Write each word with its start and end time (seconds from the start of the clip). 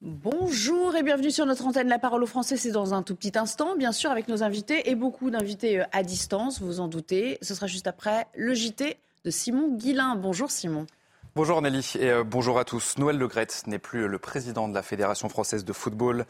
Bonjour 0.00 0.94
et 0.94 1.02
bienvenue 1.02 1.32
sur 1.32 1.44
notre 1.44 1.66
antenne 1.66 1.88
La 1.88 1.98
Parole 1.98 2.22
aux 2.22 2.28
Français. 2.28 2.56
C'est 2.56 2.70
dans 2.70 2.94
un 2.94 3.02
tout 3.02 3.16
petit 3.16 3.36
instant, 3.36 3.74
bien 3.74 3.90
sûr, 3.90 4.12
avec 4.12 4.28
nos 4.28 4.44
invités 4.44 4.90
et 4.90 4.94
beaucoup 4.94 5.28
d'invités 5.28 5.80
euh, 5.80 5.84
à 5.90 6.04
distance, 6.04 6.62
vous 6.62 6.78
en 6.78 6.86
doutez. 6.86 7.36
Ce 7.42 7.52
sera 7.52 7.66
juste 7.66 7.88
après 7.88 8.28
le 8.36 8.54
JT 8.54 8.96
de 9.24 9.30
Simon 9.32 9.74
Guillain. 9.74 10.14
Bonjour 10.14 10.52
Simon. 10.52 10.86
Bonjour 11.34 11.60
Nelly 11.60 11.94
et 11.98 12.10
euh, 12.10 12.22
bonjour 12.22 12.60
à 12.60 12.64
tous. 12.64 12.96
Noël 12.98 13.18
Legrette 13.18 13.64
n'est 13.66 13.80
plus 13.80 14.06
le 14.06 14.18
président 14.20 14.68
de 14.68 14.74
la 14.74 14.82
Fédération 14.82 15.28
française 15.28 15.64
de 15.64 15.72
football. 15.72 16.26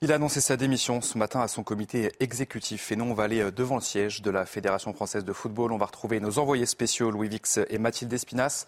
Il 0.00 0.12
a 0.12 0.14
annoncé 0.14 0.40
sa 0.40 0.56
démission 0.56 1.02
ce 1.02 1.18
matin 1.18 1.42
à 1.42 1.48
son 1.48 1.62
comité 1.62 2.12
exécutif. 2.20 2.90
Et 2.90 2.96
nous, 2.96 3.04
on 3.04 3.12
va 3.12 3.24
aller 3.24 3.42
euh, 3.42 3.50
devant 3.50 3.74
le 3.74 3.82
siège 3.82 4.22
de 4.22 4.30
la 4.30 4.46
Fédération 4.46 4.94
française 4.94 5.26
de 5.26 5.32
football. 5.34 5.72
On 5.72 5.78
va 5.78 5.84
retrouver 5.84 6.20
nos 6.20 6.38
envoyés 6.38 6.64
spéciaux, 6.64 7.10
Louis 7.10 7.28
Vix 7.28 7.60
et 7.68 7.76
Mathilde 7.76 8.10
Espinas. 8.14 8.64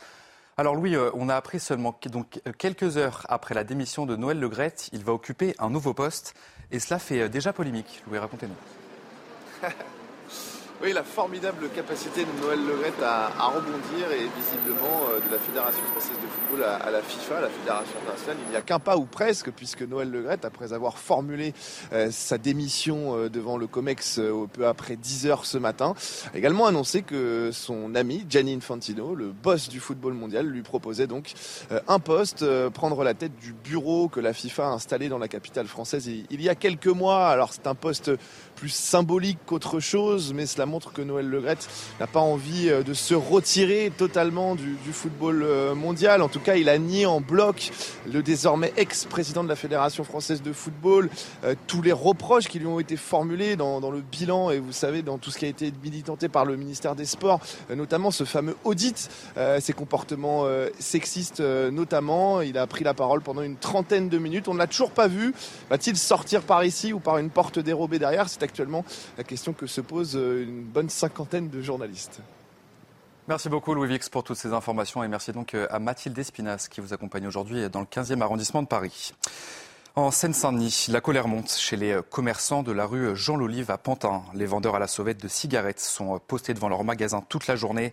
Alors 0.59 0.75
Louis, 0.75 0.95
euh, 0.96 1.11
on 1.14 1.29
a 1.29 1.34
appris 1.34 1.61
seulement 1.61 1.98
donc, 2.11 2.41
quelques 2.59 2.96
heures 2.96 3.25
après 3.29 3.55
la 3.55 3.64
démission 3.64 4.05
de 4.05 4.16
Noël 4.16 4.39
Legrette, 4.39 4.91
il 4.93 5.02
va 5.02 5.12
occuper 5.12 5.55
un 5.59 5.71
nouveau 5.71 5.95
poste. 5.95 6.34
Et 6.70 6.78
cela 6.78 6.98
fait 6.98 7.28
déjà 7.28 7.52
polémique. 7.52 8.02
Louis, 8.06 8.19
racontez-nous. 8.19 9.69
Oui, 10.82 10.92
la 10.92 11.04
formidable 11.04 11.68
capacité 11.68 12.24
de 12.24 12.45
Noël 12.45 12.59
Legrette 12.59 13.00
à, 13.04 13.28
rebondir 13.46 14.10
et 14.10 14.27
visiblement 14.36 15.06
euh, 15.10 15.20
de 15.24 15.32
la 15.32 15.38
Fédération 15.38 15.80
française 15.92 16.16
de 16.20 16.27
football 16.27 16.64
à, 16.64 16.91
la 16.91 17.00
FIFA, 17.02 17.41
la 17.41 17.48
Fédération 17.50 17.95
internationale. 18.02 18.36
Il 18.48 18.50
n'y 18.50 18.56
a 18.56 18.62
qu'un 18.62 18.80
pas 18.80 18.96
ou 18.96 19.05
presque, 19.05 19.52
puisque 19.52 19.82
Noël 19.82 20.10
Legrette, 20.10 20.45
après 20.45 20.72
avoir 20.72 20.98
formulé 20.98 21.55
euh, 21.92 22.08
sa 22.10 22.36
démission 22.36 23.16
euh, 23.16 23.28
devant 23.28 23.58
le 23.58 23.68
COMEX 23.68 24.18
peu 24.52 24.66
après 24.66 24.96
10 24.96 25.28
heures 25.28 25.46
ce 25.46 25.56
matin, 25.56 25.95
a 26.34 26.36
également 26.36 26.66
annoncé 26.66 27.02
que 27.02 27.50
son 27.52 27.94
ami 27.94 28.27
Gianni 28.28 28.55
Infantino, 28.55 29.14
le 29.14 29.27
boss 29.30 29.69
du 29.69 29.78
football 29.78 30.14
mondial, 30.14 30.46
lui 30.46 30.62
proposait 30.62 31.06
donc 31.06 31.34
un 31.86 32.00
poste, 32.00 32.44
prendre 32.70 33.05
la 33.05 33.14
tête 33.14 33.36
du 33.36 33.52
bureau 33.52 34.08
que 34.08 34.19
la 34.19 34.33
FIFA 34.33 34.64
a 34.64 34.70
installé 34.70 35.08
dans 35.08 35.19
la 35.19 35.28
capitale 35.28 35.69
française 35.69 36.08
il 36.08 36.42
y 36.42 36.48
a 36.48 36.56
quelques 36.56 36.86
mois. 36.88 37.28
Alors 37.28 37.52
c'est 37.52 37.69
un 37.69 37.77
poste 37.77 38.11
plus 38.62 38.68
symbolique 38.68 39.38
qu'autre 39.44 39.80
chose, 39.80 40.32
mais 40.32 40.46
cela 40.46 40.66
montre 40.66 40.92
que 40.92 41.02
Noël 41.02 41.28
Legrette 41.28 41.68
n'a 41.98 42.06
pas 42.06 42.20
envie 42.20 42.68
euh, 42.68 42.84
de 42.84 42.94
se 42.94 43.12
retirer 43.12 43.91
totalement 43.98 44.55
du, 44.55 44.77
football 44.92 45.42
euh, 45.42 45.74
mondial. 45.74 46.22
En 46.22 46.28
tout 46.28 46.38
cas, 46.38 46.55
il 46.55 46.68
a 46.68 46.78
nié 46.78 47.05
en 47.05 47.20
bloc 47.20 47.72
le 48.06 48.22
désormais 48.22 48.72
ex-président 48.77 49.42
de 49.42 49.48
la 49.48 49.56
Fédération 49.56 50.05
française 50.05 50.42
de 50.42 50.52
football, 50.52 51.10
euh, 51.42 51.56
tous 51.66 51.83
les 51.83 51.90
reproches 51.90 52.46
qui 52.46 52.60
lui 52.60 52.68
ont 52.68 52.78
été 52.78 52.96
formulés 52.96 53.56
dans, 53.56 53.80
le 53.90 54.00
bilan 54.00 54.52
et 54.52 54.60
vous 54.60 54.70
savez 54.70 55.02
dans 55.02 55.18
tout 55.18 55.33
ce 55.33 55.38
qui 55.38 55.44
a 55.44 55.48
été 55.48 55.72
militanté 55.83 56.28
par 56.28 56.44
le 56.44 56.55
ministère 56.55 56.94
des 56.94 57.05
Sports, 57.05 57.40
notamment 57.74 58.12
ce 58.12 58.22
fameux 58.22 58.55
audit, 58.62 59.10
ses 59.58 59.72
comportements 59.72 60.46
sexistes 60.78 61.40
notamment. 61.40 62.40
Il 62.42 62.56
a 62.58 62.66
pris 62.66 62.84
la 62.84 62.94
parole 62.94 63.22
pendant 63.22 63.42
une 63.42 63.56
trentaine 63.56 64.08
de 64.08 64.18
minutes. 64.18 64.46
On 64.46 64.55
ne 64.55 64.58
l'a 64.58 64.66
toujours 64.68 64.92
pas 64.92 65.08
vu. 65.08 65.34
Va-t-il 65.68 65.96
sortir 65.96 66.42
par 66.42 66.64
ici 66.64 66.92
ou 66.92 67.00
par 67.00 67.18
une 67.18 67.30
porte 67.30 67.58
dérobée 67.58 67.98
derrière? 67.98 68.28
Actuellement 68.53 68.84
la 69.17 69.25
question 69.25 69.55
que 69.55 69.67
se 69.67 69.81
pose 69.81 70.14
euh, 70.14 70.45
une 70.45 70.62
bonne 70.62 70.91
cinquantaine 70.91 71.48
de 71.48 71.62
journalistes. 71.62 72.20
Merci 73.27 73.48
beaucoup 73.48 73.72
Louis 73.72 73.89
Vix 73.89 74.11
pour 74.11 74.25
toutes 74.25 74.36
ces 74.36 74.53
informations 74.53 75.03
et 75.03 75.08
merci 75.08 75.33
donc 75.33 75.55
euh, 75.55 75.67
à 75.70 75.78
Mathilde 75.78 76.19
Espinas 76.19 76.69
qui 76.70 76.83
vous 76.83 76.92
accompagne 76.92 77.27
aujourd'hui 77.27 77.70
dans 77.70 77.80
le 77.80 77.86
15e 77.86 78.20
arrondissement 78.20 78.61
de 78.61 78.67
Paris. 78.67 79.14
En 79.97 80.11
Seine-Saint-Denis, 80.11 80.89
la 80.91 81.00
colère 81.00 81.28
monte 81.28 81.50
chez 81.50 81.77
les 81.77 81.98
commerçants 82.11 82.62
de 82.62 82.73
la 82.73 82.84
rue 82.84 83.17
Jean 83.17 83.36
Lolive 83.36 83.70
à 83.70 83.78
Pantin. 83.78 84.23
Les 84.34 84.47
vendeurs 84.47 84.75
à 84.75 84.78
la 84.78 84.86
sauvette 84.86 85.23
de 85.23 85.28
cigarettes 85.28 85.80
sont 85.80 86.19
postés 86.19 86.53
devant 86.53 86.69
leur 86.69 86.84
magasin 86.84 87.23
toute 87.27 87.47
la 87.47 87.56
journée. 87.56 87.92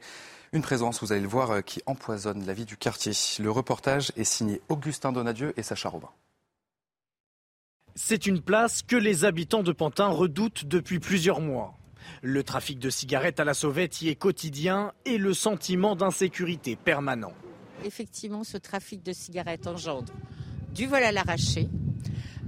Une 0.51 0.61
présence, 0.61 1.01
vous 1.01 1.11
allez 1.11 1.21
le 1.21 1.27
voir, 1.27 1.63
qui 1.63 1.81
empoisonne 1.85 2.45
la 2.45 2.53
vie 2.53 2.65
du 2.65 2.77
quartier. 2.77 3.11
Le 3.39 3.51
reportage 3.51 4.13
est 4.15 4.23
signé 4.23 4.61
Augustin 4.69 5.11
Donadieu 5.11 5.53
et 5.57 5.63
Sacha 5.63 5.89
Robin. 5.89 6.09
C'est 8.01 8.25
une 8.25 8.39
place 8.39 8.81
que 8.81 8.95
les 8.95 9.25
habitants 9.25 9.61
de 9.61 9.73
Pantin 9.73 10.07
redoutent 10.07 10.65
depuis 10.65 10.99
plusieurs 10.99 11.41
mois. 11.41 11.77
Le 12.21 12.43
trafic 12.43 12.79
de 12.79 12.89
cigarettes 12.89 13.41
à 13.41 13.43
la 13.43 13.53
sauvette 13.53 14.01
y 14.01 14.07
est 14.07 14.15
quotidien 14.15 14.93
et 15.03 15.17
le 15.17 15.33
sentiment 15.33 15.97
d'insécurité 15.97 16.77
permanent. 16.77 17.33
Effectivement, 17.83 18.45
ce 18.45 18.55
trafic 18.55 19.03
de 19.03 19.11
cigarettes 19.11 19.67
engendre 19.67 20.13
du 20.73 20.87
vol 20.87 21.03
à 21.03 21.11
l'arraché, 21.11 21.67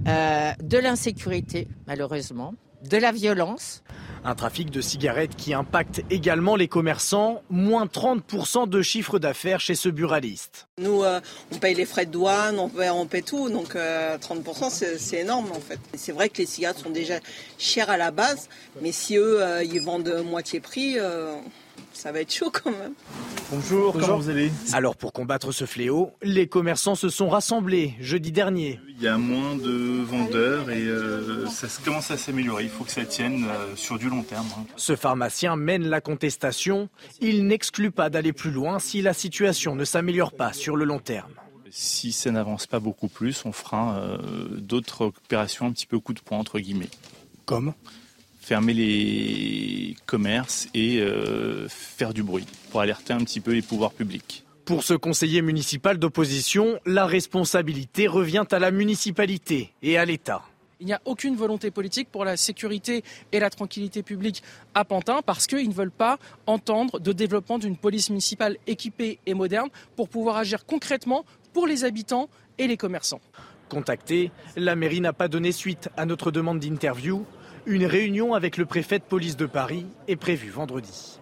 euh, 0.08 0.52
de 0.64 0.78
l'insécurité, 0.78 1.68
malheureusement, 1.86 2.54
de 2.88 2.96
la 2.96 3.12
violence. 3.12 3.84
Un 4.24 4.36
trafic 4.36 4.70
de 4.70 4.80
cigarettes 4.80 5.34
qui 5.34 5.52
impacte 5.52 6.02
également 6.08 6.54
les 6.54 6.68
commerçants, 6.68 7.42
moins 7.50 7.86
30% 7.86 8.68
de 8.68 8.80
chiffre 8.80 9.18
d'affaires 9.18 9.58
chez 9.58 9.74
ce 9.74 9.88
buraliste. 9.88 10.68
Nous, 10.78 11.02
euh, 11.02 11.20
on 11.52 11.58
paye 11.58 11.74
les 11.74 11.84
frais 11.84 12.06
de 12.06 12.12
douane, 12.12 12.56
on 12.58 13.06
paye, 13.06 13.24
tout, 13.24 13.50
donc 13.50 13.74
30% 13.74 13.78
euh, 14.84 14.96
c'est 14.96 15.18
énorme 15.18 15.50
en 15.50 15.60
fait. 15.60 15.80
C'est 15.94 16.12
vrai 16.12 16.28
que 16.28 16.38
les 16.38 16.46
cigarettes 16.46 16.78
sont 16.78 16.90
déjà 16.90 17.18
chères 17.58 17.90
à 17.90 17.96
la 17.96 18.12
base, 18.12 18.48
mais 18.80 18.92
si 18.92 19.16
eux, 19.16 19.42
euh, 19.42 19.64
ils 19.64 19.80
vendent 19.80 20.22
moitié 20.24 20.60
prix, 20.60 20.98
ça 21.92 22.12
va 22.12 22.20
être 22.20 22.32
chaud 22.32 22.50
quand 22.50 22.70
même. 22.70 22.94
Bonjour, 23.50 23.92
comment 23.92 24.16
vous 24.16 24.28
allez 24.28 24.50
Alors 24.72 24.96
pour 24.96 25.12
combattre 25.12 25.52
ce 25.52 25.66
fléau, 25.66 26.12
les 26.22 26.46
commerçants 26.46 26.94
se 26.94 27.08
sont 27.08 27.28
rassemblés 27.28 27.94
jeudi 28.00 28.32
dernier. 28.32 28.80
Il 28.88 29.02
y 29.02 29.08
a 29.08 29.18
moins 29.18 29.56
de 29.56 30.02
vendeurs 30.02 30.70
et 30.70 30.82
euh, 30.82 31.46
ça 31.46 31.66
commence 31.84 32.10
à 32.10 32.16
s'améliorer. 32.16 32.64
Il 32.64 32.70
faut 32.70 32.84
que 32.84 32.90
ça 32.90 33.04
tienne 33.04 33.46
euh, 33.48 33.76
sur 33.76 33.98
du 33.98 34.08
long 34.08 34.22
terme. 34.22 34.46
Hein. 34.58 34.64
Ce 34.76 34.96
pharmacien 34.96 35.56
mène 35.56 35.88
la 35.88 36.00
contestation. 36.00 36.88
Il 37.20 37.46
n'exclut 37.46 37.90
pas 37.90 38.10
d'aller 38.10 38.32
plus 38.32 38.50
loin 38.50 38.78
si 38.78 39.02
la 39.02 39.12
situation 39.12 39.74
ne 39.74 39.84
s'améliore 39.84 40.32
pas 40.32 40.52
sur 40.52 40.76
le 40.76 40.84
long 40.84 40.98
terme. 40.98 41.32
Si 41.70 42.12
ça 42.12 42.30
n'avance 42.30 42.66
pas 42.66 42.80
beaucoup 42.80 43.08
plus, 43.08 43.44
on 43.44 43.52
fera 43.52 43.96
euh, 43.96 44.18
d'autres 44.58 45.06
opérations 45.06 45.66
un 45.66 45.72
petit 45.72 45.86
peu 45.86 45.98
coup 45.98 46.12
de 46.12 46.20
poing 46.20 46.38
entre 46.38 46.58
guillemets. 46.58 46.90
Comme? 47.44 47.74
Fermer 48.42 48.74
les 48.74 49.96
commerces 50.04 50.68
et 50.74 50.98
euh, 51.00 51.68
faire 51.68 52.12
du 52.12 52.22
bruit 52.22 52.44
pour 52.70 52.80
alerter 52.80 53.12
un 53.12 53.20
petit 53.20 53.40
peu 53.40 53.52
les 53.52 53.62
pouvoirs 53.62 53.92
publics. 53.92 54.44
Pour 54.64 54.82
ce 54.82 54.94
conseiller 54.94 55.42
municipal 55.42 55.98
d'opposition, 55.98 56.78
la 56.84 57.06
responsabilité 57.06 58.06
revient 58.06 58.44
à 58.50 58.58
la 58.58 58.70
municipalité 58.70 59.72
et 59.82 59.96
à 59.96 60.04
l'État. 60.04 60.42
Il 60.80 60.86
n'y 60.86 60.92
a 60.92 61.00
aucune 61.04 61.36
volonté 61.36 61.70
politique 61.70 62.08
pour 62.10 62.24
la 62.24 62.36
sécurité 62.36 63.04
et 63.30 63.38
la 63.38 63.50
tranquillité 63.50 64.02
publique 64.02 64.42
à 64.74 64.84
Pantin 64.84 65.20
parce 65.24 65.46
qu'ils 65.46 65.68
ne 65.68 65.74
veulent 65.74 65.92
pas 65.92 66.18
entendre 66.46 66.98
de 66.98 67.12
développement 67.12 67.60
d'une 67.60 67.76
police 67.76 68.10
municipale 68.10 68.56
équipée 68.66 69.20
et 69.24 69.34
moderne 69.34 69.68
pour 69.94 70.08
pouvoir 70.08 70.36
agir 70.36 70.66
concrètement 70.66 71.24
pour 71.52 71.68
les 71.68 71.84
habitants 71.84 72.28
et 72.58 72.66
les 72.66 72.76
commerçants. 72.76 73.20
Contacté, 73.68 74.32
la 74.56 74.74
mairie 74.74 75.00
n'a 75.00 75.12
pas 75.12 75.28
donné 75.28 75.52
suite 75.52 75.88
à 75.96 76.04
notre 76.04 76.32
demande 76.32 76.58
d'interview. 76.58 77.24
Une 77.64 77.86
réunion 77.86 78.34
avec 78.34 78.56
le 78.56 78.66
préfet 78.66 78.98
de 78.98 79.04
police 79.04 79.36
de 79.36 79.46
Paris 79.46 79.86
est 80.08 80.16
prévue 80.16 80.50
vendredi. 80.50 81.20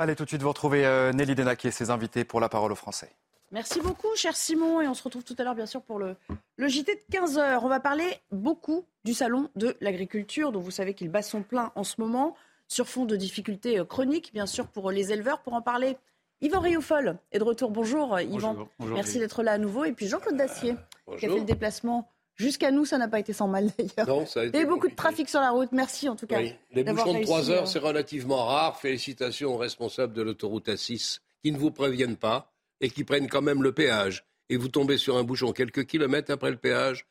Allez 0.00 0.16
tout 0.16 0.24
de 0.24 0.28
suite 0.28 0.42
vous 0.42 0.48
retrouver 0.48 0.84
euh, 0.84 1.12
Nelly 1.12 1.36
Denac 1.36 1.64
et 1.64 1.70
ses 1.70 1.90
invités 1.90 2.24
pour 2.24 2.40
la 2.40 2.48
parole 2.48 2.72
aux 2.72 2.76
Français. 2.76 3.12
Merci 3.52 3.80
beaucoup, 3.80 4.08
cher 4.16 4.34
Simon. 4.34 4.80
Et 4.80 4.88
on 4.88 4.94
se 4.94 5.02
retrouve 5.04 5.22
tout 5.22 5.36
à 5.38 5.44
l'heure, 5.44 5.54
bien 5.54 5.66
sûr, 5.66 5.80
pour 5.82 6.00
le, 6.00 6.16
le 6.56 6.68
JT 6.68 6.92
de 6.92 7.16
15h. 7.16 7.60
On 7.62 7.68
va 7.68 7.78
parler 7.78 8.04
beaucoup 8.32 8.84
du 9.04 9.14
salon 9.14 9.48
de 9.54 9.76
l'agriculture, 9.80 10.50
dont 10.50 10.60
vous 10.60 10.72
savez 10.72 10.92
qu'il 10.92 11.08
bat 11.08 11.22
son 11.22 11.42
plein 11.42 11.70
en 11.76 11.84
ce 11.84 12.00
moment, 12.00 12.34
sur 12.66 12.88
fond 12.88 13.04
de 13.04 13.14
difficultés 13.14 13.78
euh, 13.78 13.84
chroniques, 13.84 14.32
bien 14.32 14.46
sûr, 14.46 14.66
pour 14.66 14.90
les 14.90 15.12
éleveurs. 15.12 15.40
Pour 15.40 15.54
en 15.54 15.62
parler, 15.62 15.96
Yvan 16.40 16.60
Rioufol 16.60 17.16
est 17.30 17.38
de 17.38 17.44
retour. 17.44 17.70
Bonjour, 17.70 18.18
Yvan. 18.18 18.68
Merci 18.80 19.20
d'être 19.20 19.44
là 19.44 19.52
à 19.52 19.58
nouveau. 19.58 19.84
Et 19.84 19.92
puis 19.92 20.08
Jean-Claude 20.08 20.36
Dacier, 20.36 20.74
qui 21.16 21.26
a 21.26 21.28
fait 21.28 21.38
le 21.38 21.44
déplacement 21.44 22.10
Jusqu'à 22.38 22.70
nous, 22.70 22.84
ça 22.84 22.98
n'a 22.98 23.08
pas 23.08 23.18
été 23.18 23.32
sans 23.32 23.48
mal 23.48 23.68
d'ailleurs. 23.78 24.08
Non, 24.08 24.26
ça 24.26 24.40
a 24.40 24.44
été. 24.44 24.56
Il 24.56 24.60
y 24.60 24.62
a 24.62 24.66
eu 24.66 24.68
beaucoup 24.68 24.88
de 24.88 24.94
trafic 24.94 25.28
sur 25.28 25.40
la 25.40 25.50
route. 25.50 25.70
Merci 25.72 26.08
en 26.08 26.16
tout 26.16 26.26
cas. 26.26 26.40
Les 26.72 26.84
bouchons 26.84 27.18
de 27.18 27.24
3 27.24 27.50
heures, 27.50 27.62
euh, 27.64 27.66
c'est 27.66 27.80
relativement 27.80 28.46
rare. 28.46 28.78
Félicitations 28.78 29.54
aux 29.54 29.58
responsables 29.58 30.12
de 30.12 30.22
l'autoroute 30.22 30.68
A6 30.68 31.18
qui 31.42 31.52
ne 31.52 31.58
vous 31.58 31.72
préviennent 31.72 32.16
pas 32.16 32.52
et 32.80 32.90
qui 32.90 33.02
prennent 33.02 33.28
quand 33.28 33.42
même 33.42 33.62
le 33.62 33.72
péage. 33.72 34.24
Et 34.50 34.56
vous 34.56 34.68
tombez 34.68 34.96
sur 34.96 35.16
un 35.16 35.24
bouchon 35.24 35.52
quelques 35.52 35.84
kilomètres 35.84 36.32
après 36.32 36.50
le 36.50 36.56
péage. 36.56 37.06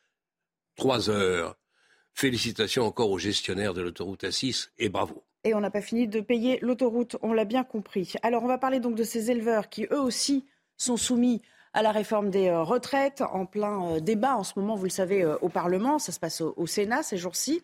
3 0.78 1.10
heures. 1.10 1.56
Félicitations 2.14 2.86
encore 2.86 3.12
aux 3.12 3.20
gestionnaires 3.20 3.74
de 3.74 3.82
l'autoroute 3.82 4.24
A6 4.24 4.70
et 4.80 4.90
bravo. 4.90 5.24
Et 5.44 5.54
on 5.54 5.60
n'a 5.60 5.70
pas 5.70 5.82
fini 5.82 6.08
de 6.08 6.20
payer 6.20 6.58
l'autoroute, 6.62 7.16
on 7.22 7.32
l'a 7.32 7.46
bien 7.46 7.64
compris. 7.64 8.14
Alors 8.24 8.44
on 8.44 8.48
va 8.48 8.58
parler 8.58 8.80
donc 8.80 8.96
de 8.96 9.04
ces 9.04 9.30
éleveurs 9.30 9.70
qui 9.70 9.86
eux 9.92 10.02
aussi 10.02 10.46
sont 10.78 10.98
soumis 10.98 11.42
à 11.78 11.84
la 11.84 11.92
réforme 11.92 12.32
des 12.32 12.48
euh, 12.48 12.64
retraites, 12.64 13.22
en 13.22 13.46
plein 13.46 13.86
euh, 13.86 14.00
débat 14.00 14.36
en 14.36 14.44
ce 14.44 14.54
moment, 14.58 14.74
vous 14.74 14.86
le 14.86 14.90
savez, 14.90 15.22
euh, 15.22 15.38
au 15.42 15.50
Parlement. 15.50 16.00
Ça 16.00 16.12
se 16.12 16.20
passe 16.20 16.42
au, 16.42 16.66
Sénat 16.66 17.04
ces 17.04 17.18
jours-ci. 17.18 17.62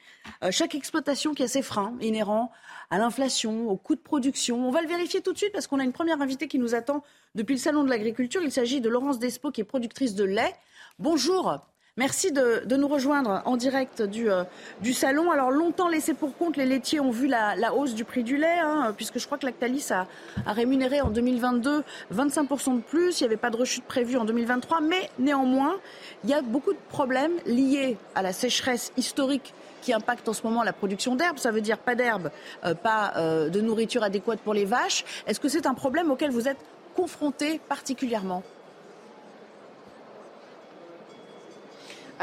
chaque 0.51 0.75
exploitation 0.75 1.33
qui 1.33 1.41
a 1.41 1.47
ses 1.47 1.63
freins 1.63 1.95
inhérents 1.99 2.51
à 2.91 2.99
l'inflation, 2.99 3.67
au 3.67 3.75
coût 3.75 3.95
de 3.95 4.01
production. 4.01 4.67
On 4.67 4.69
va 4.69 4.83
le 4.83 4.87
vérifier 4.87 5.21
tout 5.21 5.33
de 5.33 5.37
suite 5.39 5.51
parce 5.51 5.65
qu'on 5.65 5.79
a 5.79 5.83
une 5.83 5.93
première 5.93 6.21
invitée 6.21 6.47
qui 6.47 6.59
nous 6.59 6.75
attend 6.75 7.03
depuis 7.33 7.53
le 7.53 7.59
Salon 7.59 7.83
de 7.83 7.89
l'Agriculture. 7.89 8.41
Il 8.43 8.51
s'agit 8.51 8.81
de 8.81 8.89
Laurence 8.89 9.17
Despo, 9.17 9.49
qui 9.49 9.61
est 9.61 9.65
productrice 9.65 10.13
de 10.13 10.25
lait. 10.25 10.53
Bonjour. 10.99 11.59
Merci 11.95 12.31
de, 12.31 12.75
nous 12.75 12.87
rejoindre 12.87 13.43
en 13.45 13.55
direct 13.55 14.01
du, 14.01 14.27
euh, 14.27 14.45
du 14.81 14.93
salon. 14.93 15.29
Alors 15.29 15.51
longtemps 15.51 15.89
laissé 15.89 16.15
pour 16.15 16.35
compte, 16.35 16.57
les 16.57 16.65
laitiers 16.65 16.99
ont 16.99 17.11
vu 17.11 17.27
la, 17.27 17.71
hausse 17.75 17.93
du 17.93 18.03
prix 18.03 18.23
du 18.23 18.35
lait, 18.35 18.57
hein, 18.63 18.95
puisque 18.97 19.19
je 19.19 19.27
crois 19.27 19.37
que 19.37 19.45
Lactalis 19.45 19.91
a, 19.91 20.07
a 20.47 20.53
rémunéré 20.53 21.01
en 21.01 21.11
2022 21.11 21.83
25% 22.11 22.77
de 22.77 22.81
plus. 22.81 23.21
Il 23.21 23.25
n'y 23.25 23.27
avait 23.27 23.37
pas 23.37 23.51
de 23.51 23.57
rechute 23.57 23.83
prévue 23.83 24.17
en 24.17 24.25
2023, 24.25 24.81
mais 24.81 25.07
néanmoins, 25.19 25.75
il 26.23 26.31
y 26.31 26.33
a 26.33 26.41
beaucoup 26.41 26.73
de 26.73 26.79
problèmes 26.89 27.33
liés 27.45 27.95
à 28.15 28.23
la 28.23 28.33
sécheresse 28.33 28.91
historique 28.97 29.53
qui 29.83 29.93
impacte 29.93 30.27
en 30.27 30.33
ce 30.33 30.41
moment 30.41 30.63
la 30.63 30.73
production 30.73 31.15
d'herbe. 31.15 31.37
Ça 31.37 31.51
veut 31.51 31.61
dire 31.61 31.77
pas 31.77 31.93
d'herbe, 31.93 32.31
euh, 32.65 32.73
pas 32.73 33.13
euh, 33.17 33.49
de 33.49 33.61
nourriture 33.61 34.01
adéquate 34.01 34.39
pour 34.39 34.55
les 34.55 34.65
vaches. 34.65 35.05
Est-ce 35.27 35.39
que 35.39 35.47
c'est 35.47 35.67
un 35.67 35.75
problème 35.75 36.09
auquel 36.09 36.31
vous 36.31 36.47
êtes 36.47 36.57
confronté 36.95 37.61
particulièrement? 37.69 38.41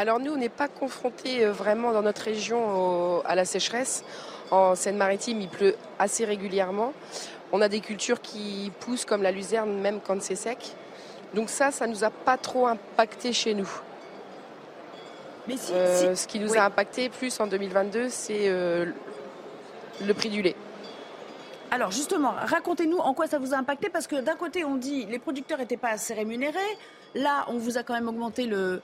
Alors 0.00 0.18
nous, 0.18 0.32
on 0.32 0.38
n'est 0.38 0.48
pas 0.48 0.66
confronté 0.66 1.44
euh, 1.44 1.52
vraiment 1.52 1.92
dans 1.92 2.00
notre 2.00 2.22
région 2.22 3.22
à 3.26 3.34
la 3.34 3.44
sécheresse. 3.44 4.02
En 4.50 4.74
Seine-Maritime, 4.74 5.42
il 5.42 5.48
pleut 5.48 5.74
assez 5.98 6.24
régulièrement. 6.24 6.94
On 7.52 7.60
a 7.60 7.68
des 7.68 7.80
cultures 7.80 8.22
qui 8.22 8.72
poussent 8.80 9.04
comme 9.04 9.22
la 9.22 9.30
luzerne 9.30 9.78
même 9.78 10.00
quand 10.00 10.22
c'est 10.22 10.36
sec. 10.36 10.74
Donc 11.34 11.50
ça, 11.50 11.70
ça 11.70 11.86
nous 11.86 12.02
a 12.02 12.08
pas 12.08 12.38
trop 12.38 12.66
impacté 12.66 13.34
chez 13.34 13.52
nous. 13.52 13.68
Mais 15.46 15.58
si, 15.58 15.70
euh, 15.74 16.16
Ce 16.16 16.26
qui 16.26 16.40
nous 16.40 16.56
a 16.56 16.62
impacté 16.62 17.10
plus 17.10 17.38
en 17.38 17.46
2022, 17.46 18.08
c'est 18.08 18.48
euh, 18.48 18.86
le 20.02 20.14
prix 20.14 20.30
du 20.30 20.40
lait. 20.40 20.56
Alors 21.70 21.90
justement, 21.90 22.32
racontez-nous 22.38 23.00
en 23.00 23.12
quoi 23.12 23.26
ça 23.26 23.38
vous 23.38 23.52
a 23.52 23.58
impacté, 23.58 23.90
parce 23.90 24.06
que 24.06 24.16
d'un 24.16 24.36
côté 24.36 24.64
on 24.64 24.76
dit 24.76 25.04
les 25.10 25.18
producteurs 25.18 25.58
n'étaient 25.58 25.76
pas 25.76 25.90
assez 25.90 26.14
rémunérés, 26.14 26.58
là 27.14 27.44
on 27.48 27.58
vous 27.58 27.78
a 27.78 27.82
quand 27.82 27.94
même 27.94 28.08
augmenté 28.08 28.46
le, 28.46 28.80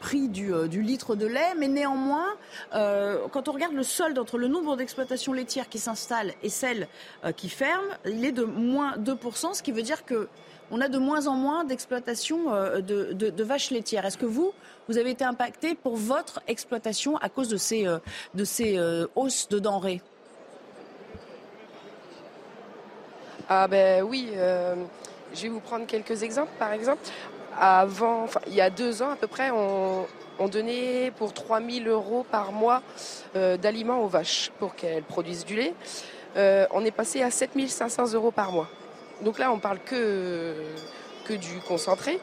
prix 0.00 0.30
euh, 0.38 0.66
du, 0.66 0.82
litre 0.82 1.14
de 1.14 1.26
lait, 1.26 1.54
mais 1.58 1.68
néanmoins, 1.68 2.26
euh, 2.74 3.26
quand 3.30 3.48
on 3.48 3.52
regarde 3.52 3.74
le 3.74 3.82
solde 3.82 4.18
entre 4.18 4.38
le 4.38 4.48
nombre 4.48 4.76
d'exploitations 4.76 5.32
laitières 5.32 5.68
qui 5.68 5.78
s'installent 5.78 6.32
et 6.42 6.48
celles 6.48 6.88
euh, 7.24 7.32
qui 7.32 7.48
ferment, 7.48 7.94
il 8.06 8.24
est 8.24 8.32
de 8.32 8.44
moins 8.44 8.96
2%, 8.98 9.54
ce 9.54 9.62
qui 9.62 9.72
veut 9.72 9.82
dire 9.82 10.04
que 10.04 10.28
on 10.70 10.80
a 10.80 10.88
de 10.88 10.98
moins 10.98 11.26
en 11.26 11.34
moins 11.34 11.64
d'exploitations 11.64 12.50
de, 12.80 13.12
de, 13.12 13.44
vaches 13.44 13.70
laitières. 13.70 14.06
Est-ce 14.06 14.16
que 14.16 14.24
vous, 14.24 14.52
vous 14.88 14.96
avez 14.96 15.10
été 15.10 15.22
impacté 15.22 15.74
pour 15.74 15.94
votre 15.94 16.40
exploitation 16.48 17.18
à 17.18 17.28
cause 17.28 17.48
de 17.48 17.58
ces, 17.58 17.86
hausses 19.14 19.48
de 19.50 19.58
denrées? 19.58 20.00
Ah 23.46 23.68
ben 23.68 24.02
oui, 24.02 24.30
je 25.34 25.42
vais 25.42 25.48
vous 25.48 25.60
prendre 25.60 25.86
quelques 25.86 26.22
exemples. 26.22 26.52
Par 26.58 26.72
exemple, 26.72 27.02
avant, 27.58 28.26
il 28.46 28.54
y 28.54 28.60
a 28.60 28.70
deux 28.70 29.02
ans 29.02 29.10
à 29.10 29.16
peu 29.16 29.26
près, 29.26 29.50
on, 29.50 30.06
donnait 30.48 31.12
pour 31.16 31.32
3000 31.32 31.86
euros 31.88 32.26
par 32.30 32.52
mois 32.52 32.82
euh, 33.36 33.56
d'aliments 33.56 34.02
aux 34.02 34.08
vaches 34.08 34.50
pour 34.58 34.74
qu'elles 34.74 35.04
produisent 35.04 35.44
du 35.44 35.56
lait. 35.56 35.74
Euh, 36.36 36.66
on 36.72 36.84
est 36.84 36.90
passé 36.90 37.22
à 37.22 37.30
7500 37.30 38.12
euros 38.14 38.30
par 38.30 38.52
mois. 38.52 38.68
Donc 39.22 39.38
là, 39.38 39.52
on 39.52 39.58
parle 39.58 39.78
que, 39.78 40.54
que 41.24 41.34
du 41.34 41.60
concentré. 41.68 42.18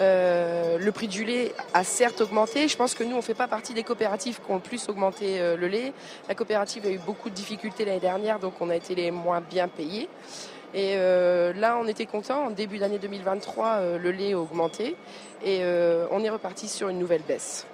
le 0.00 0.90
prix 0.90 1.08
du 1.08 1.24
lait 1.24 1.54
a 1.74 1.84
certes 1.84 2.22
augmenté. 2.22 2.68
Je 2.68 2.76
pense 2.76 2.94
que 2.94 3.04
nous, 3.04 3.12
on 3.12 3.18
ne 3.18 3.22
fait 3.22 3.34
pas 3.34 3.48
partie 3.48 3.74
des 3.74 3.82
coopératives 3.82 4.40
qui 4.40 4.50
ont 4.50 4.54
le 4.54 4.60
plus 4.60 4.88
augmenté 4.88 5.38
le 5.56 5.68
lait. 5.68 5.92
La 6.28 6.34
coopérative 6.34 6.86
a 6.86 6.90
eu 6.90 6.98
beaucoup 6.98 7.28
de 7.28 7.34
difficultés 7.34 7.84
l'année 7.84 8.00
dernière, 8.00 8.38
donc 8.38 8.54
on 8.60 8.70
a 8.70 8.76
été 8.76 8.94
les 8.94 9.10
moins 9.10 9.42
bien 9.42 9.68
payés. 9.68 10.08
Et 10.74 10.94
euh, 10.96 11.52
là, 11.52 11.78
on 11.78 11.86
était 11.86 12.06
content. 12.06 12.46
En 12.46 12.50
début 12.50 12.78
d'année 12.78 12.98
2023, 12.98 13.66
euh, 13.66 13.98
le 13.98 14.10
lait 14.10 14.32
a 14.32 14.38
augmenté 14.38 14.96
et 15.44 15.58
euh, 15.62 16.06
on 16.10 16.24
est 16.24 16.30
reparti 16.30 16.68
sur 16.68 16.88
une 16.88 16.98
nouvelle 16.98 17.22
baisse. 17.22 17.66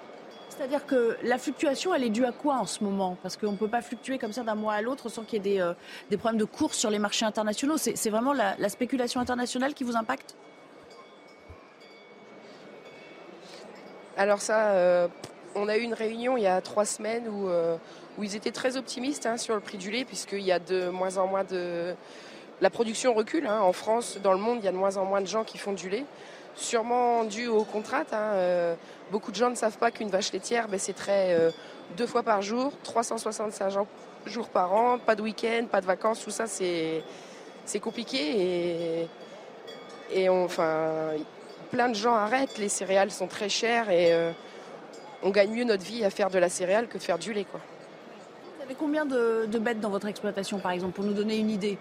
C'est-à-dire 0.48 0.86
que 0.86 1.16
la 1.22 1.38
fluctuation, 1.38 1.94
elle 1.94 2.02
est 2.02 2.10
due 2.10 2.24
à 2.24 2.32
quoi 2.32 2.56
en 2.56 2.66
ce 2.66 2.82
moment? 2.82 3.16
Parce 3.22 3.36
qu'on 3.36 3.52
ne 3.52 3.56
peut 3.56 3.68
pas 3.68 3.82
fluctuer 3.82 4.18
comme 4.18 4.32
ça 4.32 4.42
d'un 4.42 4.56
mois 4.56 4.74
à 4.74 4.82
l'autre 4.82 5.08
sans 5.08 5.22
qu'il 5.22 5.46
y 5.46 5.58
ait 5.58 5.74
des, 6.10 6.16
problèmes 6.16 6.40
de 6.40 6.44
course 6.44 6.76
sur 6.76 6.90
les 6.90 6.98
marchés 6.98 7.24
internationaux. 7.24 7.76
C'est 7.76 8.10
vraiment 8.10 8.32
la, 8.32 8.68
spéculation 8.68 9.20
internationale 9.20 9.74
qui 9.74 9.84
vous 9.84 9.94
impacte? 9.94 10.34
Alors 14.16 14.40
ça, 14.40 15.08
on 15.54 15.68
a 15.68 15.76
eu 15.76 15.82
une 15.82 15.94
réunion 15.94 16.36
il 16.36 16.42
y 16.42 16.48
a 16.48 16.60
trois 16.60 16.84
semaines 16.84 17.28
où, 17.28 17.48
où 18.18 18.24
ils 18.24 18.34
étaient 18.34 18.50
très 18.50 18.76
optimistes 18.76 19.26
hein, 19.26 19.36
sur 19.36 19.54
le 19.54 19.60
prix 19.60 19.78
du 19.78 19.92
lait, 19.92 20.04
puisqu'il 20.04 20.40
y 20.40 20.50
a 20.50 20.58
de 20.58 20.88
moins 20.88 21.18
en 21.18 21.28
moins 21.28 21.44
de, 21.44 21.94
la 22.60 22.70
production 22.70 23.14
recule. 23.14 23.46
Hein. 23.46 23.60
En 23.60 23.72
France, 23.72 24.19
dans 24.22 24.32
le 24.32 24.38
monde, 24.38 24.58
il 24.60 24.64
y 24.64 24.69
a 24.69 24.72
de 24.72 24.76
moins 24.76 24.96
en 24.96 25.05
moins 25.05 25.20
de 25.20 25.26
gens 25.26 25.44
qui 25.44 25.58
font 25.58 25.72
du 25.72 25.88
lait. 25.88 26.05
Sûrement 26.56 27.25
dû 27.25 27.46
au 27.46 27.64
contrat. 27.64 28.05
Hein. 28.12 28.32
Euh, 28.34 28.75
beaucoup 29.12 29.31
de 29.31 29.37
gens 29.37 29.50
ne 29.50 29.55
savent 29.55 29.78
pas 29.78 29.90
qu'une 29.90 30.08
vache 30.08 30.32
laitière, 30.32 30.69
ben, 30.69 30.78
c'est 30.78 30.93
très 30.93 31.34
euh, 31.34 31.50
deux 31.96 32.06
fois 32.06 32.22
par 32.22 32.43
jour, 32.43 32.72
365 32.82 33.87
jours 34.26 34.49
par 34.49 34.75
an, 34.75 34.99
pas 34.99 35.14
de 35.14 35.22
week-end, 35.22 35.66
pas 35.70 35.81
de 35.81 35.87
vacances, 35.87 36.22
tout 36.22 36.31
ça, 36.31 36.46
c'est, 36.46 37.02
compliqué. 37.81 39.08
Et, 40.12 40.28
enfin, 40.28 41.12
plein 41.70 41.88
de 41.88 41.94
gens 41.94 42.14
arrêtent. 42.14 42.58
Les 42.58 42.69
céréales 42.69 43.10
sont 43.10 43.28
très 43.28 43.49
chères 43.49 43.88
et 43.90 44.12
euh, 44.12 44.32
on 45.22 45.31
gagne 45.31 45.50
mieux 45.50 45.64
notre 45.64 45.84
vie 45.84 46.05
à 46.05 46.10
faire 46.10 46.31
de 46.31 46.38
la 46.38 46.49
céréale 46.49 46.88
que 46.88 46.99
faire 46.99 47.19
du 47.19 47.32
lait. 47.32 47.46
Vous 47.52 48.62
avez 48.64 48.75
combien 48.75 49.06
de 49.06 49.58
bêtes 49.58 49.81
dans 49.81 49.90
votre 49.90 50.08
exploitation, 50.08 50.58
par 50.58 50.72
exemple, 50.72 50.94
pour 50.94 51.05
nous 51.05 51.14
donner 51.14 51.37
une 51.37 51.50
idée? 51.50 51.78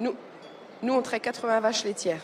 Nous, 0.00 0.14
nous, 0.82 0.94
on 0.94 1.02
traite 1.02 1.22
80 1.22 1.60
vaches 1.60 1.84
laitières. 1.84 2.22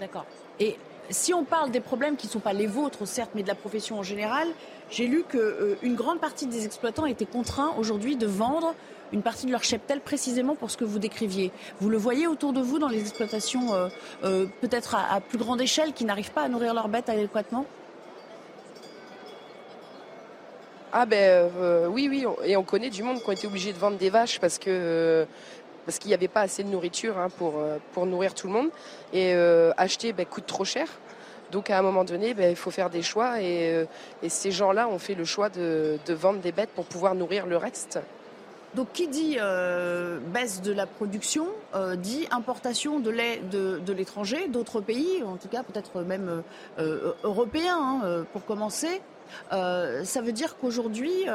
D'accord. 0.00 0.24
Et 0.58 0.76
si 1.10 1.34
on 1.34 1.44
parle 1.44 1.70
des 1.70 1.80
problèmes 1.80 2.16
qui 2.16 2.26
ne 2.26 2.32
sont 2.32 2.40
pas 2.40 2.52
les 2.52 2.66
vôtres, 2.66 3.06
certes, 3.06 3.30
mais 3.34 3.42
de 3.42 3.48
la 3.48 3.54
profession 3.54 3.98
en 3.98 4.02
général, 4.02 4.48
j'ai 4.90 5.06
lu 5.06 5.24
qu'une 5.24 5.40
euh, 5.40 5.94
grande 5.94 6.20
partie 6.20 6.46
des 6.46 6.64
exploitants 6.64 7.06
étaient 7.06 7.26
contraints 7.26 7.74
aujourd'hui 7.78 8.16
de 8.16 8.26
vendre 8.26 8.74
une 9.12 9.22
partie 9.22 9.46
de 9.46 9.52
leur 9.52 9.62
cheptel 9.62 10.00
précisément 10.00 10.54
pour 10.54 10.70
ce 10.70 10.76
que 10.76 10.84
vous 10.84 10.98
décriviez. 10.98 11.50
Vous 11.80 11.90
le 11.90 11.98
voyez 11.98 12.26
autour 12.26 12.52
de 12.52 12.60
vous 12.60 12.78
dans 12.78 12.88
les 12.88 13.00
exploitations 13.00 13.74
euh, 13.74 13.88
euh, 14.24 14.46
peut-être 14.60 14.94
à, 14.94 15.20
plus 15.20 15.38
grande 15.38 15.60
échelle 15.60 15.92
qui 15.92 16.04
n'arrivent 16.04 16.32
pas 16.32 16.42
à 16.42 16.48
nourrir 16.48 16.72
leurs 16.72 16.88
bêtes 16.88 17.08
adéquatement? 17.08 17.66
Ah 20.94 21.06
ben 21.06 21.50
oui, 21.88 22.06
oui, 22.10 22.26
et 22.44 22.54
on 22.54 22.64
connaît 22.64 22.90
du 22.90 23.02
monde 23.02 23.18
qui 23.22 23.26
ont 23.26 23.32
été 23.32 23.46
obligés 23.46 23.72
de 23.72 23.78
vendre 23.78 23.96
des 23.96 24.10
vaches 24.10 24.38
parce 24.38 24.58
que 24.58 25.26
parce 25.84 25.98
qu'il 25.98 26.08
n'y 26.08 26.14
avait 26.14 26.28
pas 26.28 26.42
assez 26.42 26.62
de 26.62 26.68
nourriture 26.68 27.18
hein, 27.18 27.28
pour, 27.38 27.58
euh, 27.58 27.78
pour 27.92 28.06
nourrir 28.06 28.34
tout 28.34 28.46
le 28.46 28.52
monde. 28.52 28.68
Et 29.12 29.34
euh, 29.34 29.72
acheter 29.76 30.12
ben, 30.12 30.26
coûte 30.26 30.46
trop 30.46 30.64
cher. 30.64 30.88
Donc 31.50 31.70
à 31.70 31.78
un 31.78 31.82
moment 31.82 32.04
donné, 32.04 32.34
ben, 32.34 32.50
il 32.50 32.56
faut 32.56 32.70
faire 32.70 32.90
des 32.90 33.02
choix. 33.02 33.40
Et, 33.40 33.70
euh, 33.72 33.84
ces 34.28 34.50
gens-là 34.50 34.88
ont 34.88 34.98
fait 34.98 35.14
le 35.14 35.24
choix 35.24 35.48
de, 35.48 35.98
vendre 36.08 36.40
des 36.40 36.52
bêtes 36.52 36.70
pour 36.70 36.84
pouvoir 36.84 37.14
nourrir 37.14 37.46
le 37.46 37.56
reste. 37.56 37.98
Donc 38.74 38.92
qui 38.94 39.06
dit 39.06 39.36
baisse 40.32 40.62
de 40.62 40.72
la 40.72 40.86
production 40.86 41.46
dit 41.96 42.26
importation 42.30 43.00
de 43.00 43.10
lait 43.10 43.42
de, 43.50 43.92
l'étranger, 43.92 44.48
d'autres 44.48 44.80
pays, 44.80 45.22
en 45.22 45.36
tout 45.36 45.48
cas 45.48 45.62
peut-être 45.62 46.00
même 46.00 46.42
européens 47.22 48.00
hein, 48.02 48.24
pour 48.32 48.46
commencer. 48.46 49.02
ça 49.50 50.22
veut 50.22 50.32
dire 50.32 50.56
qu'aujourd'hui, 50.56 51.26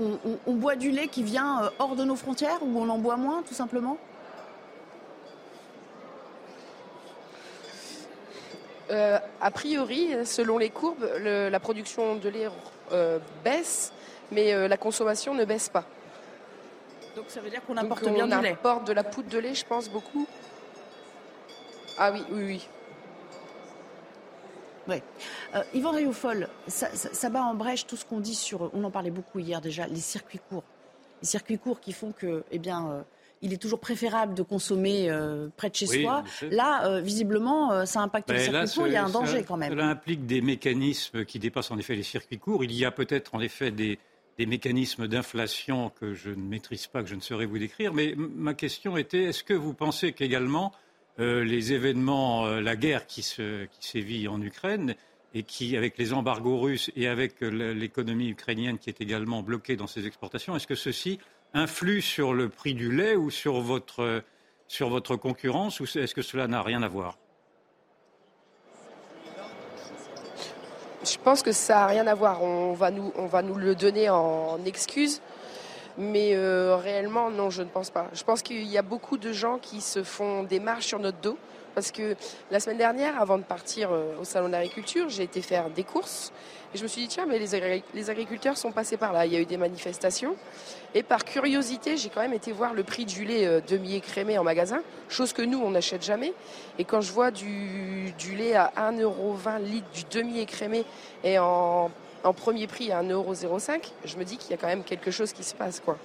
on, 0.00 0.52
boit 0.54 0.76
du 0.76 0.90
lait 0.90 1.08
qui 1.08 1.22
vient 1.22 1.64
euh, 1.64 1.70
hors 1.78 1.96
de 1.96 2.04
nos 2.04 2.16
frontières 2.16 2.62
ou 2.62 2.78
on 2.78 2.88
en 2.88 2.98
boit 2.98 3.16
moins 3.16 3.42
tout 3.42 3.54
simplement? 3.54 3.98
Euh, 8.90 9.18
a 9.40 9.50
priori, 9.50 10.10
selon 10.24 10.58
les 10.58 10.70
courbes, 10.70 11.08
la 11.22 11.60
production 11.60 12.16
de 12.16 12.28
lait 12.28 12.48
euh, 12.92 13.18
baisse, 13.44 13.92
mais 14.30 14.68
la 14.68 14.76
consommation 14.76 15.34
ne 15.34 15.44
baisse 15.44 15.68
pas. 15.68 15.84
Donc 17.16 17.26
ça 17.28 17.40
veut 17.40 17.50
dire 17.50 17.64
qu'on 17.64 17.76
importe 17.76 18.08
bien 18.08 18.26
du 18.26 18.42
lait. 18.42 18.50
On 18.50 18.52
importe 18.52 18.86
de 18.86 18.92
la 18.92 19.04
poudre 19.04 19.28
de 19.28 19.38
lait, 19.38 19.54
je 19.54 19.64
pense, 19.64 19.88
beaucoup. 19.88 20.26
Ah 21.98 22.10
oui, 22.12 22.24
oui, 22.30 22.44
oui. 22.44 22.68
Oui. 24.88 24.96
Euh, 25.54 25.62
Yvan 25.74 25.92
Rioufol, 25.92 26.48
ça, 26.66 27.30
bat 27.30 27.42
en 27.42 27.54
brèche 27.54 27.86
tout 27.86 27.96
ce 27.96 28.04
qu'on 28.04 28.20
dit 28.20 28.34
sur, 28.34 28.70
on 28.74 28.84
en 28.84 28.90
parlait 28.90 29.10
beaucoup 29.10 29.38
hier 29.38 29.60
déjà, 29.60 29.86
les 29.86 30.00
circuits 30.00 30.40
courts. 30.48 30.64
Les 31.20 31.28
circuits 31.28 31.58
courts 31.58 31.80
qui 31.80 31.92
font 31.92 32.12
que, 32.12 32.44
eh 32.50 32.58
bien, 32.58 32.90
euh, 32.90 33.02
il 33.42 33.52
est 33.52 33.58
toujours 33.58 33.80
préférable 33.80 34.34
de 34.34 34.42
consommer 34.42 35.10
euh, 35.10 35.48
près 35.56 35.70
de 35.70 35.74
chez 35.74 35.86
soi. 35.86 36.24
Là, 36.50 37.00
visiblement, 37.00 37.86
ça 37.86 38.00
impacte 38.00 38.30
les 38.30 38.38
circuits 38.40 38.74
courts, 38.74 38.86
il 38.86 38.92
y 38.92 38.96
a 38.96 39.04
un 39.04 39.10
danger 39.10 39.44
quand 39.46 39.56
même. 39.56 39.70
Cela 39.70 39.88
implique 39.88 40.26
des 40.26 40.40
mécanismes 40.40 41.24
qui 41.24 41.38
dépassent 41.38 41.70
en 41.70 41.78
effet 41.78 41.94
les 41.94 42.02
circuits 42.02 42.38
courts. 42.38 42.64
Il 42.64 42.72
y 42.72 42.84
a 42.84 42.90
peut-être 42.90 43.34
en 43.34 43.40
effet 43.40 43.70
des, 43.70 43.98
des 44.38 44.46
mécanismes 44.46 45.08
d'inflation 45.08 45.90
que 46.00 46.14
je 46.14 46.30
ne 46.30 46.42
maîtrise 46.42 46.86
pas, 46.86 47.02
que 47.02 47.08
je 47.08 47.14
ne 47.14 47.20
saurais 47.20 47.46
vous 47.46 47.58
décrire. 47.58 47.92
Mais 47.92 48.14
ma 48.16 48.54
question 48.54 48.96
était, 48.96 49.24
est-ce 49.24 49.44
que 49.44 49.54
vous 49.54 49.74
pensez 49.74 50.12
qu'également 50.12 50.72
euh, 51.18 51.44
les 51.44 51.72
événements, 51.72 52.46
euh, 52.46 52.60
la 52.60 52.76
guerre 52.76 53.06
qui, 53.06 53.22
sévit 53.22 54.28
en 54.28 54.40
Ukraine 54.40 54.94
et 55.34 55.42
qui, 55.42 55.76
avec 55.76 55.98
les 55.98 56.12
embargos 56.12 56.58
russes 56.58 56.90
et 56.96 57.06
avec 57.06 57.40
l'économie 57.40 58.28
ukrainienne 58.28 58.78
qui 58.78 58.90
est 58.90 59.00
également 59.00 59.42
bloquée 59.42 59.76
dans 59.76 59.86
ses 59.86 60.06
exportations, 60.06 60.56
est-ce 60.56 60.66
que 60.66 60.74
ceci 60.74 61.18
influe 61.54 62.00
sur 62.00 62.32
le 62.32 62.48
prix 62.48 62.74
du 62.74 62.90
lait 62.90 63.16
ou 63.16 63.30
sur 63.30 63.60
votre, 63.60 64.22
sur 64.68 64.88
votre 64.88 65.16
concurrence 65.16 65.80
ou 65.80 65.84
est-ce 65.84 66.14
que 66.14 66.22
cela 66.22 66.48
n'a 66.48 66.62
rien 66.62 66.82
à 66.82 66.88
voir? 66.88 67.18
Je 71.04 71.16
pense 71.18 71.42
que 71.42 71.52
ça 71.52 71.74
n'a 71.74 71.86
rien 71.86 72.06
à 72.06 72.14
voir. 72.14 72.42
On 72.42 72.74
va 72.74 72.90
nous, 72.90 73.12
on 73.16 73.26
va 73.26 73.42
nous 73.42 73.56
le 73.56 73.74
donner 73.74 74.08
en 74.08 74.64
excuse. 74.64 75.20
Mais 75.98 76.34
euh, 76.34 76.76
réellement, 76.76 77.30
non, 77.30 77.50
je 77.50 77.62
ne 77.62 77.68
pense 77.68 77.90
pas. 77.90 78.08
Je 78.12 78.24
pense 78.24 78.42
qu'il 78.42 78.66
y 78.66 78.78
a 78.78 78.82
beaucoup 78.82 79.18
de 79.18 79.32
gens 79.32 79.58
qui 79.58 79.80
se 79.80 80.02
font 80.02 80.42
des 80.42 80.60
marches 80.60 80.86
sur 80.86 80.98
notre 80.98 81.18
dos. 81.18 81.38
Parce 81.74 81.90
que 81.90 82.16
la 82.50 82.60
semaine 82.60 82.78
dernière, 82.78 83.20
avant 83.20 83.38
de 83.38 83.44
partir 83.44 83.90
euh, 83.92 84.20
au 84.20 84.24
Salon 84.24 84.50
d'agriculture, 84.50 85.08
j'ai 85.08 85.22
été 85.22 85.40
faire 85.40 85.70
des 85.70 85.84
courses. 85.84 86.32
Et 86.74 86.78
je 86.78 86.82
me 86.82 86.88
suis 86.88 87.02
dit, 87.02 87.08
tiens, 87.08 87.26
mais 87.26 87.38
les, 87.38 88.10
agriculteurs 88.10 88.56
sont 88.56 88.72
passés 88.72 88.96
par 88.96 89.12
là. 89.12 89.26
Il 89.26 89.32
y 89.32 89.36
a 89.36 89.40
eu 89.40 89.46
des 89.46 89.56
manifestations. 89.56 90.36
Et 90.94 91.02
par 91.02 91.24
curiosité, 91.24 91.96
j'ai 91.96 92.08
quand 92.10 92.20
même 92.20 92.34
été 92.34 92.52
voir 92.52 92.74
le 92.74 92.82
prix 92.82 93.04
du 93.04 93.24
lait 93.24 93.46
euh, 93.46 93.60
demi-écrémé 93.66 94.38
en 94.38 94.44
magasin, 94.44 94.82
chose 95.08 95.32
que 95.32 95.42
nous, 95.42 95.60
on 95.60 95.70
n'achète 95.70 96.04
jamais. 96.04 96.34
Et 96.78 96.84
quand 96.84 97.00
je 97.00 97.12
vois 97.12 97.30
du, 97.30 98.12
du 98.18 98.34
lait 98.34 98.54
à 98.54 98.72
1,20€ 98.76 99.62
litre 99.62 99.88
du 99.94 100.04
demi-écrémé 100.10 100.84
et 101.24 101.38
en 101.38 101.90
en 102.24 102.32
premier 102.32 102.66
prix 102.66 102.92
à 102.92 103.02
1,05€, 103.02 103.80
je 104.04 104.16
me 104.16 104.24
dis 104.24 104.36
qu'il 104.36 104.50
y 104.50 104.54
a 104.54 104.56
quand 104.56 104.68
même 104.68 104.84
quelque 104.84 105.10
chose 105.10 105.32
qui 105.32 105.42
se 105.42 105.54
passe. 105.54 105.80
Quoi. 105.80 105.98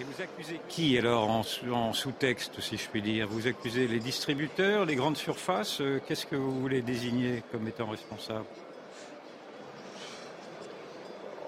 Et 0.00 0.04
vous 0.04 0.22
accusez 0.22 0.60
qui 0.68 0.98
alors 0.98 1.30
en, 1.30 1.92
sous-texte, 1.92 2.60
si 2.60 2.76
je 2.76 2.88
puis 2.88 3.02
dire? 3.02 3.28
Vous 3.28 3.46
accusez 3.46 3.86
les 3.86 4.00
distributeurs, 4.00 4.84
les 4.84 4.96
grandes 4.96 5.16
surfaces 5.16 5.80
euh, 5.80 6.00
Qu'est-ce 6.06 6.26
que 6.26 6.36
vous 6.36 6.60
voulez 6.60 6.82
désigner 6.82 7.42
comme 7.52 7.66
étant 7.68 7.86
responsable? 7.86 8.44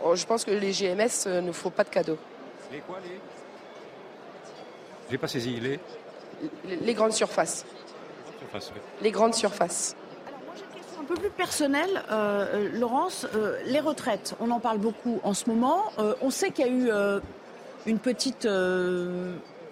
Oh, 0.05 0.15
Je 0.15 0.27
pense 0.27 0.45
que 0.45 0.53
les 0.53 0.73
GMS 0.73 1.27
euh, 1.27 1.41
ne 1.41 1.53
font 1.53 1.71
pas 1.71 1.85
de 1.85 1.89
cadeaux. 1.89 2.19
Les 2.73 2.79
quoi 2.79 2.99
les? 3.05 3.19
J'ai 5.11 5.19
pas 5.19 5.29
saisi. 5.29 5.61
Les? 5.61 5.81
Les, 6.65 6.95
grandes 6.95 7.13
surfaces. 7.13 7.65
Les 9.01 9.11
grandes 9.11 9.35
surfaces 9.35 9.97
peu 11.07 11.15
plus 11.15 11.31
personnel, 11.31 11.89
euh, 12.11 12.47
euh, 12.53 12.79
Laurence, 12.79 13.27
euh, 13.35 13.57
les 13.65 13.81
retraites, 13.81 14.35
on 14.41 14.51
en 14.51 14.61
parle 14.61 14.79
beaucoup 14.79 15.21
en 15.23 15.33
ce 15.33 15.49
moment. 15.49 15.85
on 16.21 16.31
sait 16.31 16.51
qu'il 16.51 16.67
y 16.67 16.69
a 16.69 16.73
eu 16.73 17.21
une 17.87 17.99
petite 17.99 18.49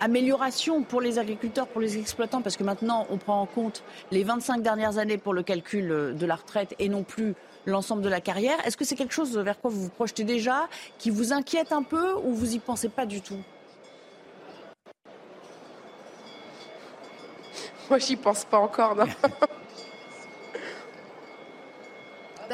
amélioration 0.00 0.83
pour 0.83 1.00
les 1.00 1.19
agriculteurs, 1.19 1.67
pour 1.67 1.81
les 1.81 1.99
exploitants, 1.99 2.41
parce 2.41 2.57
que 2.57 2.64
maintenant 2.64 3.07
on 3.11 3.19
prend 3.19 3.41
en 3.41 3.47
compte 3.47 3.83
les 4.11 4.23
25 4.23 4.62
dernières 4.62 4.99
années 4.99 5.19
pour 5.19 5.35
le 5.35 5.43
calcul 5.43 6.14
de 6.17 6.26
la 6.26 6.37
retraite 6.37 6.75
et 6.79 6.88
non 6.88 7.03
plus 7.03 7.35
l'ensemble 7.67 8.03
de 8.03 8.09
la 8.09 8.21
carrière. 8.21 8.57
Est-ce 8.67 8.76
que 8.76 8.85
c'est 8.85 8.97
quelque 8.97 9.14
chose 9.14 9.37
vers 9.37 9.61
quoi 9.61 9.71
vous 9.71 9.83
vous 9.83 9.91
projetez 9.91 10.25
déjà, 10.25 10.69
qui 10.99 11.11
vous 11.11 11.33
inquiète 11.33 11.73
un 11.73 11.83
peu 11.83 12.14
ou 12.25 12.33
vous 12.35 12.55
y 12.55 12.59
pensez 12.59 12.88
pas 12.88 13.07
du 13.07 13.21
tout? 13.21 13.41
Moi, 17.91 17.99
j'y 17.99 18.17
pense 18.17 18.45
pas 18.45 18.59
encore. 18.59 18.97
Non 18.97 19.07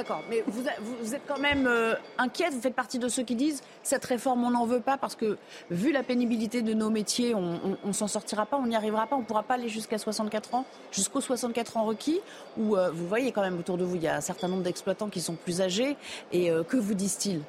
D'accord, 0.01 0.23
mais 0.31 0.43
vous, 0.47 1.15
êtes 1.15 1.27
quand 1.29 1.39
même 1.39 1.67
euh, 1.67 1.95
inquiète, 2.17 2.55
vous 2.55 2.61
faites 2.63 2.75
partie 2.75 2.99
de 2.99 3.07
ceux 3.09 3.23
qui 3.23 3.35
disent 3.35 3.63
cette 3.83 4.03
réforme 4.07 4.43
on 4.45 4.51
n'en 4.51 4.65
veut 4.65 4.81
pas 4.81 4.97
parce 4.97 5.15
que 5.15 5.37
vu 5.71 5.93
la 5.93 6.03
pénibilité 6.03 6.63
de 6.63 6.73
nos 6.73 6.89
métiers, 6.89 7.35
on, 7.35 7.77
ne 7.85 7.93
s'en 7.93 8.07
sortira 8.07 8.47
pas, 8.47 8.57
on 8.57 8.67
n'y 8.67 8.77
arrivera 8.77 9.07
pas, 9.07 9.17
on 9.17 9.19
ne 9.19 9.25
pourra 9.27 9.43
pas 9.43 9.57
aller 9.57 9.69
jusqu'à 9.69 9.99
64 9.99 10.55
ans, 10.55 10.65
jusqu'aux 10.91 11.21
64 11.21 11.77
ans 11.77 11.85
requis, 11.85 12.19
ou 12.57 12.79
euh, 12.79 12.91
vous 12.91 13.07
voyez 13.07 13.31
quand 13.31 13.43
même 13.43 13.59
autour 13.59 13.77
de 13.77 13.85
vous, 13.85 13.97
il 13.97 14.03
y 14.03 14.09
a 14.09 14.17
un 14.17 14.23
certain 14.23 14.49
nombre 14.49 14.63
d'exploitants 14.63 15.11
qui 15.11 15.21
sont 15.21 15.35
plus 15.35 15.61
âgés, 15.61 15.99
et 16.33 16.51
euh, 16.51 16.63
que 16.63 16.79
vous 16.79 16.95
disent-ils? 16.95 17.43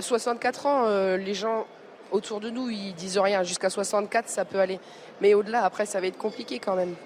64 0.00 0.62
bah, 0.64 0.68
ans, 0.68 1.16
les 1.18 1.34
gens 1.34 1.68
autour 2.10 2.40
de 2.40 2.50
nous, 2.50 2.68
ils 2.68 2.94
disent 2.94 3.18
rien. 3.18 3.44
Jusqu'à 3.44 3.70
64, 3.70 4.28
ça 4.28 4.44
peut 4.44 4.58
aller. 4.58 4.80
Mais 5.20 5.34
au-delà, 5.34 5.64
après, 5.64 5.86
ça 5.86 6.00
va 6.00 6.08
être 6.08 6.18
compliqué 6.18 6.58
quand 6.58 6.74
même 6.74 6.96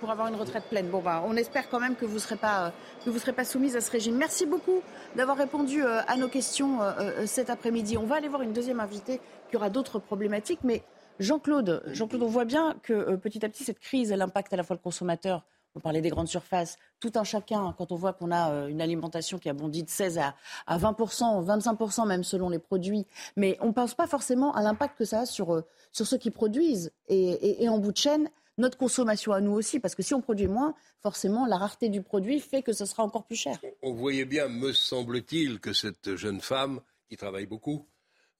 pour 0.00 0.10
avoir 0.10 0.26
une 0.26 0.34
retraite 0.34 0.64
pleine. 0.64 0.88
Bon, 0.88 1.00
bah, 1.00 1.22
on 1.26 1.36
espère 1.36 1.68
quand 1.68 1.78
même 1.78 1.94
que 1.94 2.06
vous 2.06 2.14
ne 2.14 2.18
serez, 2.18 2.36
pas, 2.36 2.66
euh, 2.66 2.70
que 3.04 3.18
serez 3.18 3.32
pas 3.32 3.44
soumise 3.44 3.76
à 3.76 3.80
ce 3.80 3.90
régime. 3.90 4.16
Merci 4.16 4.46
beaucoup 4.46 4.82
d'avoir 5.14 5.36
répondu 5.36 5.84
euh, 5.84 6.00
à 6.08 6.16
nos 6.16 6.28
questions 6.28 6.82
euh, 6.82 7.26
cet 7.26 7.50
après-midi. 7.50 7.96
On 7.98 8.06
va 8.06 8.16
aller 8.16 8.28
voir 8.28 8.42
une 8.42 8.52
deuxième 8.52 8.80
invitée 8.80 9.20
qui 9.50 9.56
aura 9.56 9.70
d'autres 9.70 9.98
problématiques. 9.98 10.60
Mais 10.64 10.82
Jean-Claude, 11.20 11.82
Jean-Claude, 11.88 12.22
on 12.22 12.28
voit 12.28 12.46
bien 12.46 12.74
que 12.82 13.14
petit 13.16 13.44
à 13.44 13.48
petit, 13.48 13.62
cette 13.62 13.78
crise, 13.78 14.10
elle 14.10 14.22
impacte 14.22 14.52
à 14.52 14.56
la 14.56 14.62
fois 14.62 14.74
le 14.74 14.82
consommateur. 14.82 15.44
On 15.76 15.80
parlait 15.80 16.00
des 16.00 16.08
grandes 16.08 16.26
surfaces. 16.26 16.78
Tout 16.98 17.12
un 17.14 17.22
chacun, 17.22 17.72
quand 17.78 17.92
on 17.92 17.94
voit 17.94 18.12
qu'on 18.12 18.32
a 18.32 18.66
une 18.68 18.80
alimentation 18.80 19.38
qui 19.38 19.48
a 19.48 19.52
bondi 19.52 19.84
de 19.84 19.88
16 19.88 20.18
à, 20.18 20.34
à 20.66 20.78
20%, 20.78 21.46
25% 21.46 22.08
même 22.08 22.24
selon 22.24 22.48
les 22.48 22.58
produits. 22.58 23.06
Mais 23.36 23.56
on 23.60 23.66
ne 23.66 23.72
pense 23.72 23.94
pas 23.94 24.08
forcément 24.08 24.52
à 24.54 24.62
l'impact 24.62 24.98
que 24.98 25.04
ça 25.04 25.20
a 25.20 25.26
sur, 25.26 25.62
sur 25.92 26.06
ceux 26.08 26.18
qui 26.18 26.32
produisent. 26.32 26.90
et 27.08 27.68
en 27.68 27.78
bout 27.78 27.92
de 27.92 27.96
chaîne, 27.98 28.28
notre 28.60 28.78
consommation 28.78 29.32
à 29.32 29.40
nous 29.40 29.52
aussi, 29.52 29.80
parce 29.80 29.94
que 29.94 30.02
si 30.02 30.14
on 30.14 30.20
produit 30.20 30.46
moins, 30.46 30.74
forcément, 31.02 31.46
la 31.46 31.56
rareté 31.56 31.88
du 31.88 32.02
produit 32.02 32.40
fait 32.40 32.62
que 32.62 32.72
ce 32.72 32.84
sera 32.84 33.02
encore 33.02 33.24
plus 33.24 33.36
cher. 33.36 33.58
On 33.82 33.92
voyait 33.92 34.24
bien, 34.24 34.48
me 34.48 34.72
semble-t-il, 34.72 35.58
que 35.58 35.72
cette 35.72 36.14
jeune 36.16 36.40
femme, 36.40 36.80
qui 37.08 37.16
travaille 37.16 37.46
beaucoup, 37.46 37.86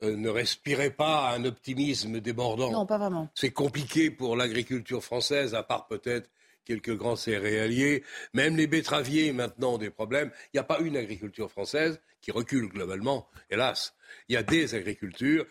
euh, 0.03 0.17
ne 0.17 0.29
respirait 0.29 0.91
pas 0.91 1.31
un 1.33 1.45
optimisme 1.45 2.21
débordant. 2.21 2.71
Non, 2.71 2.87
pas 2.87 2.99
vraiment. 2.99 3.29
C'est 3.35 3.51
compliqué 3.51 4.11
pour 4.11 4.37
l'agriculture 4.37 5.03
française, 5.03 5.55
à 5.55 5.63
part 5.63 5.89
peut-être 5.89 6.31
quelques 6.65 6.97
grands 6.97 7.17
céréaliers. 7.17 8.05
Même 8.33 8.57
les 8.57 8.67
betteraviers, 8.67 9.33
maintenant, 9.33 9.75
ont 9.75 9.79
des 9.79 9.91
problèmes. 9.91 10.31
Il 10.47 10.57
n'y 10.57 10.61
a 10.61 10.65
pas 10.65 10.79
une 10.81 10.97
agriculture 10.97 11.51
française 11.51 12.01
qui 12.21 12.31
recule 12.31 12.69
globalement, 12.69 13.27
hélas. 13.51 13.95
Il 14.29 14.35
y 14.35 14.37
a 14.39 14.43
des 14.43 14.75
agricultures. 14.75 15.47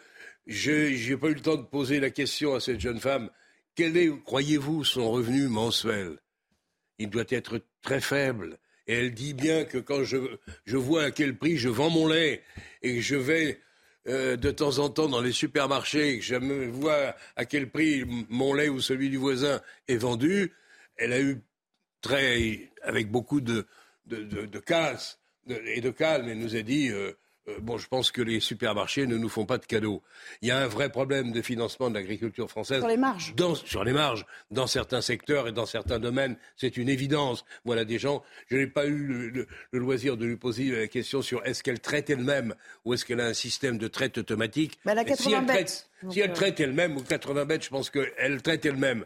Je 0.48 1.10
n'ai 1.10 1.18
pas 1.18 1.28
eu 1.28 1.36
le 1.36 1.42
temps 1.42 1.58
de 1.58 1.64
poser 1.64 2.00
la 2.00 2.10
question 2.10 2.56
à 2.56 2.60
cette 2.60 2.80
jeune 2.80 3.00
femme 3.00 3.30
quel 3.80 3.96
est, 3.96 4.12
croyez-vous, 4.26 4.84
son 4.84 5.10
revenu 5.10 5.48
mensuel? 5.48 6.18
Il 6.98 7.10
doit 7.10 7.24
être 7.30 7.62
très 7.82 8.02
faible. 8.02 8.58
Et 8.88 8.94
elle 8.96 9.14
dit 9.14 9.34
bien 9.34 9.64
que 9.64 9.78
quand 9.78 10.04
je, 10.04 10.18
vois 10.76 11.04
à 11.04 11.12
quel 11.12 11.38
prix 11.38 11.56
je 11.56 11.70
vends 11.70 11.90
mon 11.90 12.06
lait 12.06 12.44
et 12.82 12.96
que 12.96 13.02
je 13.02 13.16
vais 13.16 13.62
euh, 14.10 14.36
de 14.36 14.52
temps 14.52 14.80
en 14.80 14.90
temps 14.90 15.08
dans 15.08 15.22
les 15.22 15.32
supermarchés 15.32 16.10
et 16.10 16.20
que 16.20 16.26
je 16.26 16.36
vois 16.36 17.16
à 17.38 17.46
quel 17.46 17.70
prix 17.70 18.04
mon 18.28 18.54
lait 18.54 18.68
ou 18.68 18.82
celui 18.82 19.10
du 19.10 19.16
voisin 19.16 19.62
est 19.88 19.96
vendu, 19.96 20.52
elle 20.98 21.14
a 21.14 21.22
eu 21.22 21.42
très, 22.02 22.74
avec 22.82 23.10
beaucoup 23.10 23.40
de, 23.40 23.66
de, 24.08 24.60
casse 24.60 25.22
et 25.48 25.80
de 25.80 25.90
calme, 25.90 26.28
elle 26.28 26.40
nous 26.40 26.58
a 26.58 26.64
dit 26.64 26.90
euh, 26.90 27.14
bon, 27.62 27.78
je 27.78 27.88
pense 27.88 28.12
que 28.12 28.22
les 28.22 28.40
supermarchés 28.40 29.08
ne 29.08 29.18
nous 29.18 29.30
font 29.30 29.46
pas 29.46 29.58
de 29.58 29.66
cadeaux. 29.66 30.02
Il 30.42 30.48
y 30.48 30.52
a 30.52 30.58
un 30.58 30.68
vrai 30.68 30.90
problème 30.90 31.32
de 31.32 31.42
financement 31.42 31.90
de 31.90 31.96
l'agriculture 31.96 32.50
française. 32.50 32.80
Sur 32.80 32.88
les 32.88 32.98
marges. 32.98 33.34
sur 33.66 33.84
les 33.84 33.94
marges. 33.94 34.26
Dans 34.52 34.68
certains 34.68 35.02
secteurs 35.02 35.48
et 35.48 35.52
dans 35.52 35.66
certains 35.66 36.00
domaines, 36.00 36.38
c'est 36.56 36.78
une 36.78 36.90
évidence. 36.90 37.46
Voilà 37.66 37.86
des 37.86 38.00
gens, 38.00 38.24
je 38.50 38.58
n'ai 38.58 38.68
pas 38.68 38.86
eu 38.86 39.32
le, 39.32 39.48
loisir 39.80 40.18
de 40.18 40.26
lui 40.26 40.38
poser 40.38 40.72
la 40.72 40.88
question 40.88 41.22
sur 41.22 41.46
est-ce 41.46 41.64
qu'elle 41.64 41.80
traite 41.80 42.10
elle-même 42.10 42.56
ou 42.86 42.94
est-ce 42.94 43.06
qu'elle 43.06 43.22
a 43.22 43.26
un 43.26 43.34
système 43.34 43.78
de 43.78 43.88
traite 43.88 44.18
automatique. 44.18 44.80
Bah, 44.86 44.94
elle 44.96 45.16
si 45.16 45.34
elle 45.34 45.46
traite, 45.46 45.90
si 46.10 46.20
elle 46.20 46.32
euh, 46.32 46.34
traite 46.34 46.60
elle-même, 46.60 46.98
ou 46.98 47.02
80 47.02 47.46
bêtes, 47.46 47.64
je 47.64 47.70
pense 47.70 47.90
qu'elle 47.90 48.42
traite 48.42 48.66
elle-même. 48.66 49.06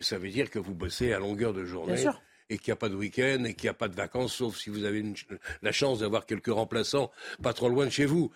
Ça 0.00 0.18
veut 0.18 0.30
dire 0.30 0.50
que 0.50 0.58
vous 0.58 0.74
bossez 0.74 1.12
à 1.12 1.18
longueur 1.18 1.52
de 1.52 1.64
journée. 1.64 1.94
Bien 1.94 2.02
sûr 2.02 2.22
et 2.50 2.58
qu'il 2.58 2.70
n'y 2.70 2.74
a 2.74 2.76
pas 2.76 2.88
de 2.88 2.96
week-end 2.96 3.44
et 3.44 3.54
qu'il 3.54 3.64
n'y 3.64 3.70
a 3.70 3.74
pas 3.74 3.88
de 3.88 3.94
vacances, 3.94 4.34
sauf 4.34 4.58
si 4.58 4.68
vous 4.68 4.84
avez 4.84 5.02
la 5.62 5.72
chance 5.72 6.00
d'avoir 6.00 6.26
quelques 6.26 6.48
remplaçants 6.48 7.10
pas 7.42 7.52
trop 7.52 7.68
loin 7.68 7.86
de 7.86 7.90
chez 7.90 8.04
vous. 8.04 8.30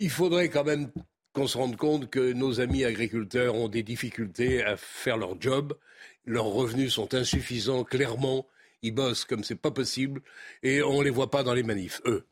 Il 0.00 0.10
faudrait 0.10 0.50
quand 0.50 0.64
même 0.64 0.90
qu'on 1.32 1.46
se 1.46 1.56
rende 1.56 1.76
compte 1.76 2.10
que 2.10 2.32
nos 2.32 2.60
amis 2.60 2.84
agriculteurs 2.84 3.54
ont 3.54 3.68
des 3.68 3.82
difficultés 3.82 4.62
à 4.64 4.76
faire 4.76 5.16
leur 5.16 5.40
job. 5.40 5.74
Leurs 6.26 6.46
revenus 6.46 6.92
sont 6.92 7.14
insuffisants, 7.14 7.84
clairement. 7.84 8.46
Ils 8.82 8.92
bossent 8.92 9.24
comme 9.24 9.44
c'est 9.44 9.54
pas 9.54 9.70
possible 9.70 10.20
et 10.62 10.82
on 10.82 11.00
les 11.00 11.10
voit 11.10 11.30
pas 11.30 11.42
dans 11.42 11.54
les 11.54 11.62
manifs, 11.62 12.02
eux. 12.04 12.26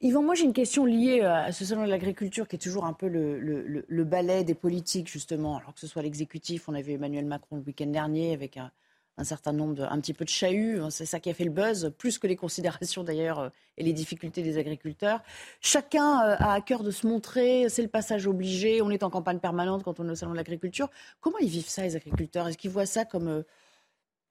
Yvan, 0.00 0.22
moi 0.22 0.36
j'ai 0.36 0.44
une 0.44 0.52
question 0.52 0.84
liée 0.84 1.22
à 1.22 1.50
ce 1.50 1.64
salon 1.64 1.84
de 1.84 1.90
l'agriculture 1.90 2.46
qui 2.46 2.54
est 2.54 2.60
toujours 2.60 2.84
un 2.84 2.92
peu 2.92 3.08
le, 3.08 3.40
le, 3.40 4.04
ballet 4.04 4.44
des 4.44 4.54
politiques, 4.54 5.10
justement. 5.10 5.56
Alors 5.56 5.74
que 5.74 5.80
ce 5.80 5.88
soit 5.88 6.02
l'exécutif, 6.02 6.68
on 6.68 6.74
avait 6.74 6.92
Emmanuel 6.92 7.26
Macron 7.26 7.56
le 7.56 7.62
week-end 7.62 7.86
dernier 7.86 8.32
avec 8.32 8.56
un, 8.58 8.70
un 9.18 9.24
certain 9.24 9.52
nombre, 9.52 9.74
de, 9.74 9.82
un 9.82 10.00
petit 10.00 10.14
peu 10.14 10.24
de 10.24 10.30
chahut. 10.30 10.80
Hein, 10.80 10.90
c'est 10.90 11.04
ça 11.04 11.20
qui 11.20 11.28
a 11.28 11.34
fait 11.34 11.44
le 11.44 11.50
buzz, 11.50 11.92
plus 11.98 12.18
que 12.18 12.26
les 12.26 12.36
considérations 12.36 13.02
d'ailleurs 13.02 13.40
euh, 13.40 13.48
et 13.76 13.82
les 13.82 13.92
difficultés 13.92 14.42
des 14.42 14.58
agriculteurs. 14.58 15.20
Chacun 15.60 16.20
euh, 16.22 16.36
a 16.38 16.52
à 16.54 16.60
cœur 16.60 16.82
de 16.84 16.90
se 16.90 17.06
montrer, 17.06 17.68
c'est 17.68 17.82
le 17.82 17.88
passage 17.88 18.26
obligé. 18.26 18.80
On 18.80 18.90
est 18.90 19.02
en 19.02 19.10
campagne 19.10 19.40
permanente 19.40 19.82
quand 19.82 20.00
on 20.00 20.08
est 20.08 20.12
au 20.12 20.14
salon 20.14 20.32
de 20.32 20.36
l'agriculture. 20.36 20.88
Comment 21.20 21.38
ils 21.38 21.48
vivent 21.48 21.68
ça, 21.68 21.82
les 21.82 21.96
agriculteurs? 21.96 22.48
Est-ce 22.48 22.56
qu'ils 22.56 22.70
voient 22.70 22.86
ça 22.86 23.04
comme 23.04 23.28
euh, 23.28 23.42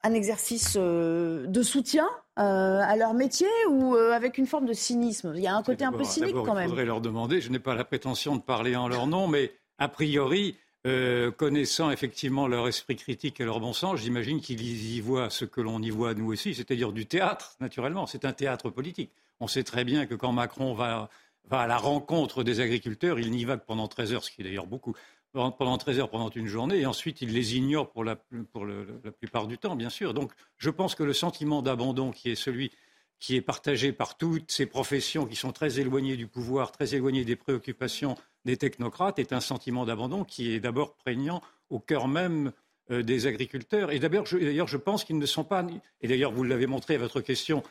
un 0.04 0.14
exercice 0.14 0.78
de 0.78 1.62
soutien 1.64 2.08
à 2.36 2.96
leur 2.96 3.16
métier 3.16 3.48
ou 3.68 3.96
avec 3.96 4.38
une 4.38 4.46
forme 4.46 4.68
de 4.68 4.74
cynisme? 4.74 5.34
Il 5.36 5.42
y 5.42 5.48
a 5.48 5.56
un 5.56 5.64
côté 5.64 5.86
un 5.86 5.92
peu 5.92 6.04
cynique 6.04 6.36
quand 6.36 6.54
même. 6.54 6.66
Il 6.66 6.70
faudrait 6.70 6.86
leur 6.86 7.02
demander. 7.02 7.42
Je 7.42 7.50
n'ai 7.50 7.58
pas 7.58 7.74
la 7.74 7.84
prétention 7.84 8.36
de 8.36 8.42
parler 8.42 8.76
en 8.76 8.88
leur 8.88 9.08
nom, 9.08 9.28
mais 9.28 9.52
a 9.80 9.88
priori 9.90 10.56
euh, 10.86 11.32
connaissant 11.32 11.92
effectivement 11.92 12.48
leur 12.48 12.68
esprit 12.68 12.96
critique 12.96 13.42
et 13.42 13.46
leur 13.46 13.60
bon 13.60 13.74
sens, 13.74 14.00
j'imagine 14.00 14.40
qu'ils 14.40 14.62
y 14.96 15.02
voient 15.02 15.30
ce 15.30 15.44
que 15.44 15.60
l'on 15.60 15.82
y 15.82 15.90
voit 15.90 16.14
nous 16.14 16.32
aussi, 16.32 16.54
c'est-à-dire 16.54 16.92
du 16.92 17.06
théâtre, 17.06 17.56
naturellement. 17.60 18.06
C'est 18.06 18.26
un 18.26 18.32
théâtre 18.32 18.70
politique. 18.70 19.12
On 19.40 19.48
sait 19.48 19.64
très 19.64 19.84
bien 19.84 20.06
que 20.06 20.16
quand 20.16 20.32
Macron 20.32 20.74
va, 20.74 21.10
à 21.50 21.68
la 21.68 21.78
rencontre 21.78 22.44
des 22.44 22.60
agriculteurs, 22.60 23.20
il 23.20 23.32
n'y 23.32 23.44
va 23.44 23.58
que 23.58 23.66
pendant 23.66 23.88
13 23.88 24.14
heures, 24.14 24.24
ce 24.24 24.32
qui 24.32 24.42
est 24.42 24.44
d'ailleurs 24.44 24.68
beaucoup. 24.68 24.94
pendant 25.34 25.78
13 25.78 26.00
heures 26.00 26.10
pendant 26.10 26.30
une 26.30 26.48
journée 26.48 26.80
et 26.80 26.86
ensuite 26.86 27.22
ils 27.22 27.34
les 27.34 27.58
ignorent 27.58 27.92
pour, 27.92 28.04
la 28.04 28.16
plupart 28.16 29.48
du 29.48 29.58
temps, 29.58 29.76
bien 29.76 29.90
sûr. 29.90 30.14
Donc 30.14 30.32
je 30.58 30.70
pense 30.70 30.96
que 30.96 31.04
le 31.04 31.14
sentiment 31.14 31.62
d'abandon 31.62 32.12
qui 32.12 32.30
est 32.30 32.36
celui 32.36 32.72
qui 33.20 33.36
est 33.36 33.42
partagé 33.42 33.92
par 33.92 34.18
toutes 34.18 34.52
ces 34.52 34.68
professions 34.68 35.26
qui 35.26 35.36
sont 35.36 35.52
très 35.52 35.80
éloignées 35.80 36.18
du 36.18 36.28
pouvoir, 36.28 36.72
très 36.72 36.94
éloignées 36.94 37.26
des 37.26 37.36
préoccupations 37.36 38.16
des 38.48 38.58
technocrates, 38.58 39.20
est 39.20 39.34
un 39.34 39.40
sentiment 39.40 39.86
d'abandon 39.86 40.24
qui 40.24 40.54
est 40.54 40.60
d'abord 40.60 40.96
prégnant 40.96 41.44
au 41.70 41.80
cœur 41.80 42.08
même 42.08 42.52
euh, 42.90 43.04
des 43.04 43.28
agriculteurs. 43.28 43.92
Et 43.92 44.00
d'ailleurs, 44.00 44.26
je, 44.26 44.38
je 44.40 44.78
pense 44.78 45.04
qu'ils 45.04 45.20
ne 45.20 45.26
sont 45.26 45.44
pas. 45.44 45.64
Et 46.02 46.08
d'ailleurs, 46.08 46.32
vous 46.32 46.44
l'avez 46.44 46.66
montré 46.66 46.96
à 46.96 46.98
votre 46.98 47.22
question 47.22 47.62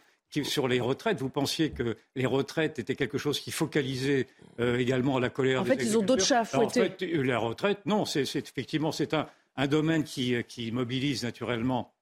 sur 0.43 0.69
les 0.69 0.81
retraites, 0.81 1.19
vous 1.21 1.31
pensiez 1.31 1.71
que 1.71 1.97
les 2.15 2.27
retraites 2.27 2.79
étaient 2.79 2.95
quelque 2.95 3.17
chose 3.17 3.41
qui 3.41 3.51
focalisait 3.51 4.27
euh, 4.61 4.77
également 4.77 5.19
la 5.19 5.31
colère. 5.31 5.63
En 5.63 5.65
fait, 5.65 5.77
ils 5.81 5.97
ont 5.97 6.03
d'autres 6.03 6.25
chats 6.25 6.41
à 6.41 6.45
fouetter. 6.45 6.81
En 6.81 6.85
fait, 6.85 7.03
euh, 7.03 7.23
la 7.23 7.39
retraite, 7.39 7.79
non, 7.87 8.05
c'est 8.05 8.23
effectivement 8.23 8.93
c'est 8.93 9.15
un, 9.15 9.29
un, 9.57 9.67
domaine 9.67 10.05
qui, 10.05 10.35
qui 10.45 10.73
mobilise 10.73 11.23
naturellement 11.23 11.93